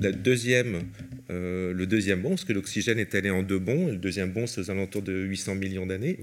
la 0.00 0.12
deuxième, 0.12 0.82
euh, 1.30 1.72
le 1.72 1.86
deuxième 1.86 2.20
bond, 2.20 2.30
parce 2.30 2.44
que 2.44 2.52
l'oxygène 2.52 2.98
est 2.98 3.14
allé 3.14 3.30
en 3.30 3.42
deux 3.42 3.58
bonds, 3.58 3.88
et 3.88 3.92
le 3.92 3.96
deuxième 3.96 4.30
bond, 4.30 4.46
c'est 4.46 4.60
aux 4.60 4.70
alentours 4.70 5.02
de 5.02 5.12
800 5.12 5.54
millions 5.54 5.86
d'années. 5.86 6.18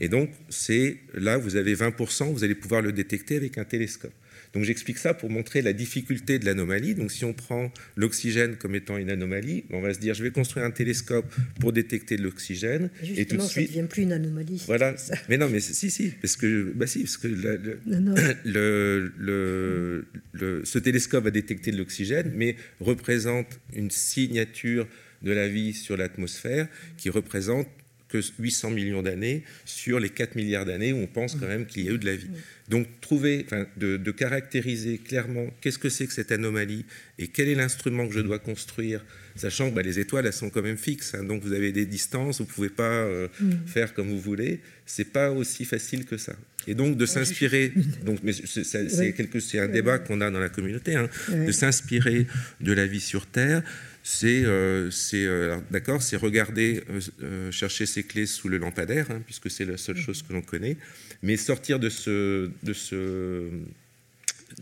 Et 0.00 0.08
donc, 0.08 0.30
c'est 0.48 0.96
là, 1.14 1.36
vous 1.36 1.56
avez 1.56 1.74
20%, 1.74 2.32
vous 2.32 2.44
allez 2.44 2.54
pouvoir 2.54 2.80
le 2.80 2.92
détecter 2.92 3.36
avec 3.36 3.58
un 3.58 3.64
télescope. 3.64 4.12
Donc 4.52 4.64
j'explique 4.64 4.98
ça 4.98 5.14
pour 5.14 5.30
montrer 5.30 5.62
la 5.62 5.72
difficulté 5.72 6.38
de 6.38 6.44
l'anomalie. 6.44 6.94
Donc 6.94 7.10
si 7.10 7.24
on 7.24 7.32
prend 7.32 7.72
l'oxygène 7.96 8.56
comme 8.56 8.74
étant 8.74 8.96
une 8.96 9.10
anomalie, 9.10 9.64
on 9.70 9.80
va 9.80 9.94
se 9.94 9.98
dire 9.98 10.14
je 10.14 10.22
vais 10.22 10.30
construire 10.30 10.66
un 10.66 10.70
télescope 10.70 11.26
pour 11.60 11.72
détecter 11.72 12.16
de 12.16 12.22
l'oxygène 12.22 12.90
et 13.02 13.26
tout 13.26 13.36
de 13.36 13.42
suite 13.42 13.68
ça 13.68 13.74
devient 13.74 13.88
plus 13.88 14.02
une 14.02 14.12
anomalie. 14.12 14.62
Voilà. 14.66 14.94
Mais 15.28 15.36
non, 15.36 15.48
mais 15.48 15.60
si 15.60 15.90
si 15.90 16.10
parce 16.20 16.36
que 16.36 16.72
bah 16.74 16.86
si 16.86 17.00
parce 17.00 17.16
que 17.16 17.28
le, 18.44 19.12
le, 19.16 20.06
le, 20.32 20.64
ce 20.64 20.78
télescope 20.78 21.24
va 21.24 21.30
détecter 21.30 21.70
de 21.72 21.78
l'oxygène, 21.78 22.32
mais 22.34 22.56
représente 22.80 23.60
une 23.74 23.90
signature 23.90 24.86
de 25.22 25.32
la 25.32 25.48
vie 25.48 25.72
sur 25.72 25.96
l'atmosphère 25.96 26.68
qui 26.96 27.10
représente 27.10 27.68
que 28.12 28.20
800 28.38 28.70
millions 28.70 29.02
d'années 29.02 29.42
sur 29.64 29.98
les 29.98 30.10
4 30.10 30.36
milliards 30.36 30.66
d'années 30.66 30.92
où 30.92 30.98
on 30.98 31.06
pense 31.06 31.34
quand 31.34 31.46
même 31.46 31.64
qu'il 31.64 31.86
y 31.86 31.88
a 31.88 31.92
eu 31.92 31.98
de 31.98 32.04
la 32.04 32.14
vie. 32.14 32.28
Donc 32.68 32.86
trouver, 33.00 33.46
de, 33.76 34.10
caractériser 34.10 34.98
clairement 34.98 35.46
qu'est-ce 35.60 35.78
que 35.78 35.88
c'est 35.88 36.06
que 36.06 36.12
cette 36.12 36.30
anomalie 36.30 36.84
et 37.18 37.28
quel 37.28 37.48
est 37.48 37.54
l'instrument 37.54 38.06
que 38.06 38.14
je 38.14 38.20
dois 38.20 38.38
construire, 38.38 39.04
sachant 39.34 39.70
que 39.70 39.74
bah, 39.74 39.82
les 39.82 39.98
étoiles 39.98 40.26
elles 40.26 40.32
sont 40.32 40.50
quand 40.50 40.62
même 40.62 40.76
fixes, 40.76 41.14
hein. 41.14 41.24
donc 41.24 41.42
vous 41.42 41.52
avez 41.52 41.72
des 41.72 41.86
distances, 41.86 42.38
vous 42.40 42.46
pouvez 42.46 42.68
pas 42.68 42.82
euh, 42.82 43.28
mm. 43.40 43.52
faire 43.66 43.94
comme 43.94 44.08
vous 44.08 44.20
voulez. 44.20 44.60
C'est 44.84 45.10
pas 45.12 45.30
aussi 45.30 45.64
facile 45.64 46.04
que 46.04 46.18
ça. 46.18 46.34
Et 46.66 46.74
donc 46.74 46.96
de 46.96 47.06
s'inspirer, 47.06 47.72
donc 48.04 48.18
mais 48.22 48.32
c'est 48.32 49.58
un 49.58 49.68
débat 49.68 49.98
qu'on 49.98 50.20
a 50.20 50.30
dans 50.30 50.40
la 50.40 50.50
communauté, 50.50 50.94
hein, 50.94 51.08
de 51.28 51.50
s'inspirer 51.50 52.26
de 52.60 52.72
la 52.72 52.86
vie 52.86 53.00
sur 53.00 53.26
Terre 53.26 53.62
c'est 54.02 54.42
euh, 54.44 54.90
euh, 55.14 55.58
d'accord, 55.70 56.02
c'est 56.02 56.16
regarder, 56.16 56.82
euh, 57.22 57.52
chercher 57.52 57.86
ses 57.86 58.02
clés 58.02 58.26
sous 58.26 58.48
le 58.48 58.58
lampadaire, 58.58 59.10
hein, 59.10 59.22
puisque 59.24 59.48
c'est 59.50 59.64
la 59.64 59.76
seule 59.76 59.96
chose 59.96 60.22
que 60.22 60.32
l'on 60.32 60.42
connaît, 60.42 60.76
mais 61.22 61.36
sortir 61.36 61.78
de 61.78 61.88
ce, 61.88 62.50
de 62.64 62.72
ce, 62.72 63.48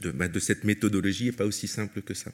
de, 0.03 0.11
bah, 0.11 0.29
de 0.29 0.39
cette 0.39 0.65
méthodologie 0.65 1.27
n'est 1.27 1.33
pas 1.33 1.47
aussi 1.47 1.69
simple 1.69 2.03
que 2.03 2.13
ça. 2.13 2.31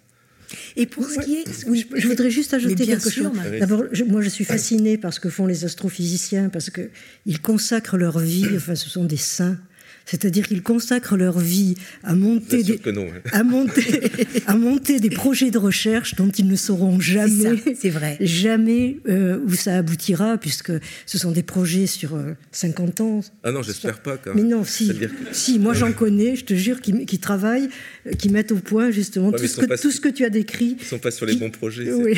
Et 0.76 0.86
pour 0.86 1.08
ce 1.08 1.20
qui 1.20 1.36
est, 1.36 1.66
oui, 1.66 1.86
je 1.94 2.06
voudrais 2.08 2.30
juste 2.30 2.54
ajouter 2.54 2.86
quelque 2.86 3.10
chose. 3.10 3.30
D'abord, 3.58 3.84
moi, 4.06 4.20
je 4.20 4.28
suis 4.28 4.44
fascinée 4.44 4.96
par 4.96 5.12
ce 5.12 5.20
que 5.20 5.28
font 5.28 5.46
les 5.46 5.64
astrophysiciens 5.64 6.48
parce 6.48 6.70
que 6.70 6.90
ils 7.24 7.40
consacrent 7.40 7.96
leur 7.96 8.18
vie. 8.18 8.46
Enfin, 8.54 8.76
ce 8.76 8.88
sont 8.88 9.04
des 9.04 9.16
saints 9.16 9.58
c'est-à-dire 10.06 10.46
qu'ils 10.46 10.62
consacrent 10.62 11.16
leur 11.16 11.40
vie 11.40 11.74
à 12.04 12.14
monter, 12.14 12.62
des, 12.62 12.80
hein. 12.86 13.04
à, 13.32 13.42
monter, 13.42 14.02
à 14.46 14.54
monter 14.54 15.00
des 15.00 15.10
projets 15.10 15.50
de 15.50 15.58
recherche 15.58 16.14
dont 16.14 16.28
ils 16.28 16.46
ne 16.46 16.54
sauront 16.54 17.00
jamais, 17.00 17.56
c'est 17.74 17.90
vrai, 17.90 18.16
jamais 18.20 18.98
euh, 19.08 19.40
où 19.44 19.54
ça 19.54 19.78
aboutira, 19.78 20.38
puisque 20.38 20.72
ce 21.06 21.18
sont 21.18 21.32
des 21.32 21.42
projets 21.42 21.88
sur 21.88 22.16
50 22.52 23.00
euh, 23.00 23.02
ans. 23.02 23.20
Ah 23.42 23.50
non, 23.50 23.62
j'espère 23.62 24.00
pas. 24.00 24.16
Quand 24.16 24.34
Mais 24.36 24.44
non, 24.44 24.62
si, 24.62 24.92
si 25.32 25.58
moi 25.58 25.74
j'en 25.74 25.92
connais, 25.92 26.36
je 26.36 26.44
te 26.44 26.54
jure, 26.54 26.80
qui, 26.80 27.04
qui 27.04 27.18
travaillent, 27.18 27.68
euh, 28.06 28.12
qui 28.12 28.28
mettent 28.28 28.52
au 28.52 28.58
point 28.58 28.92
justement 28.92 29.32
tout, 29.32 29.44
ce 29.44 29.56
que, 29.56 29.82
tout 29.82 29.90
ce 29.90 30.00
que 30.00 30.08
tu 30.08 30.24
as 30.24 30.30
décrit. 30.30 30.76
Ils 30.78 30.86
sont 30.86 31.00
pas 31.00 31.10
sur 31.10 31.26
les 31.26 31.34
bons 31.34 31.50
projets. 31.50 31.92
Oui. 31.92 32.16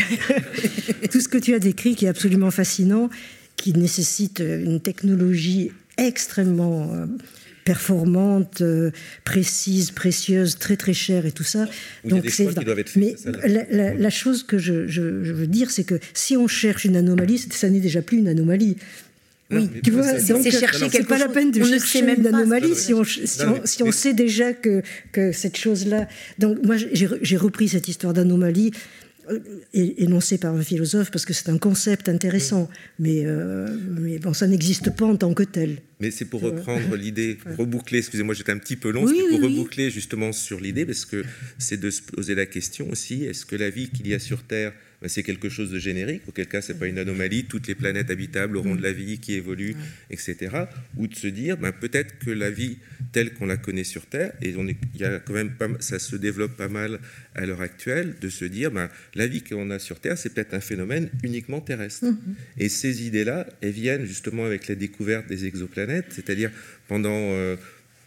tout 1.10 1.22
ce 1.22 1.28
que 1.28 1.38
tu 1.38 1.54
as 1.54 1.58
décrit 1.58 1.94
qui 1.94 2.04
est 2.04 2.08
absolument 2.08 2.50
fascinant, 2.50 3.08
qui 3.56 3.72
nécessite 3.72 4.40
une 4.40 4.80
technologie 4.80 5.72
extrêmement 5.96 7.08
performante, 7.68 8.62
euh, 8.62 8.90
précise, 9.24 9.90
précieuse, 9.90 10.56
très 10.56 10.78
très 10.78 10.94
chère 10.94 11.26
et 11.26 11.32
tout 11.32 11.44
ça. 11.44 11.66
Donc 12.02 12.24
c'est 12.30 12.48
Mais 12.96 13.14
la, 13.68 14.10
chose 14.10 14.42
que 14.42 14.56
je, 14.56 14.72
veux 15.32 15.46
dire, 15.46 15.70
c'est 15.70 15.84
que 15.84 15.98
si 16.14 16.34
on 16.34 16.48
cherche 16.48 16.86
une 16.86 16.96
anomalie, 16.96 17.38
ça 17.38 17.68
n'est 17.68 17.80
déjà 17.80 18.00
plus 18.00 18.16
une 18.16 18.28
anomalie. 18.28 18.78
Oui, 19.50 19.68
tu 19.84 19.90
vois, 19.90 20.18
c'est 20.18 20.50
chercher 20.50 20.88
quelque 20.88 21.08
pas 21.08 21.18
la 21.18 21.28
peine 21.28 21.50
de 21.50 21.62
chercher 21.62 22.00
même 22.00 22.20
une 22.20 22.34
anomalie 22.34 22.74
si 22.74 22.94
on, 22.94 23.04
si 23.04 23.82
on, 23.82 23.92
sait 23.92 24.14
déjà 24.14 24.54
que, 24.54 24.82
que 25.12 25.32
cette 25.32 25.58
chose-là. 25.58 26.08
Donc 26.38 26.64
moi, 26.64 26.76
j'ai 26.76 27.36
repris 27.36 27.68
cette 27.68 27.88
histoire 27.88 28.14
d'anomalie 28.14 28.72
énoncé 29.72 30.38
par 30.38 30.54
un 30.54 30.62
philosophe 30.62 31.10
parce 31.10 31.24
que 31.24 31.32
c'est 31.32 31.48
un 31.48 31.58
concept 31.58 32.08
intéressant, 32.08 32.68
mais, 32.98 33.22
euh, 33.24 33.68
mais 34.00 34.18
bon, 34.18 34.32
ça 34.32 34.46
n'existe 34.46 34.90
pas 34.94 35.06
en 35.06 35.16
tant 35.16 35.34
que 35.34 35.42
tel. 35.42 35.78
Mais 36.00 36.10
c'est 36.10 36.24
pour 36.24 36.40
reprendre 36.40 36.96
l'idée, 36.96 37.38
reboucler, 37.58 37.98
excusez-moi, 37.98 38.34
j'étais 38.34 38.52
un 38.52 38.58
petit 38.58 38.76
peu 38.76 38.90
long, 38.90 39.06
c'est 39.06 39.28
pour 39.28 39.42
reboucler 39.42 39.90
justement 39.90 40.32
sur 40.32 40.60
l'idée, 40.60 40.86
parce 40.86 41.04
que 41.04 41.24
c'est 41.58 41.78
de 41.78 41.90
se 41.90 42.02
poser 42.02 42.34
la 42.34 42.46
question 42.46 42.88
aussi, 42.90 43.24
est-ce 43.24 43.44
que 43.44 43.56
la 43.56 43.70
vie 43.70 43.88
qu'il 43.88 44.08
y 44.08 44.14
a 44.14 44.18
sur 44.18 44.42
Terre 44.42 44.72
ben, 45.00 45.08
c'est 45.08 45.22
quelque 45.22 45.48
chose 45.48 45.70
de 45.70 45.78
générique, 45.78 46.22
auquel 46.26 46.46
cas 46.46 46.60
c'est 46.60 46.78
pas 46.78 46.86
une 46.86 46.98
anomalie, 46.98 47.44
toutes 47.44 47.68
les 47.68 47.74
planètes 47.76 48.10
habitables 48.10 48.56
auront 48.56 48.74
de 48.74 48.82
la 48.82 48.92
vie 48.92 49.18
qui 49.18 49.34
évolue, 49.34 49.76
etc. 50.10 50.64
Ou 50.96 51.06
de 51.06 51.14
se 51.14 51.28
dire, 51.28 51.56
ben, 51.56 51.72
peut-être 51.72 52.18
que 52.18 52.30
la 52.30 52.50
vie 52.50 52.78
telle 53.12 53.32
qu'on 53.32 53.46
la 53.46 53.56
connaît 53.56 53.84
sur 53.84 54.06
Terre, 54.06 54.32
et 54.42 54.54
on 54.56 54.66
est, 54.66 54.76
y 54.98 55.04
a 55.04 55.20
quand 55.20 55.34
même 55.34 55.52
pas, 55.52 55.68
ça 55.78 55.98
se 55.98 56.16
développe 56.16 56.56
pas 56.56 56.68
mal 56.68 56.98
à 57.36 57.46
l'heure 57.46 57.60
actuelle, 57.60 58.16
de 58.20 58.28
se 58.28 58.44
dire, 58.44 58.72
ben, 58.72 58.88
la 59.14 59.28
vie 59.28 59.42
qu'on 59.42 59.70
a 59.70 59.78
sur 59.78 60.00
Terre, 60.00 60.18
c'est 60.18 60.34
peut-être 60.34 60.54
un 60.54 60.60
phénomène 60.60 61.10
uniquement 61.22 61.60
terrestre. 61.60 62.06
Mm-hmm. 62.06 62.34
Et 62.58 62.68
ces 62.68 63.06
idées-là, 63.06 63.46
elles 63.60 63.70
viennent 63.70 64.04
justement 64.04 64.44
avec 64.46 64.66
la 64.66 64.74
découverte 64.74 65.28
des 65.28 65.46
exoplanètes, 65.46 66.06
c'est-à-dire 66.10 66.50
pendant, 66.88 67.14
euh, 67.14 67.54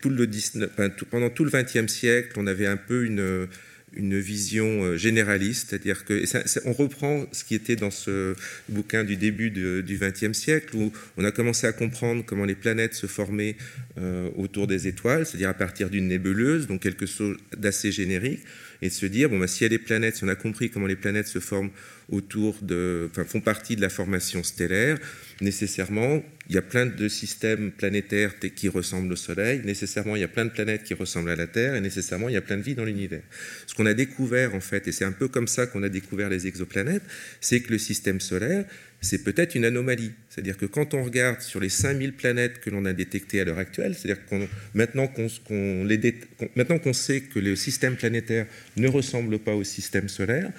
tout 0.02 0.10
le 0.10 0.28
19, 0.28 0.72
pendant 1.10 1.30
tout 1.30 1.46
le 1.46 1.52
XXe 1.52 1.92
siècle, 1.92 2.34
on 2.36 2.48
avait 2.48 2.66
un 2.68 2.78
peu 2.78 3.06
une 3.06 3.48
une 3.94 4.20
vision 4.20 4.84
euh, 4.84 4.98
généraliste, 4.98 5.70
c'est-à-dire 5.70 6.06
que 6.06 6.24
on 6.66 6.74
reprend 6.74 7.26
ce 7.32 7.44
qui 7.44 7.56
était 7.56 7.76
dans 7.76 7.92
ce 7.92 8.36
bouquin 8.70 9.04
du 9.04 9.18
début 9.18 9.52
du 9.52 10.00
XXe 10.00 10.38
siècle, 10.38 10.76
où 10.76 10.92
on 11.18 11.24
a 11.24 11.32
commencé 11.32 11.68
à 11.68 11.74
comprendre 11.74 12.24
comment 12.26 12.46
les 12.46 12.56
planètes 12.56 12.94
se 12.94 13.08
formaient 13.08 13.56
euh, 13.98 14.30
autour 14.36 14.68
des 14.68 14.88
étoiles, 14.88 15.26
c'est-à-dire 15.26 15.50
à 15.50 15.54
partir 15.54 15.90
d'une 15.90 16.08
nébuleuse, 16.08 16.68
donc 16.68 16.82
quelque 16.82 17.06
chose 17.06 17.38
d'assez 17.58 17.92
générique, 17.92 18.42
et 18.82 18.88
de 18.88 18.94
se 18.94 19.06
dire, 19.06 19.30
bon, 19.30 19.40
bah, 19.40 19.48
si 19.48 19.66
y 19.66 19.70
des 19.70 19.78
planètes, 19.78 20.16
si 20.16 20.24
on 20.24 20.28
a 20.28 20.36
compris 20.36 20.70
comment 20.70 20.88
les 20.88 20.96
planètes 20.96 21.28
se 21.28 21.40
forment 21.40 21.70
font 22.12 23.42
partie 23.42 23.76
de 23.76 23.82
la 23.82 23.90
formation 23.90 24.44
stellaire, 24.44 24.98
nécessairement, 25.40 26.24
il 26.50 26.56
y 26.56 26.58
a 26.58 26.62
plein 26.62 26.86
de 26.86 27.08
systèmes 27.08 27.72
planétaires 27.72 28.34
qui 28.40 28.68
ressemblent 28.68 29.14
au 29.14 29.16
Soleil, 29.16 29.62
nécessairement, 29.64 30.16
il 30.16 30.22
y 30.22 30.26
a 30.26 30.28
plein 30.28 30.46
de 30.46 30.52
planètes 30.52 30.84
qui 30.84 30.94
ressemblent 30.94 31.30
à 31.30 31.36
la 31.36 31.48
Terre, 31.48 31.76
et 31.76 31.82
nécessairement, 31.82 32.30
il 32.30 32.34
y 32.34 32.38
a 32.38 32.42
plein 32.42 32.58
de 32.58 32.62
vie 32.62 32.76
dans 32.76 32.86
l'univers. 32.86 33.24
Ce 33.66 33.74
qu'on 33.74 33.86
a 33.86 33.94
découvert, 33.94 34.54
en 34.54 34.60
fait, 34.60 34.88
et 34.88 34.92
c'est 34.92 35.06
un 35.06 35.12
peu 35.12 35.28
comme 35.28 35.48
ça 35.48 35.68
qu'on 35.68 35.84
a 35.84 35.90
découvert 35.90 36.30
les 36.30 36.48
exoplanètes, 36.48 37.04
c'est 37.40 37.62
que 37.62 37.72
le 37.72 37.78
système 37.78 38.20
solaire, 38.20 38.66
c'est 39.04 39.24
peut-être 39.24 39.56
une 39.56 39.66
anomalie. 39.66 40.12
C'est-à-dire 40.30 40.58
que 40.58 40.68
quand 40.68 40.94
on 40.94 41.04
regarde 41.04 41.42
sur 41.42 41.60
les 41.60 41.70
5000 41.70 42.14
planètes 42.14 42.60
que 42.60 42.70
l'on 42.70 42.86
a 42.86 42.94
détectées 42.94 43.42
à 43.42 43.46
l'heure 43.46 43.58
actuelle, 43.58 43.96
c'est-à-dire 43.96 44.24
qu'on 44.26 44.48
maintenant 44.76 45.08
qu'on 45.08 46.94
sait 46.94 47.22
que 47.22 47.40
le 47.40 47.56
système 47.56 47.96
planétaire 47.96 48.46
ne 48.78 48.88
ressemble 48.88 49.40
pas 49.40 49.56
au 49.56 49.64
système 49.64 50.08
solaire, 50.08 50.52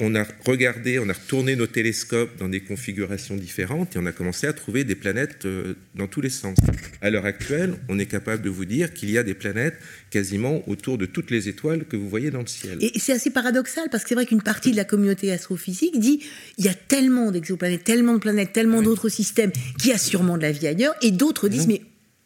on 0.00 0.14
a 0.14 0.24
regardé, 0.46 0.98
on 0.98 1.08
a 1.08 1.12
retourné 1.12 1.56
nos 1.56 1.66
télescopes 1.66 2.36
dans 2.38 2.48
des 2.48 2.60
configurations 2.60 3.34
différentes 3.34 3.96
et 3.96 3.98
on 3.98 4.06
a 4.06 4.12
commencé 4.12 4.46
à 4.46 4.52
trouver 4.52 4.84
des 4.84 4.94
planètes 4.94 5.44
euh, 5.44 5.74
dans 5.96 6.06
tous 6.06 6.20
les 6.20 6.30
sens. 6.30 6.56
À 7.02 7.10
l'heure 7.10 7.24
actuelle, 7.24 7.74
on 7.88 7.98
est 7.98 8.06
capable 8.06 8.42
de 8.42 8.50
vous 8.50 8.64
dire 8.64 8.94
qu'il 8.94 9.10
y 9.10 9.18
a 9.18 9.24
des 9.24 9.34
planètes 9.34 9.74
quasiment 10.10 10.62
autour 10.68 10.98
de 10.98 11.06
toutes 11.06 11.30
les 11.30 11.48
étoiles 11.48 11.84
que 11.84 11.96
vous 11.96 12.08
voyez 12.08 12.30
dans 12.30 12.40
le 12.40 12.46
ciel. 12.46 12.78
Et 12.80 12.92
c'est 12.98 13.12
assez 13.12 13.30
paradoxal 13.30 13.88
parce 13.90 14.04
que 14.04 14.10
c'est 14.10 14.14
vrai 14.14 14.26
qu'une 14.26 14.42
partie 14.42 14.70
de 14.70 14.76
la 14.76 14.84
communauté 14.84 15.32
astrophysique 15.32 15.98
dit 15.98 16.20
il 16.58 16.64
y 16.64 16.68
a 16.68 16.74
tellement 16.74 17.32
d'exoplanètes, 17.32 17.84
tellement 17.84 18.14
de 18.14 18.20
planètes, 18.20 18.52
tellement 18.52 18.82
d'autres 18.82 19.08
systèmes 19.08 19.50
qu'il 19.78 19.90
y 19.90 19.92
a 19.92 19.98
sûrement 19.98 20.36
de 20.36 20.42
la 20.42 20.52
vie 20.52 20.68
ailleurs 20.68 20.94
et 21.02 21.10
d'autres 21.10 21.48
disent 21.48 21.66
mais 21.66 21.82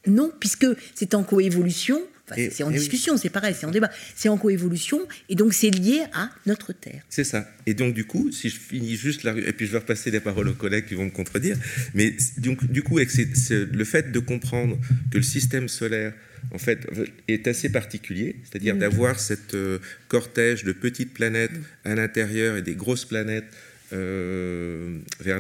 non, 0.06 0.32
puisque 0.40 0.66
c'est 0.94 1.14
en 1.14 1.22
coévolution, 1.22 2.02
c'est 2.34 2.62
en 2.62 2.70
discussion, 2.70 3.16
c'est 3.16 3.30
pareil, 3.30 3.54
c'est 3.58 3.66
en 3.66 3.70
débat. 3.70 3.90
C'est 4.14 4.28
en 4.28 4.38
coévolution 4.38 5.00
et 5.28 5.34
donc 5.34 5.54
c'est 5.54 5.70
lié 5.70 6.02
à 6.12 6.30
notre 6.46 6.72
Terre. 6.72 7.02
C'est 7.08 7.24
ça. 7.24 7.48
Et 7.66 7.74
donc 7.74 7.94
du 7.94 8.04
coup, 8.04 8.30
si 8.32 8.48
je 8.48 8.58
finis 8.58 8.96
juste 8.96 9.22
là, 9.22 9.34
et 9.36 9.52
puis 9.52 9.66
je 9.66 9.72
vais 9.72 9.78
repasser 9.78 10.10
les 10.10 10.20
paroles 10.20 10.48
aux 10.48 10.54
collègues 10.54 10.86
qui 10.86 10.94
vont 10.94 11.04
me 11.04 11.10
contredire, 11.10 11.56
mais 11.94 12.14
donc, 12.38 12.64
du 12.64 12.82
coup, 12.82 12.98
avec 12.98 13.10
le 13.14 13.84
fait 13.84 14.12
de 14.12 14.18
comprendre 14.18 14.78
que 15.10 15.18
le 15.18 15.22
système 15.22 15.68
solaire 15.68 16.12
en 16.50 16.58
fait, 16.58 16.86
est 17.28 17.46
assez 17.46 17.70
particulier, 17.70 18.36
c'est-à-dire 18.44 18.76
d'avoir 18.76 19.20
cette 19.20 19.54
euh, 19.54 19.78
cortège 20.08 20.64
de 20.64 20.72
petites 20.72 21.14
planètes 21.14 21.52
à 21.84 21.94
l'intérieur 21.94 22.56
et 22.56 22.62
des 22.62 22.74
grosses 22.74 23.04
planètes 23.04 23.44
euh, 23.92 24.98
vers 25.20 25.38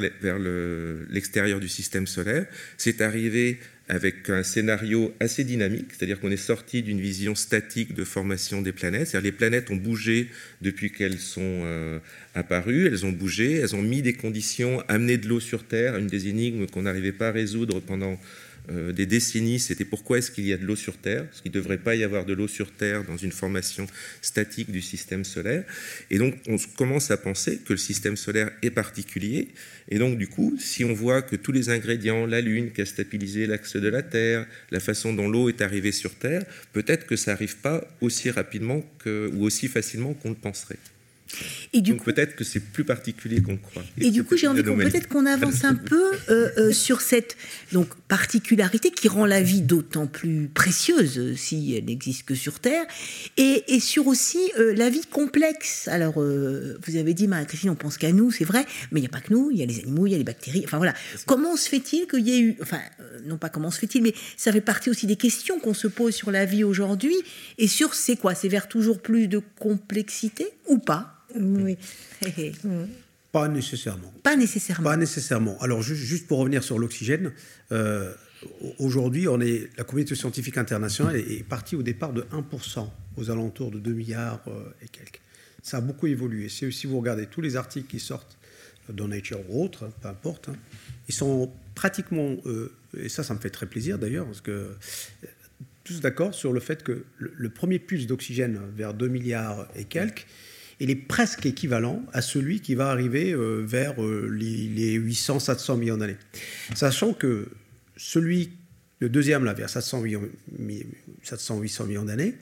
l'extérieur 1.10 1.58
du 1.58 1.68
système 1.68 2.06
solaire. 2.06 2.46
C'est 2.76 3.00
arrivé 3.00 3.58
avec 3.92 4.30
un 4.30 4.42
scénario 4.42 5.12
assez 5.20 5.44
dynamique, 5.44 5.88
c'est-à-dire 5.90 6.18
qu'on 6.18 6.30
est 6.30 6.38
sorti 6.38 6.82
d'une 6.82 6.98
vision 6.98 7.34
statique 7.34 7.92
de 7.92 8.04
formation 8.04 8.62
des 8.62 8.72
planètes. 8.72 9.08
C'est-à-dire 9.08 9.30
les 9.30 9.36
planètes 9.36 9.70
ont 9.70 9.76
bougé 9.76 10.30
depuis 10.62 10.90
qu'elles 10.90 11.18
sont 11.18 11.42
euh, 11.42 11.98
apparues, 12.34 12.86
elles 12.86 13.04
ont 13.04 13.12
bougé, 13.12 13.56
elles 13.56 13.76
ont 13.76 13.82
mis 13.82 14.00
des 14.00 14.14
conditions, 14.14 14.82
amené 14.88 15.18
de 15.18 15.28
l'eau 15.28 15.40
sur 15.40 15.64
Terre, 15.64 15.98
une 15.98 16.06
des 16.06 16.28
énigmes 16.28 16.66
qu'on 16.66 16.82
n'arrivait 16.82 17.12
pas 17.12 17.28
à 17.28 17.32
résoudre 17.32 17.80
pendant 17.80 18.18
euh, 18.70 18.92
des 18.92 19.06
décennies, 19.06 19.58
c'était 19.58 19.84
pourquoi 19.84 20.18
est-ce 20.18 20.30
qu'il 20.30 20.46
y 20.46 20.52
a 20.52 20.56
de 20.56 20.64
l'eau 20.64 20.76
sur 20.76 20.96
Terre 20.96 21.26
Parce 21.26 21.40
qu'il 21.40 21.50
ne 21.50 21.56
devrait 21.56 21.78
pas 21.78 21.96
y 21.96 22.04
avoir 22.04 22.24
de 22.24 22.32
l'eau 22.32 22.46
sur 22.48 22.70
Terre 22.70 23.04
dans 23.04 23.16
une 23.16 23.32
formation 23.32 23.86
statique 24.20 24.70
du 24.70 24.80
système 24.80 25.24
solaire. 25.24 25.64
Et 26.10 26.18
donc, 26.18 26.34
on 26.46 26.56
commence 26.76 27.10
à 27.10 27.16
penser 27.16 27.58
que 27.58 27.72
le 27.72 27.78
système 27.78 28.16
solaire 28.16 28.50
est 28.62 28.70
particulier. 28.70 29.48
Et 29.88 29.98
donc, 29.98 30.16
du 30.16 30.28
coup, 30.28 30.56
si 30.60 30.84
on 30.84 30.92
voit 30.92 31.22
que 31.22 31.36
tous 31.36 31.52
les 31.52 31.70
ingrédients, 31.70 32.26
la 32.26 32.40
Lune 32.40 32.72
qui 32.72 32.82
a 32.82 32.86
stabilisé 32.86 33.46
l'axe 33.46 33.76
de 33.76 33.88
la 33.88 34.02
Terre, 34.02 34.46
la 34.70 34.80
façon 34.80 35.12
dont 35.12 35.28
l'eau 35.28 35.48
est 35.48 35.60
arrivée 35.60 35.92
sur 35.92 36.14
Terre, 36.14 36.44
peut-être 36.72 37.06
que 37.06 37.16
ça 37.16 37.32
n'arrive 37.32 37.56
pas 37.56 37.86
aussi 38.00 38.30
rapidement 38.30 38.84
ou 39.06 39.44
aussi 39.44 39.68
facilement 39.68 40.14
qu'on 40.14 40.30
le 40.30 40.36
penserait. 40.36 40.78
Et 41.72 41.80
du 41.80 41.92
Donc 41.92 42.04
peut-être 42.04 42.36
que 42.36 42.44
c'est 42.44 42.60
plus 42.60 42.84
particulier 42.84 43.42
qu'on 43.42 43.56
croit. 43.56 43.82
Et, 43.98 44.10
du 44.10 44.24
coup, 44.24 44.36
j'ai 44.36 44.46
envie 44.46 44.62
peut-être 44.62 45.08
qu'on 45.08 45.26
avance 45.26 45.64
un 45.64 45.74
peu 45.74 46.12
euh, 46.28 46.50
euh, 46.58 46.72
sur 46.72 47.00
cette 47.00 47.36
donc, 47.72 47.94
particularité 48.08 48.90
qui 48.90 49.08
rend 49.08 49.26
la 49.26 49.42
vie 49.42 49.62
d'autant 49.62 50.06
plus 50.06 50.48
précieuse 50.48 51.18
euh, 51.18 51.36
si 51.36 51.74
elle 51.74 51.86
n'existe 51.86 52.24
que 52.24 52.34
sur 52.34 52.60
Terre, 52.60 52.84
et, 53.36 53.64
et 53.68 53.80
sur 53.80 54.06
aussi 54.06 54.38
la 54.56 54.90
vie 54.90 55.06
complexe. 55.10 55.88
Alors, 55.88 56.14
vous 56.20 56.96
avez 56.96 57.14
dit, 57.14 57.28
Marie-Christine, 57.28 57.70
on 57.70 57.74
pense 57.74 57.96
qu'à 57.98 58.12
nous, 58.12 58.30
c'est 58.30 58.44
vrai, 58.44 58.66
mais 58.90 59.00
il 59.00 59.02
n'y 59.02 59.06
a 59.06 59.10
pas 59.10 59.20
que 59.20 59.32
nous, 59.32 59.50
il 59.50 59.58
y 59.58 59.62
a 59.62 59.66
les 59.66 59.80
animaux, 59.80 60.06
il 60.06 60.12
y 60.12 60.14
a 60.14 60.18
les 60.18 60.24
bactéries, 60.24 60.62
enfin 60.64 60.76
voilà. 60.76 60.94
Comment 61.26 61.56
se 61.56 61.68
fait-il 61.68 62.06
qu'il 62.06 62.26
y 62.26 62.34
ait 62.34 62.40
eu, 62.40 62.56
enfin, 62.60 62.80
non 63.24 63.38
pas 63.38 63.48
comment 63.48 63.70
se 63.70 63.78
fait-il, 63.78 64.02
mais 64.02 64.14
ça 64.36 64.52
fait 64.52 64.60
partie 64.60 64.90
aussi 64.90 65.06
des 65.06 65.16
questions 65.16 65.58
qu'on 65.58 65.74
se 65.74 65.86
pose 65.86 66.14
sur 66.14 66.30
la 66.30 66.44
vie 66.44 66.64
aujourd'hui, 66.64 67.16
et 67.58 67.68
sur 67.68 67.94
c'est 67.94 68.16
quoi? 68.16 68.34
C'est 68.34 68.48
vers 68.48 68.68
toujours 68.68 69.00
plus 69.00 69.28
de 69.28 69.40
complexité 69.58 70.46
ou 70.68 70.78
pas? 70.78 71.21
Oui. 71.36 71.76
Pas 73.32 73.48
nécessairement. 73.48 74.12
Pas 74.22 74.36
nécessairement. 74.36 74.90
Pas 74.90 74.96
nécessairement. 74.98 75.58
Alors, 75.60 75.80
juste 75.80 76.26
pour 76.26 76.38
revenir 76.38 76.62
sur 76.62 76.78
l'oxygène, 76.78 77.32
euh, 77.72 78.12
aujourd'hui, 78.78 79.26
on 79.26 79.40
est, 79.40 79.70
la 79.78 79.84
communauté 79.84 80.14
scientifique 80.14 80.58
internationale 80.58 81.16
est, 81.16 81.42
partie 81.42 81.74
au 81.74 81.82
départ 81.82 82.12
de 82.12 82.22
1%, 82.22 82.86
aux 83.16 83.30
alentours 83.30 83.70
de 83.70 83.78
2 83.78 83.92
milliards 83.92 84.42
euh, 84.48 84.70
et 84.82 84.88
quelques. 84.88 85.20
Ça 85.62 85.78
a 85.78 85.80
beaucoup 85.80 86.08
évolué. 86.08 86.50
Si, 86.50 86.86
vous 86.86 86.98
regardez 86.98 87.26
tous 87.26 87.40
les 87.40 87.56
articles 87.56 87.88
qui 87.88 88.00
sortent 88.00 88.36
dans 88.92 89.08
Nature 89.08 89.40
ou 89.48 89.64
autres, 89.64 89.88
peu 90.02 90.08
importe, 90.08 90.50
hein, 90.50 90.56
ils 91.08 91.14
sont 91.14 91.50
pratiquement, 91.74 92.36
euh, 92.44 92.74
et 92.98 93.08
ça, 93.08 93.22
ça 93.22 93.32
me 93.32 93.38
fait 93.38 93.50
très 93.50 93.66
plaisir 93.66 93.98
d'ailleurs, 93.98 94.26
parce 94.26 94.42
que 94.42 94.76
tous 95.84 96.00
d'accord 96.00 96.34
sur 96.34 96.52
le 96.52 96.60
fait 96.60 96.82
que 96.82 97.06
le, 97.16 97.32
le 97.34 97.48
premier 97.48 97.78
pulse 97.78 98.06
d'oxygène 98.06 98.60
vers 98.76 98.92
2 98.92 99.08
milliards 99.08 99.68
et 99.74 99.84
quelques, 99.84 100.26
il 100.80 100.90
est 100.90 100.96
presque 100.96 101.46
équivalent 101.46 102.04
à 102.12 102.20
celui 102.22 102.60
qui 102.60 102.74
va 102.74 102.90
arriver 102.90 103.32
euh, 103.32 103.62
vers 103.64 104.02
euh, 104.02 104.28
les 104.30 104.98
800-700 104.98 105.78
millions 105.78 105.96
d'années. 105.96 106.16
Sachant 106.74 107.12
que 107.12 107.46
celui, 107.96 108.50
le 108.98 109.08
deuxième, 109.08 109.44
là, 109.44 109.54
vers 109.54 109.68
700-800 109.68 111.86
millions 111.86 112.04
d'années, 112.04 112.34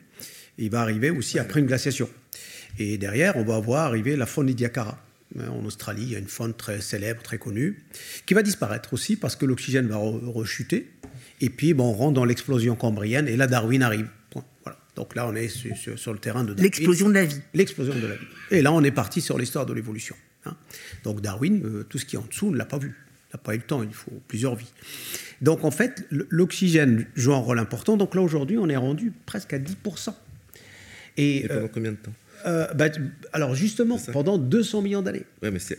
il 0.59 0.71
va 0.71 0.81
arriver 0.81 1.11
aussi 1.11 1.39
après 1.39 1.61
une 1.61 1.67
glaciation. 1.67 2.09
Et 2.79 2.99
derrière, 2.99 3.37
on 3.37 3.45
va 3.45 3.59
voir 3.59 3.87
arriver 3.87 4.17
la 4.17 4.27
faune 4.27 4.47
Nidiacara. 4.47 5.03
Hein, 5.39 5.49
en 5.49 5.65
Australie, 5.65 6.03
il 6.03 6.13
y 6.13 6.17
a 6.17 6.19
une 6.19 6.29
faune 6.29 6.55
très 6.55 6.81
célèbre, 6.81 7.23
très 7.23 7.39
connue, 7.39 7.85
qui 8.27 8.35
va 8.35 8.43
disparaître 8.43 8.93
aussi 8.93 9.17
parce 9.17 9.37
que 9.37 9.47
l'oxygène 9.47 9.87
va 9.87 9.97
rechuter. 9.97 10.91
Et 11.41 11.51
puis, 11.51 11.75
bon, 11.75 11.91
on 11.91 11.93
rentre 11.93 12.15
dans 12.15 12.25
l'explosion 12.25 12.77
cambrienne 12.77 13.29
et 13.29 13.37
là, 13.37 13.47
Darwin 13.47 13.83
arrive. 13.83 14.09
Donc 14.97 15.15
là, 15.15 15.27
on 15.29 15.35
est 15.35 15.49
sur, 15.49 16.13
le 16.13 16.19
terrain 16.19 16.45
de 16.45 16.55
L'explosion 16.55 17.09
de 17.09 17.15
la 17.15 17.25
vie. 17.25 17.41
L'explosion 17.55 17.95
de 17.95 18.07
la 18.07 18.15
vie. 18.15 18.27
Et 18.51 18.63
là, 18.63 18.73
on 18.73 18.83
est 18.83 18.91
parti 18.91 19.21
sur 19.21 19.39
l'histoire 19.39 19.67
de 19.67 19.73
l'évolution. 19.73 20.17
Hein. 20.47 20.57
Donc 21.05 21.21
Darwin, 21.21 21.63
euh, 21.65 21.87
tout 21.89 21.99
ce 21.99 22.05
qui 22.05 22.17
est 22.17 22.19
en 22.19 22.27
dessous, 22.27 22.51
ne 22.51 22.57
l'a 22.57 22.65
pas 22.65 22.79
vu. 22.79 22.95
Il 23.29 23.37
n'a 23.37 23.39
pas 23.39 23.55
eu 23.55 23.59
le 23.59 23.63
temps, 23.63 23.83
il 23.83 23.93
faut 23.93 24.13
plusieurs 24.27 24.57
vies. 24.57 24.73
Donc 25.41 25.65
en 25.65 25.71
fait, 25.71 26.05
l'oxygène 26.11 27.07
joue 27.15 27.33
un 27.33 27.39
rôle 27.39 27.59
important. 27.59 27.97
Donc 27.97 28.15
là, 28.15 28.23
aujourd'hui, 28.23 28.59
on 28.59 28.69
est 28.69 28.77
rendu 28.77 29.13
presque 29.27 29.53
à 29.53 29.59
10%. 29.59 30.13
Et, 31.17 31.47
pendant 31.47 31.61
euh, 31.61 31.69
combien 31.73 31.93
de 31.93 31.97
temps 31.97 32.13
euh, 32.47 32.67
bah, 32.75 32.89
Alors 33.33 33.55
justement, 33.55 33.99
pendant 34.13 34.39
200 34.39 34.83
millions 34.83 35.03
d'années. 35.03 35.25
Ouais, 35.43 35.51
mais 35.51 35.59
c'est 35.59 35.79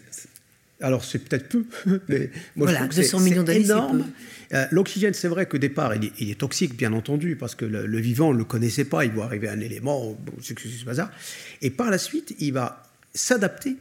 alors 0.81 1.05
c'est 1.05 1.19
peut-être 1.19 1.47
peu, 1.47 1.65
mais 2.07 2.31
voilà, 2.55 2.87
200 2.87 3.19
millions 3.19 3.43
d'années, 3.43 3.59
c'est 3.59 3.65
énorme. 3.65 4.05
Euh, 4.53 4.65
l'oxygène, 4.71 5.13
c'est 5.13 5.27
vrai 5.27 5.45
qu'au 5.45 5.57
départ, 5.57 5.93
il 5.95 6.29
est, 6.29 6.39
toxique, 6.39 6.75
bien 6.75 6.93
entendu, 6.93 7.35
parce 7.35 7.55
que 7.55 7.65
le, 7.65 7.99
vivant 7.99 8.33
ne 8.33 8.37
le 8.37 8.43
connaissait 8.43 8.85
pas, 8.85 9.05
il 9.05 9.11
voit 9.11 9.25
arriver 9.25 9.47
un 9.47 9.59
élément, 9.59 10.17
c'est 10.41 10.57
ce 10.59 10.85
bazar. 10.85 11.09
Et 11.61 11.69
par 11.69 11.89
la 11.89 11.97
suite, 11.97 12.35
il 12.39 12.53
va 12.53 12.83
s'adapter. 13.13 13.77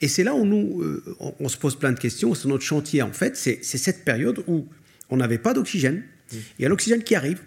Et 0.00 0.08
c'est 0.08 0.24
là 0.24 0.34
où 0.34 0.46
nous, 0.46 0.82
euh, 0.82 1.16
on, 1.40 1.48
se 1.48 1.58
pose 1.58 1.78
plein 1.78 1.92
de 1.92 1.98
questions. 1.98 2.34
C'est 2.34 2.48
notre 2.48 2.64
chantier, 2.64 3.02
en 3.02 3.12
fait, 3.12 3.36
c'est 3.36 3.62
cette 3.62 4.04
période 4.04 4.42
où 4.46 4.66
on 5.10 5.18
n'avait 5.18 5.38
pas 5.38 5.52
d'oxygène. 5.52 6.02
Il 6.32 6.62
y 6.62 6.66
a 6.66 6.68
l'oxygène 6.68 7.02
qui 7.02 7.14
arrive, 7.14 7.40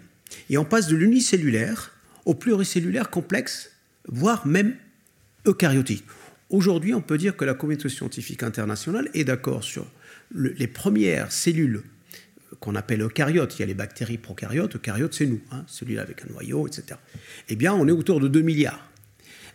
et 0.50 0.58
on 0.58 0.64
passe 0.64 0.86
de 0.86 0.96
l'unicellulaire 0.96 1.92
au 2.24 2.34
pluricellulaire 2.34 3.10
complexe, 3.10 3.70
voire 4.06 4.46
même 4.46 4.74
eucaryotique. 5.46 6.04
Aujourd'hui, 6.50 6.94
on 6.94 7.00
peut 7.00 7.18
dire 7.18 7.36
que 7.36 7.44
la 7.44 7.54
communauté 7.54 7.88
scientifique 7.88 8.42
internationale 8.42 9.08
est 9.14 9.24
d'accord 9.24 9.64
sur 9.64 9.86
les 10.34 10.66
premières 10.66 11.32
cellules 11.32 11.82
qu'on 12.60 12.74
appelle 12.74 13.02
eucaryotes. 13.02 13.56
Il 13.58 13.60
y 13.60 13.62
a 13.62 13.66
les 13.66 13.74
bactéries 13.74 14.18
prokaryotes. 14.18 14.76
Eucaryotes, 14.76 15.14
c'est 15.14 15.26
nous, 15.26 15.40
hein, 15.50 15.64
celui-là 15.66 16.02
avec 16.02 16.22
un 16.22 16.32
noyau, 16.32 16.66
etc. 16.66 16.98
Eh 17.48 17.56
bien, 17.56 17.74
on 17.74 17.86
est 17.88 17.92
autour 17.92 18.20
de 18.20 18.28
2 18.28 18.40
milliards. 18.40 18.88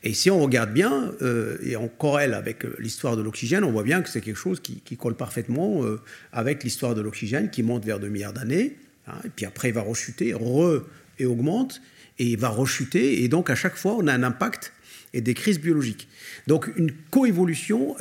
Et 0.03 0.13
si 0.13 0.29
on 0.29 0.39
regarde 0.39 0.71
bien 0.73 1.11
euh, 1.21 1.57
et 1.63 1.75
on 1.75 1.87
corrèle 1.87 2.33
avec 2.33 2.65
euh, 2.65 2.75
l'histoire 2.79 3.17
de 3.17 3.21
l'oxygène, 3.21 3.63
on 3.63 3.71
voit 3.71 3.83
bien 3.83 4.01
que 4.01 4.09
c'est 4.09 4.21
quelque 4.21 4.37
chose 4.37 4.59
qui, 4.59 4.81
colle 4.97 5.15
parfaitement 5.15 5.83
euh, 5.83 5.99
avec 6.31 6.63
l'histoire 6.63 6.93
de 6.93 7.01
l'oxygène 7.01 7.49
qui 7.49 7.63
monte 7.63 7.83
vers 7.83 7.99
2 7.99 8.07
milliards 8.07 8.33
d'années. 8.33 8.77
Hein, 9.07 9.15
et 9.25 9.29
puis 9.29 9.45
après, 9.45 9.69
il 9.69 9.73
va 9.73 9.81
rechuter, 9.81 10.33
re 10.33 10.83
et 11.19 11.25
augmente, 11.25 11.81
et 12.19 12.25
il 12.25 12.37
va 12.37 12.49
rechuter. 12.49 13.23
Et 13.23 13.27
donc, 13.27 13.49
à 13.49 13.55
chaque 13.55 13.75
fois, 13.75 13.95
on 13.97 14.07
a 14.07 14.13
un 14.13 14.23
impact 14.23 14.71
et 15.13 15.21
des 15.21 15.33
crises 15.33 15.59
biologiques. 15.59 16.07
Donc 16.45 16.69
une 16.75 16.91
coévolution, 17.09 17.95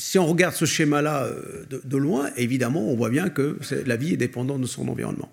si 0.00 0.18
on 0.18 0.26
regarde 0.26 0.54
ce 0.54 0.64
schéma-là 0.64 1.24
euh, 1.24 1.64
de, 1.84 1.96
loin, 1.98 2.30
évidemment, 2.36 2.90
on 2.90 2.96
voit 2.96 3.10
bien 3.10 3.28
que 3.28 3.58
la 3.84 3.96
vie 3.96 4.14
est 4.14 4.16
dépendante 4.16 4.62
de 4.62 4.66
son 4.66 4.88
environnement. 4.88 5.30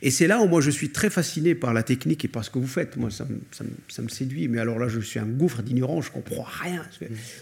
Et 0.00 0.12
c'est 0.12 0.28
là 0.28 0.40
où 0.40 0.46
moi 0.46 0.60
je 0.60 0.70
suis 0.70 0.90
très 0.90 1.10
fasciné 1.10 1.56
par 1.56 1.74
la 1.74 1.82
technique 1.82 2.24
et 2.24 2.28
par 2.28 2.44
ce 2.44 2.50
que 2.50 2.60
vous 2.60 2.68
faites. 2.68 2.96
Moi, 2.96 3.10
ça, 3.10 3.26
ça, 3.88 4.02
me 4.02 4.08
séduit, 4.08 4.46
mais 4.46 4.60
alors 4.60 4.78
là, 4.78 4.86
je 4.86 5.00
suis 5.00 5.18
un 5.18 5.26
gouffre 5.26 5.62
d'ignorance, 5.62 6.06
je 6.06 6.10
comprends 6.12 6.46
rien. 6.62 6.86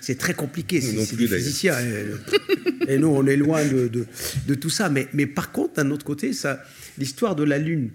C'est 0.01 0.17
très 0.17 0.33
compliqué, 0.33 0.81
c'est 0.81 1.17
des 1.17 1.29
physiciens. 1.29 1.77
Et, 2.89 2.99
nous, 2.99 3.09
on 3.09 3.27
est 3.27 3.37
loin 3.37 3.65
de, 3.65 3.89
de, 3.89 4.55
tout 4.55 4.71
ça. 4.71 4.89
Mais, 4.89 5.09
mais 5.12 5.27
par 5.27 5.53
contre, 5.53 5.75
d'un 5.75 5.91
autre 5.91 6.05
côté, 6.05 6.31
l'histoire 6.97 7.37
de 7.37 7.45
la 7.45 7.59
Lune, 7.59 7.91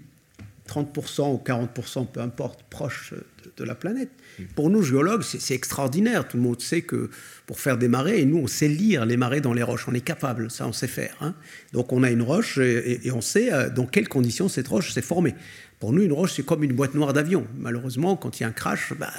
30% 0.68 1.34
ou 1.34 1.42
40%, 1.44 2.06
peu 2.06 2.20
importe, 2.20 2.62
proche 2.70 3.14
de, 3.56 3.64
la 3.64 3.74
planète. 3.74 4.10
Pour 4.54 4.70
nous, 4.70 4.82
géologues, 4.82 5.22
c'est 5.22 5.54
extraordinaire. 5.54 6.26
Tout 6.26 6.36
le 6.36 6.42
monde 6.42 6.60
sait 6.60 6.82
que 6.82 7.10
pour 7.46 7.60
faire 7.60 7.78
des 7.78 7.88
marées, 7.88 8.20
et 8.20 8.24
nous, 8.26 8.38
on 8.38 8.46
sait 8.46 8.68
lire 8.68 9.06
les 9.06 9.16
marées 9.16 9.40
dans 9.40 9.52
les 9.52 9.62
roches. 9.62 9.86
On 9.88 9.94
est 9.94 10.00
capable, 10.00 10.50
ça, 10.50 10.66
on 10.66 10.72
sait 10.72 10.86
faire. 10.86 11.16
Hein. 11.20 11.34
Donc, 11.72 11.92
on 11.92 12.02
a 12.02 12.10
une 12.10 12.22
roche 12.22 12.58
et, 12.58 13.10
on 13.12 13.20
sait 13.20 13.52
euh, 13.52 13.70
dans 13.70 13.86
quelles 13.86 14.08
conditions 14.08 14.48
cette 14.48 14.68
roche 14.68 14.92
s'est 14.92 15.02
formée. 15.02 15.34
Pour 15.80 15.92
nous, 15.92 16.02
une 16.02 16.12
roche, 16.12 16.34
c'est 16.34 16.44
comme 16.44 16.62
une 16.62 16.74
boîte 16.74 16.94
noire 16.94 17.12
d'avion. 17.12 17.46
Malheureusement, 17.58 18.16
quand 18.16 18.38
il 18.38 18.42
y 18.42 18.46
a 18.46 18.48
un 18.48 18.52
crash, 18.52 18.92
bah, 18.98 19.12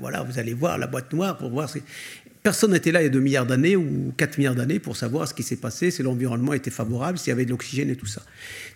voilà, 0.00 0.22
vous 0.22 0.38
allez 0.38 0.54
voir 0.54 0.78
la 0.78 0.86
boîte 0.86 1.12
noire 1.12 1.36
pour 1.36 1.50
voir. 1.50 1.68
Personne 2.42 2.72
n'était 2.72 2.92
là 2.92 3.02
il 3.02 3.04
y 3.04 3.08
a 3.08 3.10
2 3.10 3.20
milliards 3.20 3.46
d'années 3.46 3.76
ou 3.76 4.12
4 4.16 4.38
milliards 4.38 4.54
d'années 4.54 4.78
pour 4.78 4.96
savoir 4.96 5.28
ce 5.28 5.34
qui 5.34 5.42
s'est 5.42 5.56
passé, 5.56 5.90
si 5.90 6.02
l'environnement 6.02 6.52
était 6.52 6.70
favorable, 6.70 7.18
s'il 7.18 7.28
y 7.28 7.32
avait 7.32 7.44
de 7.44 7.50
l'oxygène 7.50 7.90
et 7.90 7.96
tout 7.96 8.06
ça. 8.06 8.22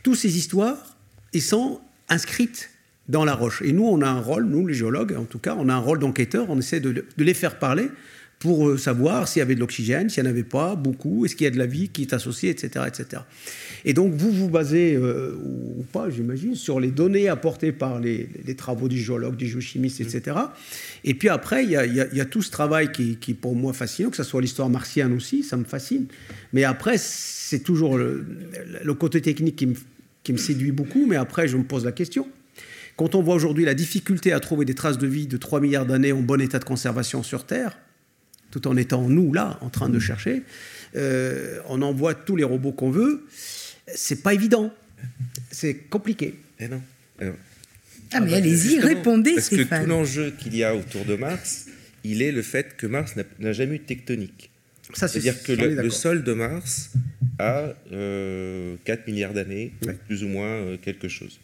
Toutes 0.03 0.17
ces 0.17 0.37
histoires, 0.37 0.97
ils 1.33 1.43
sont 1.43 1.81
inscrites 2.09 2.70
dans 3.11 3.25
la 3.25 3.35
roche. 3.35 3.63
Et 3.63 3.73
nous, 3.73 3.87
on 3.87 4.01
a 4.01 4.09
un 4.09 4.21
rôle, 4.21 4.45
nous 4.45 4.67
les 4.67 4.75
géologues 4.75 5.15
en 5.19 5.25
tout 5.25 5.39
cas, 5.39 5.57
on 5.59 5.69
a 5.69 5.75
un 5.75 5.79
rôle 5.79 5.99
d'enquêteur, 5.99 6.47
on 6.49 6.59
essaie 6.59 6.81
de, 6.81 7.05
les 7.19 7.35
faire 7.35 7.59
parler 7.59 7.89
pour 8.39 8.69
euh, 8.69 8.79
savoir 8.79 9.29
s'il 9.29 9.41
y 9.41 9.43
avait 9.43 9.55
de 9.55 9.61
l'oxygène, 9.61 10.09
s'il 10.09 10.23
n'y 10.23 10.29
en 10.29 10.33
avait 10.33 10.45
pas, 10.45 10.75
beaucoup, 10.75 11.27
est-ce 11.27 11.37
qu'il 11.37 11.45
y 11.45 11.49
a 11.49 11.51
de 11.51 11.59
la 11.59 11.67
vie 11.67 11.91
qui 11.91 12.03
est 12.03 12.15
associée, 12.15 12.49
etc. 12.49 12.87
etc. 12.87 13.23
Et 13.85 13.93
donc 13.93 14.15
vous 14.15 14.31
vous 14.31 14.49
basez, 14.49 14.95
euh, 14.95 15.37
ou 15.45 15.85
pas 15.93 16.09
j'imagine, 16.09 16.55
sur 16.55 16.81
les 16.81 16.91
données 16.91 17.29
apportées 17.29 17.73
par 17.73 18.01
les, 18.01 18.29
travaux 18.57 18.89
du 18.89 18.97
géologue, 18.97 19.37
du 19.37 19.47
géochimiste, 19.47 20.01
etc. 20.01 20.37
Et 21.05 21.15
puis 21.15 21.29
après, 21.29 21.65
il 21.65 21.71
y, 21.71 21.77
a, 21.77 22.25
tout 22.25 22.43
ce 22.43 22.51
travail 22.51 22.93
qui, 22.93 23.17
qui 23.17 23.35
pour 23.35 23.55
moi 23.55 23.73
fascinant, 23.73 24.11
que 24.11 24.17
ce 24.17 24.23
soit 24.23 24.41
l'histoire 24.41 24.71
martienne 24.71 25.13
aussi, 25.13 25.43
ça 25.43 25.57
me 25.57 25.65
fascine. 25.65 26.07
Mais 26.53 26.65
après, 26.65 26.97
c'est 26.97 27.61
toujours 27.61 27.99
le, 27.99 28.25
côté 28.95 29.21
technique 29.21 29.57
qui 29.57 29.67
me, 29.67 29.75
qui 30.23 30.33
me 30.33 30.39
séduit 30.39 30.73
beaucoup, 30.73 31.07
mais 31.07 31.17
après, 31.17 31.49
je 31.49 31.57
me 31.57 31.65
pose 31.65 31.85
la 31.85 31.93
question. 31.93 32.27
Quand 33.01 33.15
on 33.15 33.23
voit 33.23 33.35
aujourd'hui 33.35 33.65
la 33.65 33.73
difficulté 33.73 34.31
à 34.31 34.41
trouver 34.41 34.67
des 34.67 34.75
traces 34.75 34.99
de 34.99 35.07
vie 35.07 35.27
de 35.27 35.39
3 35.39 35.63
milliards 35.63 35.87
d'années 35.87 36.13
en 36.13 36.21
bon 36.21 36.39
état 36.39 36.59
de 36.59 36.67
conservation 36.67 37.23
sur 37.23 37.47
Terre, 37.47 37.79
tout 38.51 38.69
en 38.69 38.77
étant 38.77 39.09
nous 39.09 39.33
là, 39.33 39.59
en 39.63 39.71
train 39.71 39.89
de 39.89 39.99
chercher, 39.99 40.43
euh, 40.97 41.61
on 41.71 41.81
envoie 41.81 42.13
tous 42.13 42.37
les 42.37 42.45
robots 42.45 42.73
qu'on 42.73 42.91
veut, 42.91 43.25
c'est 43.87 44.23
pas 44.23 44.35
évident, 44.35 44.71
c'est 45.51 45.77
compliqué. 45.77 46.35
Eh 46.59 46.69
non. 46.69 46.83
ah, 48.13 48.21
mais 48.21 48.35
allez-y, 48.35 48.79
répondez, 48.81 49.33
Parce 49.33 49.49
que 49.49 49.63
tout 49.63 49.89
l'enjeu 49.89 50.35
qu'il 50.39 50.55
y 50.55 50.63
a 50.63 50.77
autour 50.77 51.07
de 51.07 51.17
Mars, 51.17 51.69
il 52.05 52.21
est 52.21 52.33
le 52.33 52.43
fait 52.43 52.77
que 52.77 52.87
Mars 52.87 53.15
n'a 53.39 53.53
jamais 53.55 53.77
eu 53.77 53.79
de 53.79 53.85
tectonique. 53.85 54.51
C'est-à-dire 54.93 55.43
que 55.43 55.53
le, 55.53 55.89
sol 55.89 56.23
de 56.23 56.35
Mars 56.35 56.91
a 57.39 57.69
4 57.69 57.77
euh, 57.93 58.77
milliards 59.07 59.33
d'années, 59.33 59.73
plus 60.07 60.23
ou 60.23 60.29
moins 60.29 60.49
euh, 60.49 60.77
quelque 60.77 61.09
chose. 61.09 61.41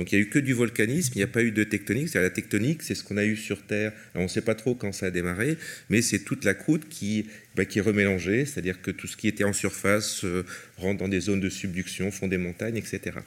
Donc 0.00 0.12
il 0.12 0.14
n'y 0.18 0.22
a 0.22 0.26
eu 0.26 0.30
que 0.30 0.38
du 0.38 0.54
volcanisme, 0.54 1.12
il 1.14 1.18
n'y 1.18 1.24
a 1.24 1.26
pas 1.26 1.42
eu 1.42 1.52
de 1.52 1.62
tectonique. 1.62 2.08
C'est 2.08 2.22
la 2.22 2.30
tectonique, 2.30 2.82
c'est 2.82 2.94
ce 2.94 3.04
qu'on 3.04 3.18
a 3.18 3.24
eu 3.26 3.36
sur 3.36 3.60
Terre. 3.66 3.92
on 4.14 4.22
ne 4.22 4.28
sait 4.28 4.40
pas 4.40 4.54
trop 4.54 4.74
quand 4.74 4.92
ça 4.92 5.04
a 5.04 5.10
démarré, 5.10 5.58
mais 5.90 6.00
c'est 6.00 6.20
toute 6.20 6.46
la 6.46 6.54
croûte 6.54 6.88
qui, 6.88 7.26
bah, 7.54 7.64
est 7.64 7.80
remélangée, 7.82 8.46
c'est-à-dire 8.46 8.80
que 8.80 8.90
tout 8.90 9.06
ce 9.06 9.14
qui 9.18 9.28
était 9.28 9.44
en 9.44 9.52
surface 9.52 10.24
euh, 10.24 10.46
rentre 10.78 11.00
dans 11.00 11.08
des 11.08 11.20
zones 11.20 11.40
de 11.40 11.50
subduction, 11.50 12.10
font 12.10 12.28
des 12.28 12.38
montagnes, 12.38 12.78
etc. 12.78 13.18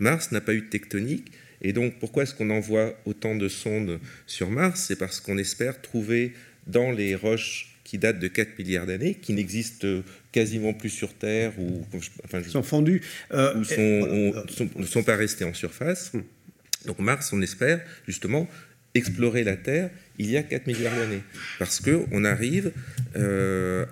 Mars 0.00 0.30
n'a 0.30 0.42
pas 0.42 0.52
eu 0.52 0.60
de 0.60 0.66
tectonique. 0.66 1.32
Et 1.62 1.72
donc 1.72 1.98
pourquoi 1.98 2.24
est-ce 2.24 2.34
qu'on 2.34 2.50
envoie 2.50 2.94
autant 3.06 3.34
de 3.34 3.48
sondes 3.48 3.98
sur 4.26 4.50
Mars? 4.50 4.84
C'est 4.86 4.96
parce 4.96 5.20
qu'on 5.20 5.38
espère 5.38 5.80
trouver 5.80 6.34
dans 6.66 6.90
les 6.92 7.14
roches 7.14 7.78
qui 7.84 7.96
datent 7.96 8.20
de 8.20 8.28
4 8.28 8.58
milliards 8.58 8.84
d'années, 8.84 9.14
qui 9.14 9.32
n'existent 9.32 10.02
quasiment 10.38 10.72
plus 10.72 10.90
sur 10.90 11.14
Terre, 11.14 11.52
ou 11.58 11.84
enfin, 12.24 12.40
sont 12.44 12.62
fondus, 12.62 13.02
euh, 13.32 13.56
ou 13.56 13.64
sont, 13.64 14.70
ne 14.76 14.86
sont 14.86 15.02
pas 15.02 15.16
restés 15.16 15.44
en 15.44 15.52
surface. 15.52 16.12
Donc 16.86 17.00
Mars, 17.00 17.32
on 17.32 17.42
espère 17.42 17.80
justement 18.06 18.48
explorer 18.94 19.42
la 19.42 19.56
Terre 19.56 19.90
il 20.18 20.30
y 20.30 20.36
a 20.36 20.44
4 20.44 20.68
milliards 20.68 20.94
d'années. 20.94 21.24
Parce 21.58 21.80
qu'on 21.80 22.24
arrive 22.24 22.70
euh, 23.16 23.84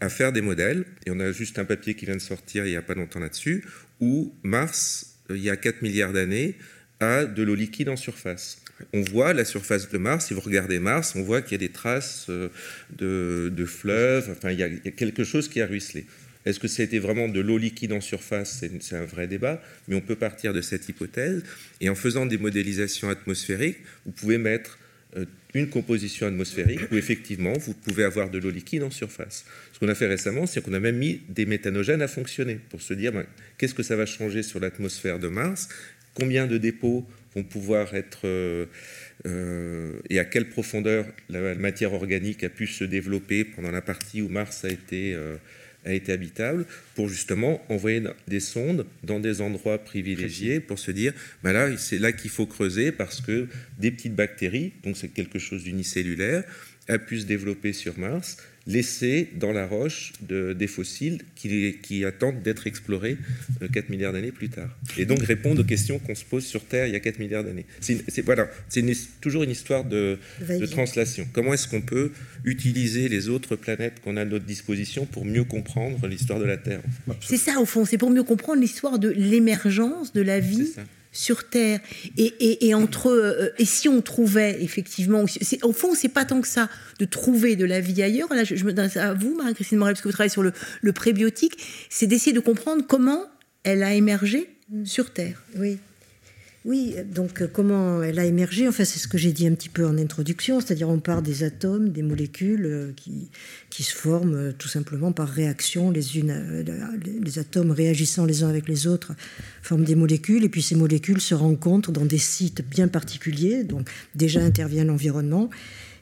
à, 0.00 0.08
faire 0.08 0.30
des 0.30 0.42
modèles, 0.42 0.84
et 1.06 1.10
on 1.10 1.18
a 1.18 1.32
juste 1.32 1.58
un 1.58 1.64
papier 1.64 1.94
qui 1.94 2.06
vient 2.06 2.14
de 2.14 2.20
sortir 2.20 2.64
il 2.66 2.70
n'y 2.70 2.76
a 2.76 2.82
pas 2.82 2.94
longtemps 2.94 3.18
là-dessus, 3.18 3.64
où 3.98 4.32
Mars, 4.44 5.16
euh, 5.30 5.36
il 5.36 5.42
y 5.42 5.50
a 5.50 5.56
4 5.56 5.82
milliards 5.82 6.12
d'années, 6.12 6.54
a 7.00 7.24
de 7.24 7.42
l'eau 7.42 7.56
liquide 7.56 7.88
en 7.88 7.96
surface 7.96 8.63
on 8.92 9.02
voit 9.02 9.32
la 9.32 9.44
surface 9.44 9.88
de 9.90 9.98
Mars, 9.98 10.26
si 10.26 10.34
vous 10.34 10.40
regardez 10.40 10.78
Mars, 10.78 11.14
on 11.16 11.22
voit 11.22 11.42
qu'il 11.42 11.52
y 11.52 11.54
a 11.56 11.66
des 11.66 11.72
traces 11.72 12.26
euh, 12.28 12.48
de, 12.90 13.64
fleuves, 13.64 14.28
enfin 14.30 14.50
il 14.50 14.58
y, 14.58 14.62
a, 14.62 14.68
quelque 14.90 15.24
chose 15.24 15.48
qui 15.48 15.60
a 15.60 15.66
ruisselé. 15.66 16.06
Est-ce 16.44 16.60
que 16.60 16.68
c'était 16.68 16.98
vraiment 16.98 17.28
de 17.28 17.40
l'eau 17.40 17.56
liquide 17.56 17.92
en 17.92 18.02
surface? 18.02 18.62
C'est 18.80 18.96
un 18.96 19.04
vrai 19.04 19.26
débat, 19.26 19.62
mais 19.88 19.94
on 19.94 20.02
peut 20.02 20.16
partir 20.16 20.52
de 20.52 20.60
cette 20.60 20.86
hypothèse. 20.88 21.42
Et 21.80 21.88
en 21.88 21.94
faisant 21.94 22.26
des 22.26 22.36
modélisations 22.36 23.08
atmosphériques, 23.08 23.78
vous 24.04 24.12
pouvez 24.12 24.36
mettre 24.36 24.78
euh, 25.16 25.24
une 25.54 25.70
composition 25.70 26.26
atmosphérique 26.26 26.80
où 26.90 26.96
effectivement 26.96 27.52
vous 27.52 27.72
pouvez 27.72 28.04
avoir 28.04 28.28
de 28.28 28.38
l'eau 28.38 28.50
liquide 28.50 28.82
en 28.82 28.90
surface. 28.90 29.44
Ce 29.72 29.78
qu'on 29.78 29.88
a 29.88 29.94
fait 29.94 30.08
récemment, 30.08 30.46
c'est 30.46 30.60
qu'on 30.60 30.74
a 30.74 30.80
même 30.80 30.96
mis 30.96 31.20
des 31.28 31.46
méthanogènes 31.46 32.02
à 32.02 32.08
fonctionner 32.08 32.58
pour 32.70 32.82
se 32.82 32.92
dire 32.92 33.12
ben, 33.12 33.24
qu'est-ce 33.56 33.74
que 33.74 33.84
ça 33.84 33.94
va 33.96 34.04
changer 34.04 34.42
sur 34.42 34.58
l'atmosphère 34.58 35.20
de 35.20 35.28
Mars, 35.28 35.68
combien 36.14 36.46
de 36.46 36.58
dépôts 36.58 37.06
vont 37.34 37.42
pouvoir 37.42 37.94
être 37.94 38.20
euh, 38.24 38.66
euh, 39.26 40.00
et 40.10 40.18
à 40.18 40.24
quelle 40.24 40.48
profondeur 40.48 41.06
la 41.28 41.54
matière 41.54 41.92
organique 41.92 42.44
a 42.44 42.48
pu 42.48 42.66
se 42.66 42.84
développer 42.84 43.44
pendant 43.44 43.70
la 43.70 43.82
partie 43.82 44.22
où 44.22 44.28
Mars 44.28 44.64
a 44.64 44.68
été, 44.68 45.14
euh, 45.14 45.36
a 45.84 45.92
été 45.92 46.12
habitable, 46.12 46.66
pour 46.94 47.08
justement 47.08 47.64
envoyer 47.68 48.02
des 48.28 48.40
sondes 48.40 48.86
dans 49.02 49.20
des 49.20 49.40
endroits 49.40 49.78
privilégiés 49.78 50.60
pour 50.60 50.78
se 50.78 50.90
dire, 50.90 51.12
ben 51.42 51.52
là, 51.52 51.76
c'est 51.76 51.98
là 51.98 52.12
qu'il 52.12 52.30
faut 52.30 52.46
creuser 52.46 52.92
parce 52.92 53.20
que 53.20 53.48
des 53.78 53.90
petites 53.90 54.14
bactéries, 54.14 54.72
donc 54.82 54.96
c'est 54.96 55.08
quelque 55.08 55.38
chose 55.38 55.64
d'unicellulaire, 55.64 56.44
a 56.88 56.98
pu 56.98 57.20
se 57.20 57.26
développer 57.26 57.72
sur 57.72 57.98
Mars 57.98 58.36
laissés 58.66 59.30
dans 59.38 59.52
la 59.52 59.66
roche 59.66 60.12
de, 60.20 60.52
des 60.52 60.66
fossiles 60.66 61.22
qui, 61.34 61.76
qui 61.82 62.04
attendent 62.04 62.42
d'être 62.42 62.66
explorés 62.66 63.18
4 63.60 63.76
euh, 63.76 63.80
milliards 63.90 64.12
d'années 64.12 64.32
plus 64.32 64.48
tard. 64.48 64.70
Et 64.96 65.04
donc 65.04 65.20
répondre 65.22 65.60
aux 65.60 65.64
questions 65.64 65.98
qu'on 65.98 66.14
se 66.14 66.24
pose 66.24 66.44
sur 66.44 66.64
Terre 66.64 66.86
il 66.86 66.92
y 66.92 66.96
a 66.96 67.00
4 67.00 67.18
milliards 67.18 67.44
d'années. 67.44 67.66
C'est 67.80 68.22
voilà, 68.22 68.48
toujours 69.20 69.42
une 69.42 69.50
histoire 69.50 69.84
de, 69.84 70.18
de 70.40 70.66
translation. 70.66 71.26
Comment 71.32 71.54
est-ce 71.54 71.68
qu'on 71.68 71.82
peut 71.82 72.12
utiliser 72.44 73.08
les 73.08 73.28
autres 73.28 73.56
planètes 73.56 74.00
qu'on 74.02 74.16
a 74.16 74.22
à 74.22 74.24
notre 74.24 74.46
disposition 74.46 75.04
pour 75.04 75.24
mieux 75.24 75.44
comprendre 75.44 76.06
l'histoire 76.06 76.38
de 76.38 76.44
la 76.44 76.56
Terre 76.56 76.80
C'est 77.20 77.36
ça 77.36 77.60
au 77.60 77.66
fond, 77.66 77.84
c'est 77.84 77.98
pour 77.98 78.10
mieux 78.10 78.24
comprendre 78.24 78.60
l'histoire 78.60 78.98
de 78.98 79.10
l'émergence 79.10 80.12
de 80.12 80.22
la 80.22 80.40
vie 80.40 80.72
sur 81.14 81.48
Terre. 81.48 81.80
Et, 82.18 82.74
entre 82.74 83.08
euh, 83.08 83.54
et 83.58 83.64
si 83.64 83.88
on 83.88 84.02
trouvait 84.02 84.62
effectivement, 84.62 85.24
au 85.62 85.72
fond, 85.72 85.94
c'est 85.94 86.08
pas 86.08 86.26
tant 86.26 86.42
que 86.42 86.48
ça 86.48 86.68
de 86.98 87.06
trouver 87.06 87.56
de 87.56 87.64
la 87.64 87.80
vie 87.80 88.02
ailleurs. 88.02 88.28
Là, 88.34 88.44
je, 88.44 88.62
me 88.64 88.72
donne 88.72 88.90
à 88.96 89.14
vous, 89.14 89.34
Marie-Christine 89.34 89.78
Morel, 89.78 89.94
parce 89.94 90.02
que 90.02 90.08
vous 90.08 90.12
travaillez 90.12 90.32
sur 90.32 90.42
le, 90.42 90.52
le 90.82 90.92
prébiotique, 90.92 91.56
c'est 91.88 92.06
d'essayer 92.06 92.32
de 92.32 92.40
comprendre 92.40 92.84
comment 92.86 93.24
elle 93.62 93.82
a 93.82 93.94
émergé 93.94 94.50
sur 94.84 95.12
Terre. 95.12 95.42
Oui. 95.56 95.78
Oui, 96.64 96.94
donc 97.14 97.42
euh, 97.42 97.46
comment 97.46 98.02
elle 98.02 98.18
a 98.18 98.24
émergé 98.24 98.66
Enfin, 98.66 98.86
c'est 98.86 98.98
ce 98.98 99.06
que 99.06 99.18
j'ai 99.18 99.32
dit 99.32 99.46
un 99.46 99.52
petit 99.52 99.68
peu 99.68 99.86
en 99.86 99.98
introduction, 99.98 100.60
c'est-à-dire 100.60 100.88
on 100.88 100.98
part 100.98 101.20
des 101.20 101.44
atomes, 101.44 101.90
des 101.90 102.00
molécules 102.00 102.64
euh, 102.64 102.92
qui, 102.96 103.82
se 103.82 103.94
forment 103.94 104.34
euh, 104.34 104.52
tout 104.56 104.68
simplement 104.68 105.12
par 105.12 105.28
réaction, 105.28 105.90
les 105.90 107.38
atomes 107.38 107.70
réagissant 107.70 108.24
les 108.24 108.44
uns 108.44 108.48
avec 108.48 108.66
les 108.66 108.86
autres 108.86 109.12
forment 109.60 109.84
des 109.84 109.94
molécules, 109.94 110.42
et 110.42 110.48
puis 110.48 110.62
ces 110.62 110.74
molécules 110.74 111.20
se 111.20 111.34
rencontrent 111.34 111.92
dans 111.92 112.06
des 112.06 112.16
sites 112.16 112.66
bien 112.66 112.88
particuliers, 112.88 113.62
donc 113.62 113.90
déjà 114.14 114.40
intervient 114.40 114.84
l'environnement. 114.84 115.50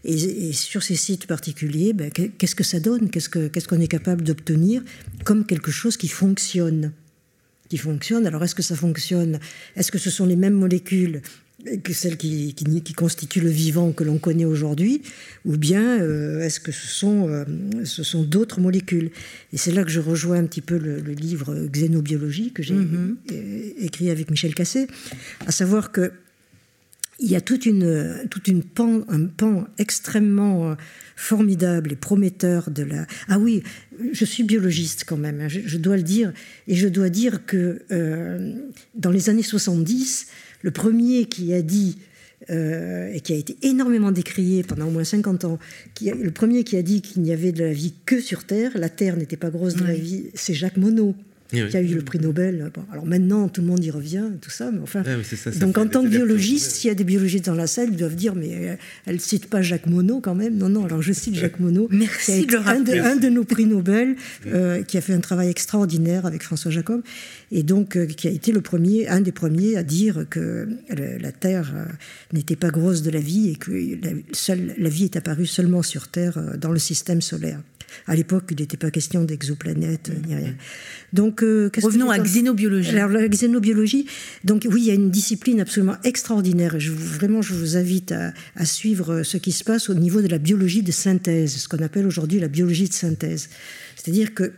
Et, 0.05 0.53
sur 0.53 0.85
ces 0.85 0.97
sites 0.97 1.27
particuliers, 1.27 1.93
ben, 1.93 2.11
qu'est-ce 2.11 2.55
que 2.55 2.65
ça 2.65 2.79
donne? 2.79 3.11
Qu'est-ce 3.11 3.29
qu'on 3.29 3.81
est 3.81 3.89
capable 3.89 4.23
d'obtenir 4.23 4.83
comme 5.25 5.45
quelque 5.45 5.73
chose 5.73 5.97
qui 5.97 6.09
fonctionne? 6.09 6.93
Qui 7.73 7.79
fonctionne. 7.79 8.27
Alors 8.27 8.45
est-ce 8.45 8.55
que 8.55 8.61
ça 8.61 8.77
fonctionne? 8.77 9.41
Est-ce 9.77 9.91
que 9.91 9.97
ce 9.97 10.11
sont 10.11 10.27
les 10.27 10.37
mêmes 10.37 10.53
molécules 10.53 11.23
que 11.83 11.95
celles 11.95 12.19
qui, 12.19 12.53
qui, 12.53 12.93
constituent 12.93 13.41
le 13.41 13.49
vivant 13.49 13.93
que 13.93 14.05
l'on 14.05 14.19
connaît 14.19 14.45
aujourd'hui, 14.45 15.01
ou 15.47 15.57
bien 15.57 16.03
euh, 16.03 16.43
est-ce 16.43 16.61
que 16.61 16.71
ce 16.71 16.87
sont, 16.87 17.31
euh, 17.31 17.45
ce 17.85 18.03
sont 18.03 18.25
d'autres 18.25 18.61
molécules? 18.61 19.11
Et 19.55 19.57
c'est 19.57 19.73
là 19.73 19.85
que 19.85 19.91
je 19.91 20.01
rejoins 20.01 20.37
un 20.37 20.45
petit 20.45 20.61
peu 20.61 20.77
le, 20.77 20.99
livre 21.15 21.55
Xénobiologie 21.71 22.53
que 22.53 22.63
j'ai 22.63 22.75
mm-hmm. 22.75 23.79
écrit 23.79 24.11
avec 24.11 24.31
Michel 24.31 24.55
Cassé, 24.55 24.87
à 25.47 25.51
savoir 25.51 25.93
que 25.93 26.13
il 27.23 27.31
y 27.31 27.37
a 27.37 27.41
toute 27.41 27.67
une, 27.67 28.27
toute 28.31 28.49
une 28.49 28.65
pan, 28.65 29.03
un 29.09 29.27
pan 29.27 29.65
extrêmement 29.79 30.71
euh, 30.71 30.75
formidable 31.15 31.93
et 31.93 31.97
prometteur 31.97 32.71
de 32.71 32.83
la... 32.83 33.07
Ah 33.29 33.39
oui, 33.39 33.63
je 34.13 34.25
suis 34.25 34.43
biologiste 34.43 35.05
quand 35.07 35.17
même, 35.17 35.41
hein, 35.41 35.49
je, 35.49 35.79
dois 35.79 35.97
le 35.97 36.03
dire, 36.03 36.33
et 36.67 36.75
je 36.75 36.89
dois 36.89 37.09
dire 37.09 37.47
que 37.47 37.83
euh, 37.93 38.55
dans 38.97 39.11
les 39.11 39.31
années 39.31 39.45
70, 39.45 40.27
le 40.63 40.71
premier 40.73 41.27
qui 41.27 41.55
a 41.55 41.63
dit, 41.63 41.99
euh, 42.51 43.13
et 43.13 43.21
qui 43.21 43.33
a 43.33 43.37
été 43.37 43.57
énormément 43.63 44.11
décrié 44.11 44.65
pendant 44.65 44.89
au 44.89 44.91
moins 44.91 45.05
50 45.05 45.45
ans, 45.45 45.61
qui 45.95 46.11
le 46.11 46.33
premier 46.33 46.65
qui 46.65 46.77
a 46.77 46.83
dit 46.83 47.03
qu'il 47.03 47.23
n'y 47.23 47.33
avait 47.33 47.53
de 47.53 47.63
la 47.63 47.73
vie 47.73 47.95
que 48.05 48.21
sur 48.21 48.45
Terre, 48.45 48.73
la 48.75 48.89
Terre 48.89 49.17
n'était 49.17 49.37
pas 49.37 49.51
grosse 49.51 49.77
de 49.77 49.85
la 49.85 49.95
vie, 49.95 50.25
c'est 50.35 50.55
Jacques 50.55 50.77
Monod. 50.77 51.15
Qui 51.53 51.77
a 51.77 51.81
eu 51.81 51.95
le 51.95 52.03
prix 52.03 52.19
Nobel. 52.19 52.71
alors 52.91 53.07
maintenant, 53.07 53.49
tout 53.49 53.61
le 53.61 53.67
monde 53.67 53.85
y 53.85 53.91
revient, 53.91 54.25
tout 54.41 54.51
ça, 54.51 54.71
mais 54.71 54.81
enfin. 54.81 55.03
donc 55.61 55.79
en 55.79 55.87
tant 55.87 56.03
que 56.03 56.09
biologiste, 56.09 56.73
s'il 56.73 56.89
y 56.89 56.91
a 56.91 56.95
des 56.95 57.05
biologistes 57.05 57.47
dans 57.47 57.55
la 57.55 57.67
salle, 57.67 57.89
ils 57.91 57.97
doivent 57.97 58.17
dire, 58.17 58.35
mais 58.35 58.79
elle 59.07 59.15
ne 59.15 59.21
cite 59.21 59.47
pas 59.47 59.63
Jacques 59.63 59.87
Monod 59.87 60.23
quand 60.23 60.35
même. 60.35 60.57
Non, 60.57 60.69
non, 60.69 60.85
alors 60.85 61.03
je 61.03 61.13
cite 61.13 61.35
Jacques 61.35 61.61
Monod. 61.61 61.89
Merci 61.91 62.47
de 62.47 62.57
un, 62.57 62.81
de, 62.81 62.93
un 62.93 63.17
de 63.17 63.29
nos 63.29 63.45
prix 63.45 63.67
Nobel, 63.67 64.17
euh, 64.47 64.83
qui 64.83 64.99
a 64.99 65.01
fait 65.01 65.15
un 65.15 65.21
travail 65.21 65.49
extraordinaire 65.49 66.27
avec 66.27 66.43
François 66.43 66.71
Jacob, 66.71 67.03
et 67.51 67.63
donc 67.63 67.97
euh, 67.97 68.07
qui 68.07 68.29
a 68.29 68.31
été 68.31 68.53
le 68.53 68.61
premier, 68.61 69.09
un 69.09 69.21
des 69.21 69.33
premiers 69.33 69.77
à 69.77 69.83
dire 69.83 70.27
que 70.29 70.69
la 70.89 71.33
Terre 71.33 71.73
euh, 71.75 71.85
n'était 72.33 72.57
pas 72.57 72.71
grosse 72.71 73.03
de 73.03 73.11
la 73.11 73.21
vie 73.21 73.51
et 73.51 73.57
que 73.57 73.71
la, 73.71 74.11
seule, 74.33 74.75
la 74.79 74.89
vie 74.89 75.05
est 75.05 75.17
apparue 75.17 75.47
seulement 75.47 75.83
sur 75.83 76.09
Terre 76.09 76.41
dans 76.59 76.73
le 76.73 76.79
système 76.79 77.21
solaire. 77.21 77.61
À 78.07 78.15
l'époque, 78.15 78.45
il 78.51 78.61
n'était 78.61 78.77
pas 78.77 78.91
question 78.91 79.25
d'exoplanètes 79.25 80.11
ni 80.27 80.35
rien. 80.35 80.55
Donc, 81.13 81.43
euh, 81.43 81.71
revenons 81.83 82.11
à 82.11 82.19
xénobiologie. 82.19 82.91
Alors 82.91 83.11
la 83.11 83.29
xénobiologie, 83.29 84.07
donc 84.45 84.67
oui, 84.71 84.83
il 84.83 84.87
y 84.87 84.91
a 84.91 84.95
une 84.95 85.11
discipline 85.11 85.61
absolument 85.61 85.97
extraordinaire. 86.05 86.79
je, 86.79 86.93
vraiment, 86.93 87.43
je 87.43 87.55
vous 87.55 87.77
invite 87.77 88.13
à, 88.13 88.33
à, 88.57 88.65
suivre 88.65 89.23
ce 89.23 89.37
qui 89.37 89.53
se 89.53 89.65
passe 89.65 89.91
au 89.91 89.95
niveau 89.95 90.23
de 90.23 90.29
la 90.29 90.39
biologie 90.39 90.83
de 90.83 90.93
synthèse, 90.93 91.57
ce 91.57 91.69
qu'on 91.69 91.83
appelle 91.83 92.07
aujourd'hui 92.07 92.41
la 92.41 92.49
biologie 92.49 92.89
de 92.89 92.95
synthèse. 92.95 93.49
C'est-à-dire 93.97 94.35
que 94.35 94.53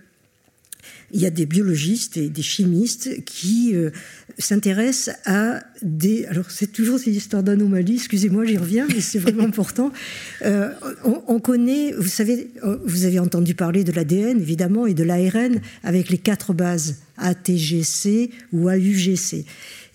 il 1.14 1.20
y 1.20 1.26
a 1.26 1.30
des 1.30 1.46
biologistes 1.46 2.16
et 2.16 2.28
des 2.28 2.42
chimistes 2.42 3.24
qui 3.24 3.74
euh, 3.74 3.90
s'intéressent 4.38 5.16
à 5.24 5.60
des... 5.80 6.26
Alors 6.26 6.50
c'est 6.50 6.66
toujours 6.66 6.98
ces 6.98 7.12
histoires 7.12 7.44
d'anomalies, 7.44 7.94
excusez-moi, 7.94 8.44
j'y 8.44 8.58
reviens, 8.58 8.86
mais 8.88 9.00
c'est 9.00 9.20
vraiment 9.20 9.44
important. 9.48 9.92
Euh, 10.42 10.70
on, 11.04 11.38
connaît, 11.38 11.92
vous 11.92 12.08
savez, 12.08 12.50
euh, 12.64 12.78
vous 12.84 13.04
avez 13.04 13.20
entendu 13.20 13.54
parler 13.54 13.84
de 13.84 13.92
l'ADN, 13.92 14.40
évidemment, 14.40 14.86
et 14.86 14.94
de 14.94 15.04
l'ARN, 15.04 15.60
avec 15.84 16.10
les 16.10 16.18
quatre 16.18 16.52
bases, 16.52 16.96
ATGC 17.16 18.30
ou 18.52 18.68
AUGC 18.68 19.46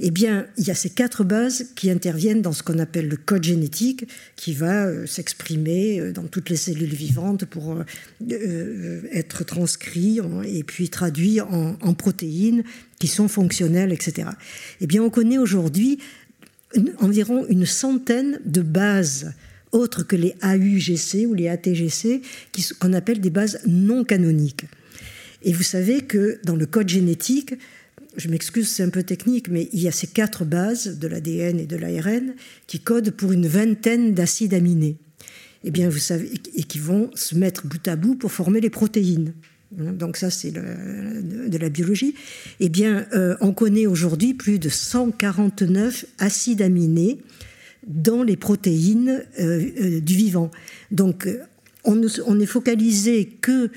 eh 0.01 0.11
bien, 0.11 0.47
il 0.57 0.65
y 0.65 0.71
a 0.71 0.75
ces 0.75 0.89
quatre 0.89 1.25
bases 1.25 1.71
qui 1.75 1.91
interviennent 1.91 2.41
dans 2.41 2.53
ce 2.53 2.63
qu'on 2.63 2.79
appelle 2.79 3.09
le 3.09 3.17
code 3.17 3.43
génétique, 3.43 4.07
qui 4.37 4.53
va 4.53 4.85
euh, 4.85 5.05
s'exprimer 5.05 5.99
euh, 5.99 6.13
dans 6.13 6.27
toutes 6.27 6.49
les 6.49 6.55
cellules 6.55 6.93
vivantes 6.93 7.43
pour 7.45 7.75
euh, 8.31 9.01
être 9.11 9.43
transcrit 9.43 10.19
et 10.45 10.63
puis 10.63 10.89
traduit 10.89 11.41
en, 11.41 11.93
protéines 11.93 12.63
qui 12.99 13.07
sont 13.07 13.27
fonctionnelles, 13.27 13.91
etc. 13.91 14.29
Eh 14.79 14.87
bien, 14.87 15.03
on 15.03 15.09
connaît 15.09 15.37
aujourd'hui 15.37 15.99
environ 16.99 17.45
une 17.49 17.65
centaine 17.65 18.39
de 18.45 18.61
bases 18.61 19.33
autres 19.71 20.03
que 20.03 20.15
les 20.15 20.35
AUGC 20.43 21.27
ou 21.27 21.33
les 21.33 21.49
ATGC, 21.49 22.21
qu'on 22.79 22.93
appelle 22.93 23.19
des 23.19 23.29
bases 23.29 23.59
non 23.65 24.03
canoniques. 24.03 24.65
Et 25.43 25.53
vous 25.53 25.63
savez 25.63 26.01
que 26.01 26.39
dans 26.43 26.55
le 26.55 26.65
code 26.65 26.89
génétique, 26.89 27.55
je 28.17 28.27
m'excuse, 28.27 28.69
c'est 28.69 28.83
un 28.83 28.89
peu 28.89 29.03
technique, 29.03 29.49
mais 29.49 29.69
il 29.71 29.81
y 29.81 29.87
a 29.87 29.91
ces 29.91 30.07
quatre 30.07 30.45
bases 30.45 30.99
de 30.99 31.07
l'ADN 31.07 31.59
et 31.59 31.65
de 31.65 31.75
l'ARN 31.75 32.33
qui 32.67 32.79
codent 32.79 33.11
pour 33.11 33.31
une 33.31 33.47
vingtaine 33.47 34.13
d'acides 34.13 34.53
aminés. 34.53 34.97
Eh 35.63 35.71
bien, 35.71 35.89
vous 35.89 35.99
savez, 35.99 36.31
et 36.55 36.63
qui 36.63 36.79
vont 36.79 37.11
se 37.15 37.35
mettre 37.35 37.67
bout 37.67 37.85
à 37.87 37.95
bout 37.95 38.15
pour 38.15 38.31
former 38.31 38.61
les 38.61 38.69
protéines. 38.69 39.33
Hein, 39.77 39.91
donc 39.93 40.17
ça, 40.17 40.29
c'est 40.29 40.51
de 40.51 41.57
la 41.57 41.69
biologie. 41.69 42.15
Eh 42.59 42.69
bien, 42.69 43.05
euh, 43.13 43.35
on 43.41 43.53
connaît 43.53 43.85
aujourd'hui 43.85 44.33
plus 44.33 44.59
de 44.59 44.69
149 44.69 46.05
acides 46.17 46.61
aminés 46.61 47.19
dans 47.85 48.23
les 48.23 48.37
protéines 48.37 49.23
euh, 49.39 49.65
euh, 49.81 49.99
du 49.99 50.15
vivant. 50.15 50.51
Donc, 50.91 51.27
on, 51.83 52.01
on 52.25 52.39
est 52.39 52.45
focalisé 52.45 53.25
que 53.25 53.69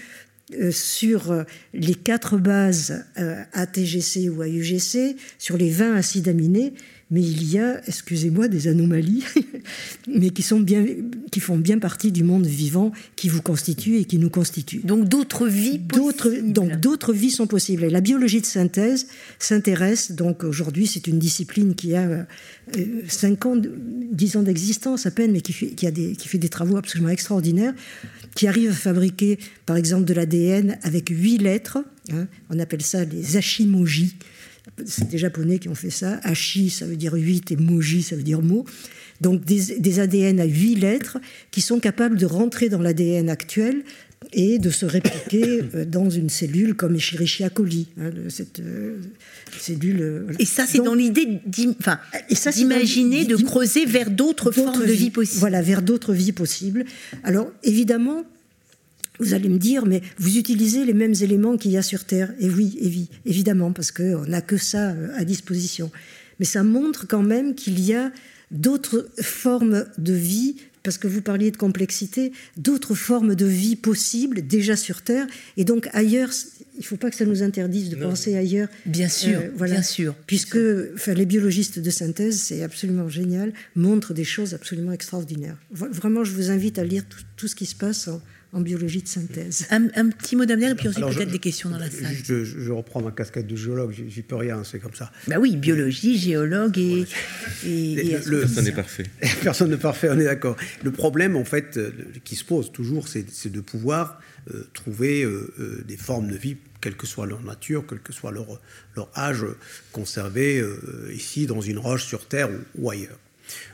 sur 0.71 1.31
euh, 1.31 1.45
les 1.75 1.95
quatre 1.95 2.39
bases 2.39 3.05
euh, 3.19 3.43
ATGC 3.53 4.29
ou 4.29 4.43
AUGC, 4.43 5.17
sur 5.39 5.57
les 5.57 5.71
20 5.71 5.95
acides 5.95 6.29
aminés, 6.29 6.75
mais 7.13 7.21
il 7.21 7.45
y 7.53 7.59
a, 7.59 7.81
excusez-moi, 7.87 8.49
des 8.49 8.69
anomalies, 8.69 9.23
mais 10.09 10.31
qui, 10.31 10.43
sont 10.43 10.61
bien, 10.61 10.85
qui 11.31 11.41
font 11.41 11.59
bien 11.59 11.79
partie 11.79 12.11
du 12.11 12.25
monde 12.25 12.47
vivant 12.47 12.91
qui 13.17 13.29
vous 13.29 13.43
constitue 13.43 13.99
et 13.99 14.07
qui 14.07 14.19
nous 14.19 14.31
constitue. 14.31 14.79
Donc 14.79 15.09
d'autres 15.09 15.47
vies 15.47 15.79
possibles. 15.79 16.53
Donc 16.53 16.81
d'autres 16.81 17.13
vies 17.13 17.31
sont 17.31 17.47
possibles. 17.47 17.85
Et 17.85 17.91
la 17.91 18.01
biologie 18.01 18.41
de 18.41 18.47
synthèse 18.47 19.09
s'intéresse, 19.39 20.13
donc 20.13 20.43
aujourd'hui 20.43 20.87
c'est 20.87 21.07
une 21.07 21.19
discipline 21.19 21.75
qui 21.75 21.95
a 21.95 22.27
5 23.07 23.47
ans, 23.47 23.57
10 23.57 24.37
ans 24.39 24.43
d'existence 24.43 25.05
à 25.05 25.11
peine, 25.11 25.33
mais 25.33 25.43
qui 25.43 25.53
fait, 25.53 25.69
qui, 25.69 25.87
a 25.87 25.91
des, 25.91 26.17
qui 26.17 26.29
fait 26.29 26.39
des 26.39 26.49
travaux 26.49 26.79
absolument 26.79 27.11
extraordinaires 27.11 27.75
qui 28.35 28.47
arrive 28.47 28.71
à 28.71 28.75
fabriquer, 28.75 29.39
par 29.67 29.77
exemple, 29.77 30.05
de 30.05 30.15
l'ADN 30.15 30.79
avec 30.83 31.11
huit 31.11 31.39
lettres. 31.39 31.79
Hein. 32.11 32.27
on 32.51 32.59
appelle 32.59 32.83
ça 32.83 33.05
les 33.05 33.37
ashimoji. 33.37 34.17
C'est 34.87 35.09
des 35.09 35.19
Japonais 35.19 35.59
qui 35.59 35.69
ont 35.69 35.75
fait 35.75 35.91
ça. 35.91 36.21
Ashi, 36.23 36.71
ça 36.71 36.87
veut 36.87 36.97
dire 36.97 37.15
huit, 37.15 37.51
et 37.51 37.57
moji, 37.57 38.03
ça 38.03 38.17
veut 38.17 38.23
dire 38.23 38.43
mot. 38.43 38.65
Donc 39.21 39.45
des, 39.45 39.79
des 39.79 40.01
ADN 40.01 40.41
à 40.41 40.45
huit 40.45 40.75
lettres 40.77 41.19
qui 41.51 41.61
sont 41.61 41.79
capables 41.81 42.17
de 42.17 42.27
rentrer 42.27 42.69
dans 42.69 42.81
l'ADN 42.81 43.29
actuel 43.29 43.85
et 44.33 44.59
de 44.59 44.71
se 44.71 44.87
répliquer 44.87 45.63
euh, 45.75 45.85
dans 45.85 46.09
une 46.09 46.31
cellule 46.31 46.75
comme 46.75 46.95
Escherichia 46.95 47.51
coli, 47.51 47.89
hein, 48.01 48.11
cette 48.29 48.61
euh, 48.61 48.99
cellule. 49.59 50.01
Euh, 50.01 50.27
et 50.39 50.45
ça, 50.45 50.67
c'est 50.67 50.79
dans 50.79 50.95
l'idée 50.95 51.41
d'imaginer, 51.47 53.25
de 53.25 53.37
creuser 53.37 53.85
vers 53.85 54.11
d'autres 54.11 54.51
formes 54.51 54.87
de 54.87 54.93
vie 54.93 55.11
possibles. 55.11 55.41
Voilà, 55.41 55.63
vers 55.63 55.83
d'autres 55.83 56.13
vies 56.15 56.33
possibles. 56.33 56.85
Alors, 57.25 57.51
évidemment, 57.63 58.25
vous 59.21 59.35
allez 59.35 59.49
me 59.49 59.59
dire, 59.59 59.87
mais 59.87 60.03
vous 60.19 60.37
utilisez 60.37 60.85
les 60.85 60.95
mêmes 60.95 61.15
éléments 61.21 61.57
qu'il 61.57 61.71
y 61.71 61.77
a 61.77 61.83
sur 61.83 62.05
Terre. 62.05 62.33
Et 62.41 62.49
oui, 62.49 63.09
évidemment, 63.25 63.73
parce 63.73 63.93
qu'on 63.93 64.27
n'a 64.27 64.41
que 64.41 64.57
ça 64.57 64.95
à 65.17 65.25
disposition. 65.25 65.91
Mais 66.39 66.47
ça 66.47 66.63
montre 66.63 67.07
quand 67.07 67.23
même 67.23 67.55
qu'il 67.55 67.81
y 67.81 67.95
a 67.95 68.11
d'autres 68.51 69.09
formes 69.21 69.87
de 69.99 70.13
vie 70.13 70.57
parce 70.83 70.99
que 70.99 71.07
vous 71.07 71.23
parliez 71.23 71.51
de 71.51 71.57
complexité, 71.57 72.33
d'autres 72.57 72.95
formes 72.95 73.35
de 73.35 73.47
vie 73.47 73.77
possibles 73.77 74.47
déjà 74.47 74.77
sur 74.77 75.03
Terre, 75.03 75.27
et 75.57 75.65
donc 75.65 75.89
ailleurs, 75.93 76.31
il 76.75 76.81
ne 76.81 76.85
faut 76.85 76.97
pas 76.97 77.11
que 77.11 77.17
ça 77.17 77.25
nous 77.25 77.43
interdise 77.43 77.91
de 77.91 77.97
penser 77.97 78.37
ailleurs. 78.37 78.69
Bien 78.87 79.09
sûr, 79.09 79.39
euh, 79.39 79.49
voilà, 79.55 79.75
bien 79.75 79.83
sûr. 79.83 80.15
Puisque 80.27 80.59
enfin, 80.95 81.15
les 81.15 81.27
biologistes 81.27 81.79
de 81.79 81.91
synthèse, 81.91 82.41
c'est 82.41 82.63
absolument 82.63 83.09
génial, 83.09 83.53
montrent 83.77 84.15
des 84.15 84.25
choses 84.25 84.55
absolument 84.55 84.93
extraordinaires. 84.93 85.57
Vraiment, 85.71 86.25
je 86.25 86.33
vous 86.33 86.51
invite 86.51 86.79
à 86.79 86.85
lire 86.85 87.05
tout, 87.37 87.49
ce 87.49 87.55
qui 87.55 87.67
se 87.67 87.77
passe 87.77 88.09
en 88.09 88.21
biologie 88.61 89.03
de 89.03 89.09
synthèse. 89.09 89.67
Un, 89.71 89.89
petit 90.11 90.37
mot 90.37 90.45
d'avenir 90.45 90.71
et 90.71 90.75
puis 90.75 90.89
ensuite 90.89 91.07
peut-être 91.07 91.31
des 91.31 91.39
questions 91.39 91.71
dans 91.71 91.79
la 91.79 91.91
salle. 91.91 92.15
Je, 92.25 92.71
reprends 92.71 93.03
ma 93.03 93.11
casquette 93.11 93.47
de 93.47 93.57
géologue, 93.57 93.93
j'y 93.93 94.23
peux 94.23 94.37
rien, 94.37 94.63
c'est 94.65 94.79
comme 94.79 94.95
ça. 94.95 95.11
Bah 95.27 95.37
oui, 95.41 95.57
biologie, 95.57 96.19
géologue 96.19 96.79
et... 96.79 97.07
personne 97.65 98.65
n'est 98.65 98.73
parfait. 98.73 99.07
Personne 99.43 99.71
n'est 99.71 99.77
parfait, 99.77 100.09
on 100.11 100.19
est 100.19 100.25
d'accord. 100.25 100.57
Le 100.83 100.93
problème, 100.93 101.37
en 101.37 101.45
fait, 101.45 101.77
euh, 101.77 101.91
qui 102.25 102.37
se 102.37 102.45
pose 102.45 102.71
toujours, 102.73 103.09
c'est 103.09 103.51
de 103.51 103.61
pouvoir 103.61 104.21
euh, 104.53 104.67
trouver 104.75 105.25
euh, 105.25 105.83
des 105.87 105.97
formes 105.97 106.29
de 106.29 106.37
vie 106.37 106.57
quelle 106.81 106.97
que 106.97 107.07
soit 107.07 107.27
leur 107.27 107.43
nature, 107.43 107.85
quel 107.89 108.01
que 108.01 108.13
soit 108.13 108.33
leur, 108.33 108.61
leur 108.97 109.09
âge, 109.17 109.45
conservées 109.93 110.65
ici 111.13 111.47
dans 111.47 111.61
une 111.61 111.79
roche 111.79 112.05
sur 112.05 112.27
Terre 112.27 112.49
ou 112.75 112.91
ailleurs. 112.91 113.19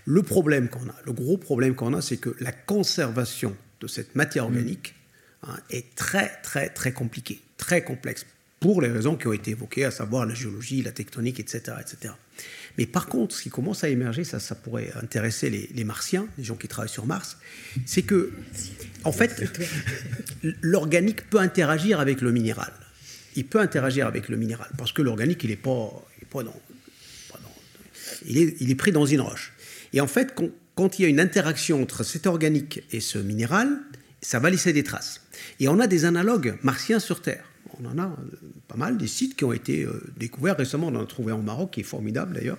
Le 0.04 0.22
problème 0.22 0.68
qu'on 0.68 0.86
a, 0.88 0.94
le 1.06 1.12
gros 1.12 1.38
problème 1.38 1.74
qu'on 1.74 1.94
a, 1.94 2.02
c'est 2.02 2.18
que 2.18 2.36
la 2.38 2.52
conservation 2.52 3.56
de 3.80 3.86
cette 3.86 4.14
matière 4.14 4.44
mm. 4.44 4.54
organique 4.54 4.94
hein, 5.42 5.56
est 5.70 5.94
très, 5.94 6.40
très, 6.42 6.68
très 6.68 6.92
compliqué, 6.92 7.40
très 7.56 7.82
complexe, 7.82 8.26
pour 8.60 8.82
les 8.82 8.88
raisons 8.88 9.16
qui 9.16 9.26
ont 9.28 9.32
été 9.32 9.52
évoquées, 9.52 9.84
à 9.84 9.90
savoir 9.90 10.26
la 10.26 10.34
géologie, 10.34 10.82
la 10.82 10.92
tectonique, 10.92 11.38
etc. 11.38 11.76
etc. 11.80 12.14
Mais 12.76 12.86
par 12.86 13.06
contre, 13.06 13.34
ce 13.34 13.42
qui 13.42 13.50
commence 13.50 13.84
à 13.84 13.88
émerger, 13.88 14.24
ça, 14.24 14.40
ça 14.40 14.54
pourrait 14.54 14.90
intéresser 15.00 15.50
les, 15.50 15.84
martiens, 15.84 16.26
les 16.38 16.44
gens 16.44 16.56
qui 16.56 16.68
travaillent 16.68 16.88
sur 16.88 17.06
Mars, 17.06 17.38
c'est 17.86 18.02
que, 18.02 18.32
en 19.04 19.12
fait, 19.12 19.44
l'organique 20.62 21.28
peut 21.30 21.38
interagir 21.38 22.00
avec 22.00 22.20
le 22.20 22.32
minéral. 22.32 22.72
Il 23.36 23.46
peut 23.46 23.60
interagir 23.60 24.06
avec 24.06 24.28
le 24.28 24.36
minéral, 24.36 24.68
parce 24.76 24.92
que 24.92 25.02
l'organique, 25.02 25.44
il 25.44 25.50
est 25.50 25.56
pas, 25.56 25.90
pas, 26.30 26.42
dans, 26.42 26.54
il, 28.26 28.38
est, 28.38 28.56
il 28.60 28.70
est 28.70 28.76
pris 28.76 28.92
dans 28.92 29.06
une 29.06 29.20
roche. 29.20 29.52
Et 29.92 30.00
en 30.00 30.08
fait, 30.08 30.34
quand 30.78 31.00
il 31.00 31.02
y 31.02 31.04
a 31.06 31.08
une 31.08 31.18
interaction 31.18 31.82
entre 31.82 32.04
cet 32.04 32.28
organique 32.28 32.84
et 32.92 33.00
ce 33.00 33.18
minéral, 33.18 33.80
ça 34.20 34.38
va 34.38 34.48
laisser 34.48 34.72
des 34.72 34.84
traces. 34.84 35.22
Et 35.58 35.66
on 35.66 35.80
a 35.80 35.88
des 35.88 36.04
analogues 36.04 36.56
martiens 36.62 37.00
sur 37.00 37.20
Terre. 37.20 37.42
On 37.82 37.86
en 37.86 37.98
a 37.98 38.04
euh, 38.04 38.14
pas 38.68 38.76
mal, 38.76 38.96
des 38.96 39.08
sites 39.08 39.34
qui 39.34 39.42
ont 39.42 39.52
été 39.52 39.82
euh, 39.82 40.00
découverts 40.16 40.56
récemment. 40.56 40.86
On 40.86 40.94
en 40.94 41.02
a 41.02 41.06
trouvé 41.06 41.32
en 41.32 41.42
Maroc, 41.42 41.72
qui 41.72 41.80
est 41.80 41.82
formidable 41.82 42.34
d'ailleurs. 42.34 42.58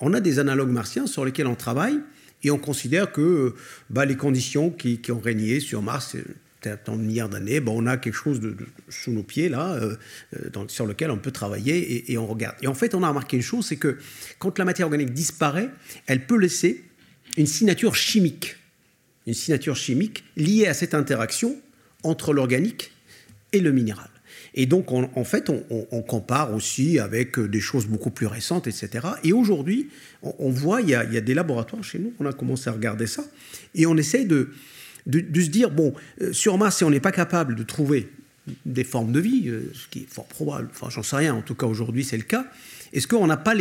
On 0.00 0.14
a 0.14 0.20
des 0.20 0.38
analogues 0.38 0.70
martiens 0.70 1.06
sur 1.06 1.22
lesquels 1.26 1.46
on 1.46 1.54
travaille 1.54 2.00
et 2.42 2.50
on 2.50 2.56
considère 2.56 3.12
que 3.12 3.20
euh, 3.20 3.54
bah, 3.90 4.06
les 4.06 4.16
conditions 4.16 4.70
qui, 4.70 4.98
ont 5.10 5.20
régné 5.20 5.60
sur 5.60 5.82
Mars, 5.82 6.16
tant 6.86 6.96
de 6.96 7.02
milliards 7.02 7.28
d'années, 7.28 7.60
bah, 7.60 7.72
on 7.74 7.84
a 7.84 7.98
quelque 7.98 8.14
chose 8.14 8.40
sous 8.88 9.10
nos 9.10 9.22
pieds 9.22 9.50
là, 9.50 9.78
sur 10.68 10.86
lequel 10.86 11.10
on 11.10 11.18
peut 11.18 11.30
travailler 11.30 12.10
et, 12.10 12.16
on 12.16 12.26
regarde. 12.26 12.56
Et 12.62 12.68
en 12.68 12.74
fait, 12.74 12.94
on 12.94 13.02
a 13.02 13.08
remarqué 13.08 13.36
une 13.36 13.42
chose, 13.42 13.66
c'est 13.66 13.76
que 13.76 13.98
quand 14.38 14.58
la 14.58 14.64
matière 14.64 14.86
organique 14.86 15.12
disparaît, 15.12 15.68
elle 16.06 16.26
peut 16.26 16.38
laisser 16.38 16.89
une 17.36 17.46
signature 17.46 17.94
chimique, 17.94 18.56
une 19.26 19.34
signature 19.34 19.76
chimique 19.76 20.24
liée 20.36 20.66
à 20.66 20.74
cette 20.74 20.94
interaction 20.94 21.56
entre 22.02 22.32
l'organique 22.32 22.92
et 23.52 23.60
le 23.60 23.72
minéral. 23.72 24.08
Et 24.54 24.66
donc, 24.66 24.90
en 24.90 25.24
fait, 25.24 25.48
on, 25.70 26.02
compare 26.02 26.52
aussi 26.52 26.98
avec 26.98 27.38
des 27.38 27.60
choses 27.60 27.86
beaucoup 27.86 28.10
plus 28.10 28.26
récentes, 28.26 28.66
etc. 28.66 29.06
Et 29.22 29.32
aujourd'hui, 29.32 29.88
on, 30.22 30.50
voit, 30.50 30.80
il 30.80 30.88
y, 30.88 30.94
a, 30.94 31.04
des 31.04 31.34
laboratoires 31.34 31.84
chez 31.84 32.00
nous, 32.00 32.12
on 32.18 32.26
a 32.26 32.32
commencé 32.32 32.68
à 32.68 32.72
regarder 32.72 33.06
ça, 33.06 33.24
et 33.76 33.86
on 33.86 33.96
essaye 33.96 34.26
de, 34.26 34.50
de, 35.06 35.40
se 35.40 35.48
dire, 35.48 35.70
bon, 35.70 35.94
euh, 36.20 36.32
sur 36.32 36.58
Mars, 36.58 36.78
si 36.78 36.84
on 36.84 36.90
n'est 36.90 37.00
pas 37.00 37.12
capable 37.12 37.54
de 37.54 37.62
trouver 37.62 38.08
des 38.66 38.84
formes 38.84 39.12
de 39.12 39.20
vie, 39.20 39.44
euh, 39.46 39.70
ce 39.72 39.86
qui 39.88 40.00
est 40.00 40.08
fort 40.08 40.26
probable, 40.26 40.68
enfin 40.72 40.90
j'en 40.90 41.02
sais 41.02 41.16
rien, 41.16 41.34
en 41.34 41.42
tout 41.42 41.54
cas 41.54 41.66
aujourd'hui 41.66 42.04
c'est 42.04 42.16
le 42.16 42.24
cas, 42.24 42.46
est-ce 42.92 43.06
qu'on 43.06 43.26
n'a 43.26 43.36
pas 43.36 43.54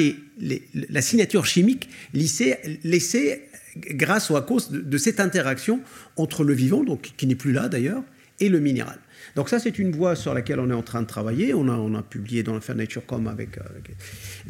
la 0.90 1.02
signature 1.02 1.46
chimique 1.46 1.90
laissée, 2.14 3.42
grâce 3.78 4.30
ou 4.30 4.38
à 4.38 4.42
cause 4.42 4.72
de, 4.72 4.98
cette 4.98 5.20
interaction 5.20 5.82
entre 6.16 6.44
le 6.44 6.54
vivant, 6.54 6.84
qui 7.18 7.28
n'est 7.28 7.36
plus 7.36 7.52
là 7.52 7.70
d'ailleurs, 7.70 8.04
et 8.40 8.50
le 8.50 8.60
minéral? 8.60 9.00
Donc 9.36 9.50
ça, 9.50 9.60
c'est 9.60 9.80
une 9.80 9.92
voie 9.92 10.16
sur 10.16 10.34
laquelle 10.34 10.60
on 10.60 10.70
est 10.70 10.74
en 10.74 10.82
train 10.82 11.02
de 11.02 11.08
travailler. 11.08 11.54
On 11.54 11.68
a, 11.68 12.02
publié 12.02 12.44
dans 12.44 12.54
l'affaire 12.54 12.76
NatureCom, 12.76 13.28
avec, 13.28 13.58
avec, 13.58 13.92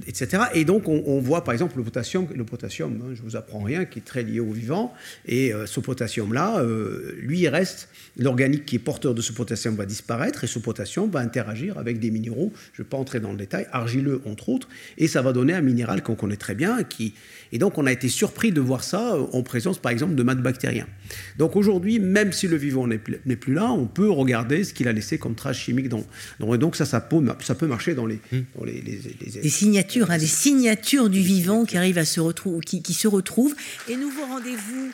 etc. 0.07 0.43
Et 0.53 0.65
donc, 0.65 0.88
on, 0.88 1.19
voit, 1.19 1.43
par 1.43 1.53
exemple, 1.53 1.77
le 1.77 1.84
potassium, 1.84 2.27
le 2.34 2.43
potassium 2.43 2.99
hein, 3.01 3.13
je 3.13 3.21
vous 3.21 3.36
apprends 3.36 3.59
rien, 3.59 3.86
qui 3.86 3.99
est 3.99 4.03
très 4.03 4.23
lié 4.23 4.39
au 4.39 4.51
vivant. 4.51 4.93
Et 5.25 5.53
euh, 5.53 5.65
ce 5.65 5.80
potassium-là, 5.80 6.59
euh, 6.59 7.15
lui, 7.19 7.39
il 7.39 7.47
reste, 7.47 7.89
l'organique 8.17 8.65
qui 8.65 8.75
est 8.75 8.80
porteur 8.80 9.13
de 9.13 9.21
ce 9.21 9.34
potassium 9.34 9.75
va 9.75 9.86
disparaître, 9.86 10.43
et 10.43 10.47
ce 10.47 10.59
potassium 10.59 11.09
va 11.09 11.19
interagir 11.19 11.77
avec 11.77 11.99
des 11.99 12.11
minéraux, 12.11 12.53
je 12.73 12.82
ne 12.82 12.86
vais 12.86 12.89
pas 12.89 12.97
entrer 12.97 13.19
dans 13.19 13.32
le 13.32 13.38
détail, 13.38 13.67
argileux, 13.71 14.21
entre 14.25 14.49
autres, 14.49 14.67
et 14.97 15.07
ça 15.07 15.21
va 15.21 15.34
donner 15.34 15.53
un 15.53 15.61
minéral 15.61 16.03
qu'on 16.03 16.15
connaît 16.15 16.38
très 16.38 16.55
bien, 16.55 16.77
et 17.51 17.57
donc, 17.57 17.77
on 17.77 17.86
a 17.86 17.91
été 17.91 18.09
surpris 18.09 18.51
de 18.51 18.61
voir 18.61 18.84
ça 18.84 19.15
euh, 19.15 19.25
en 19.34 19.43
présence, 19.43 19.80
par 19.80 19.91
exemple, 19.91 20.15
de 20.15 20.23
maths 20.23 20.41
bactériens. 20.41 20.88
Donc, 21.38 21.55
aujourd'hui, 21.55 21.99
même 21.99 22.32
si 22.32 22.47
le 22.47 22.57
vivant 22.57 22.88
n'est 22.88 22.97
plus 22.97 23.53
là, 23.53 23.71
on 23.71 23.88
peut 23.88 24.09
regarder 24.09 24.63
ce 24.70 24.74
qu'il 24.74 24.88
a 24.88 24.93
laissé 24.93 25.17
comme 25.17 25.36
trace 25.36 25.57
chimique. 25.57 25.89
Dans, 25.89 26.03
et 26.53 26.57
donc, 26.57 26.76
ça, 26.76 26.86
ça 26.86 27.01
peut, 27.01 27.17
ça 27.41 27.55
peut 27.55 27.67
marcher 27.67 27.95
dans 27.95 28.05
les... 28.05 28.20
Hmm. 28.32 28.41
Dans 28.57 28.65
les, 28.65 28.82
les, 28.82 29.49
signatures, 29.49 30.11
hein, 30.11 30.17
des 30.17 30.28
signatures 30.28 31.09
du 31.09 31.22
vivant 31.22 31.65
qui 31.65 31.78
arrivent 31.78 31.97
à 31.97 32.05
se 32.05 32.20
retrouver, 32.20 32.61
qui, 32.61 32.82
qui 32.82 32.93
se 32.93 33.07
retrouvent. 33.07 33.55
Et 33.88 33.95
nouveau 33.95 34.26
rendez-vous 34.26 34.91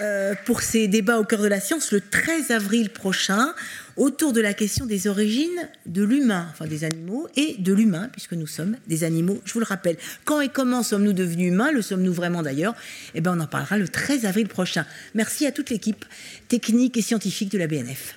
euh, 0.00 0.34
pour 0.44 0.62
ces 0.62 0.88
débats 0.88 1.20
au 1.20 1.24
cœur 1.24 1.40
de 1.40 1.46
la 1.46 1.60
science 1.60 1.92
le 1.92 2.00
13 2.00 2.50
avril 2.50 2.90
prochain 2.90 3.54
autour 3.96 4.32
de 4.32 4.40
la 4.40 4.52
question 4.52 4.86
des 4.86 5.06
origines 5.06 5.68
de 5.86 6.02
l'humain, 6.02 6.48
enfin 6.50 6.66
des 6.66 6.82
animaux, 6.82 7.28
et 7.36 7.54
de 7.60 7.72
l'humain, 7.72 8.08
puisque 8.10 8.32
nous 8.32 8.48
sommes 8.48 8.76
des 8.88 9.04
animaux, 9.04 9.40
je 9.44 9.52
vous 9.52 9.60
le 9.60 9.66
rappelle. 9.66 9.96
Quand 10.24 10.40
et 10.40 10.48
comment 10.48 10.82
sommes-nous 10.82 11.12
devenus 11.12 11.52
humains? 11.52 11.70
Le 11.70 11.80
sommes-nous 11.80 12.12
vraiment 12.12 12.42
d'ailleurs? 12.42 12.74
Eh 13.14 13.20
bien, 13.20 13.38
on 13.38 13.40
en 13.40 13.46
parlera 13.46 13.78
le 13.78 13.86
13 13.86 14.24
avril 14.24 14.48
prochain. 14.48 14.84
Merci 15.14 15.46
à 15.46 15.52
toute 15.52 15.70
l'équipe 15.70 16.04
technique 16.48 16.96
et 16.96 17.02
scientifique 17.02 17.52
de 17.52 17.58
la 17.58 17.68
BNF. 17.68 18.16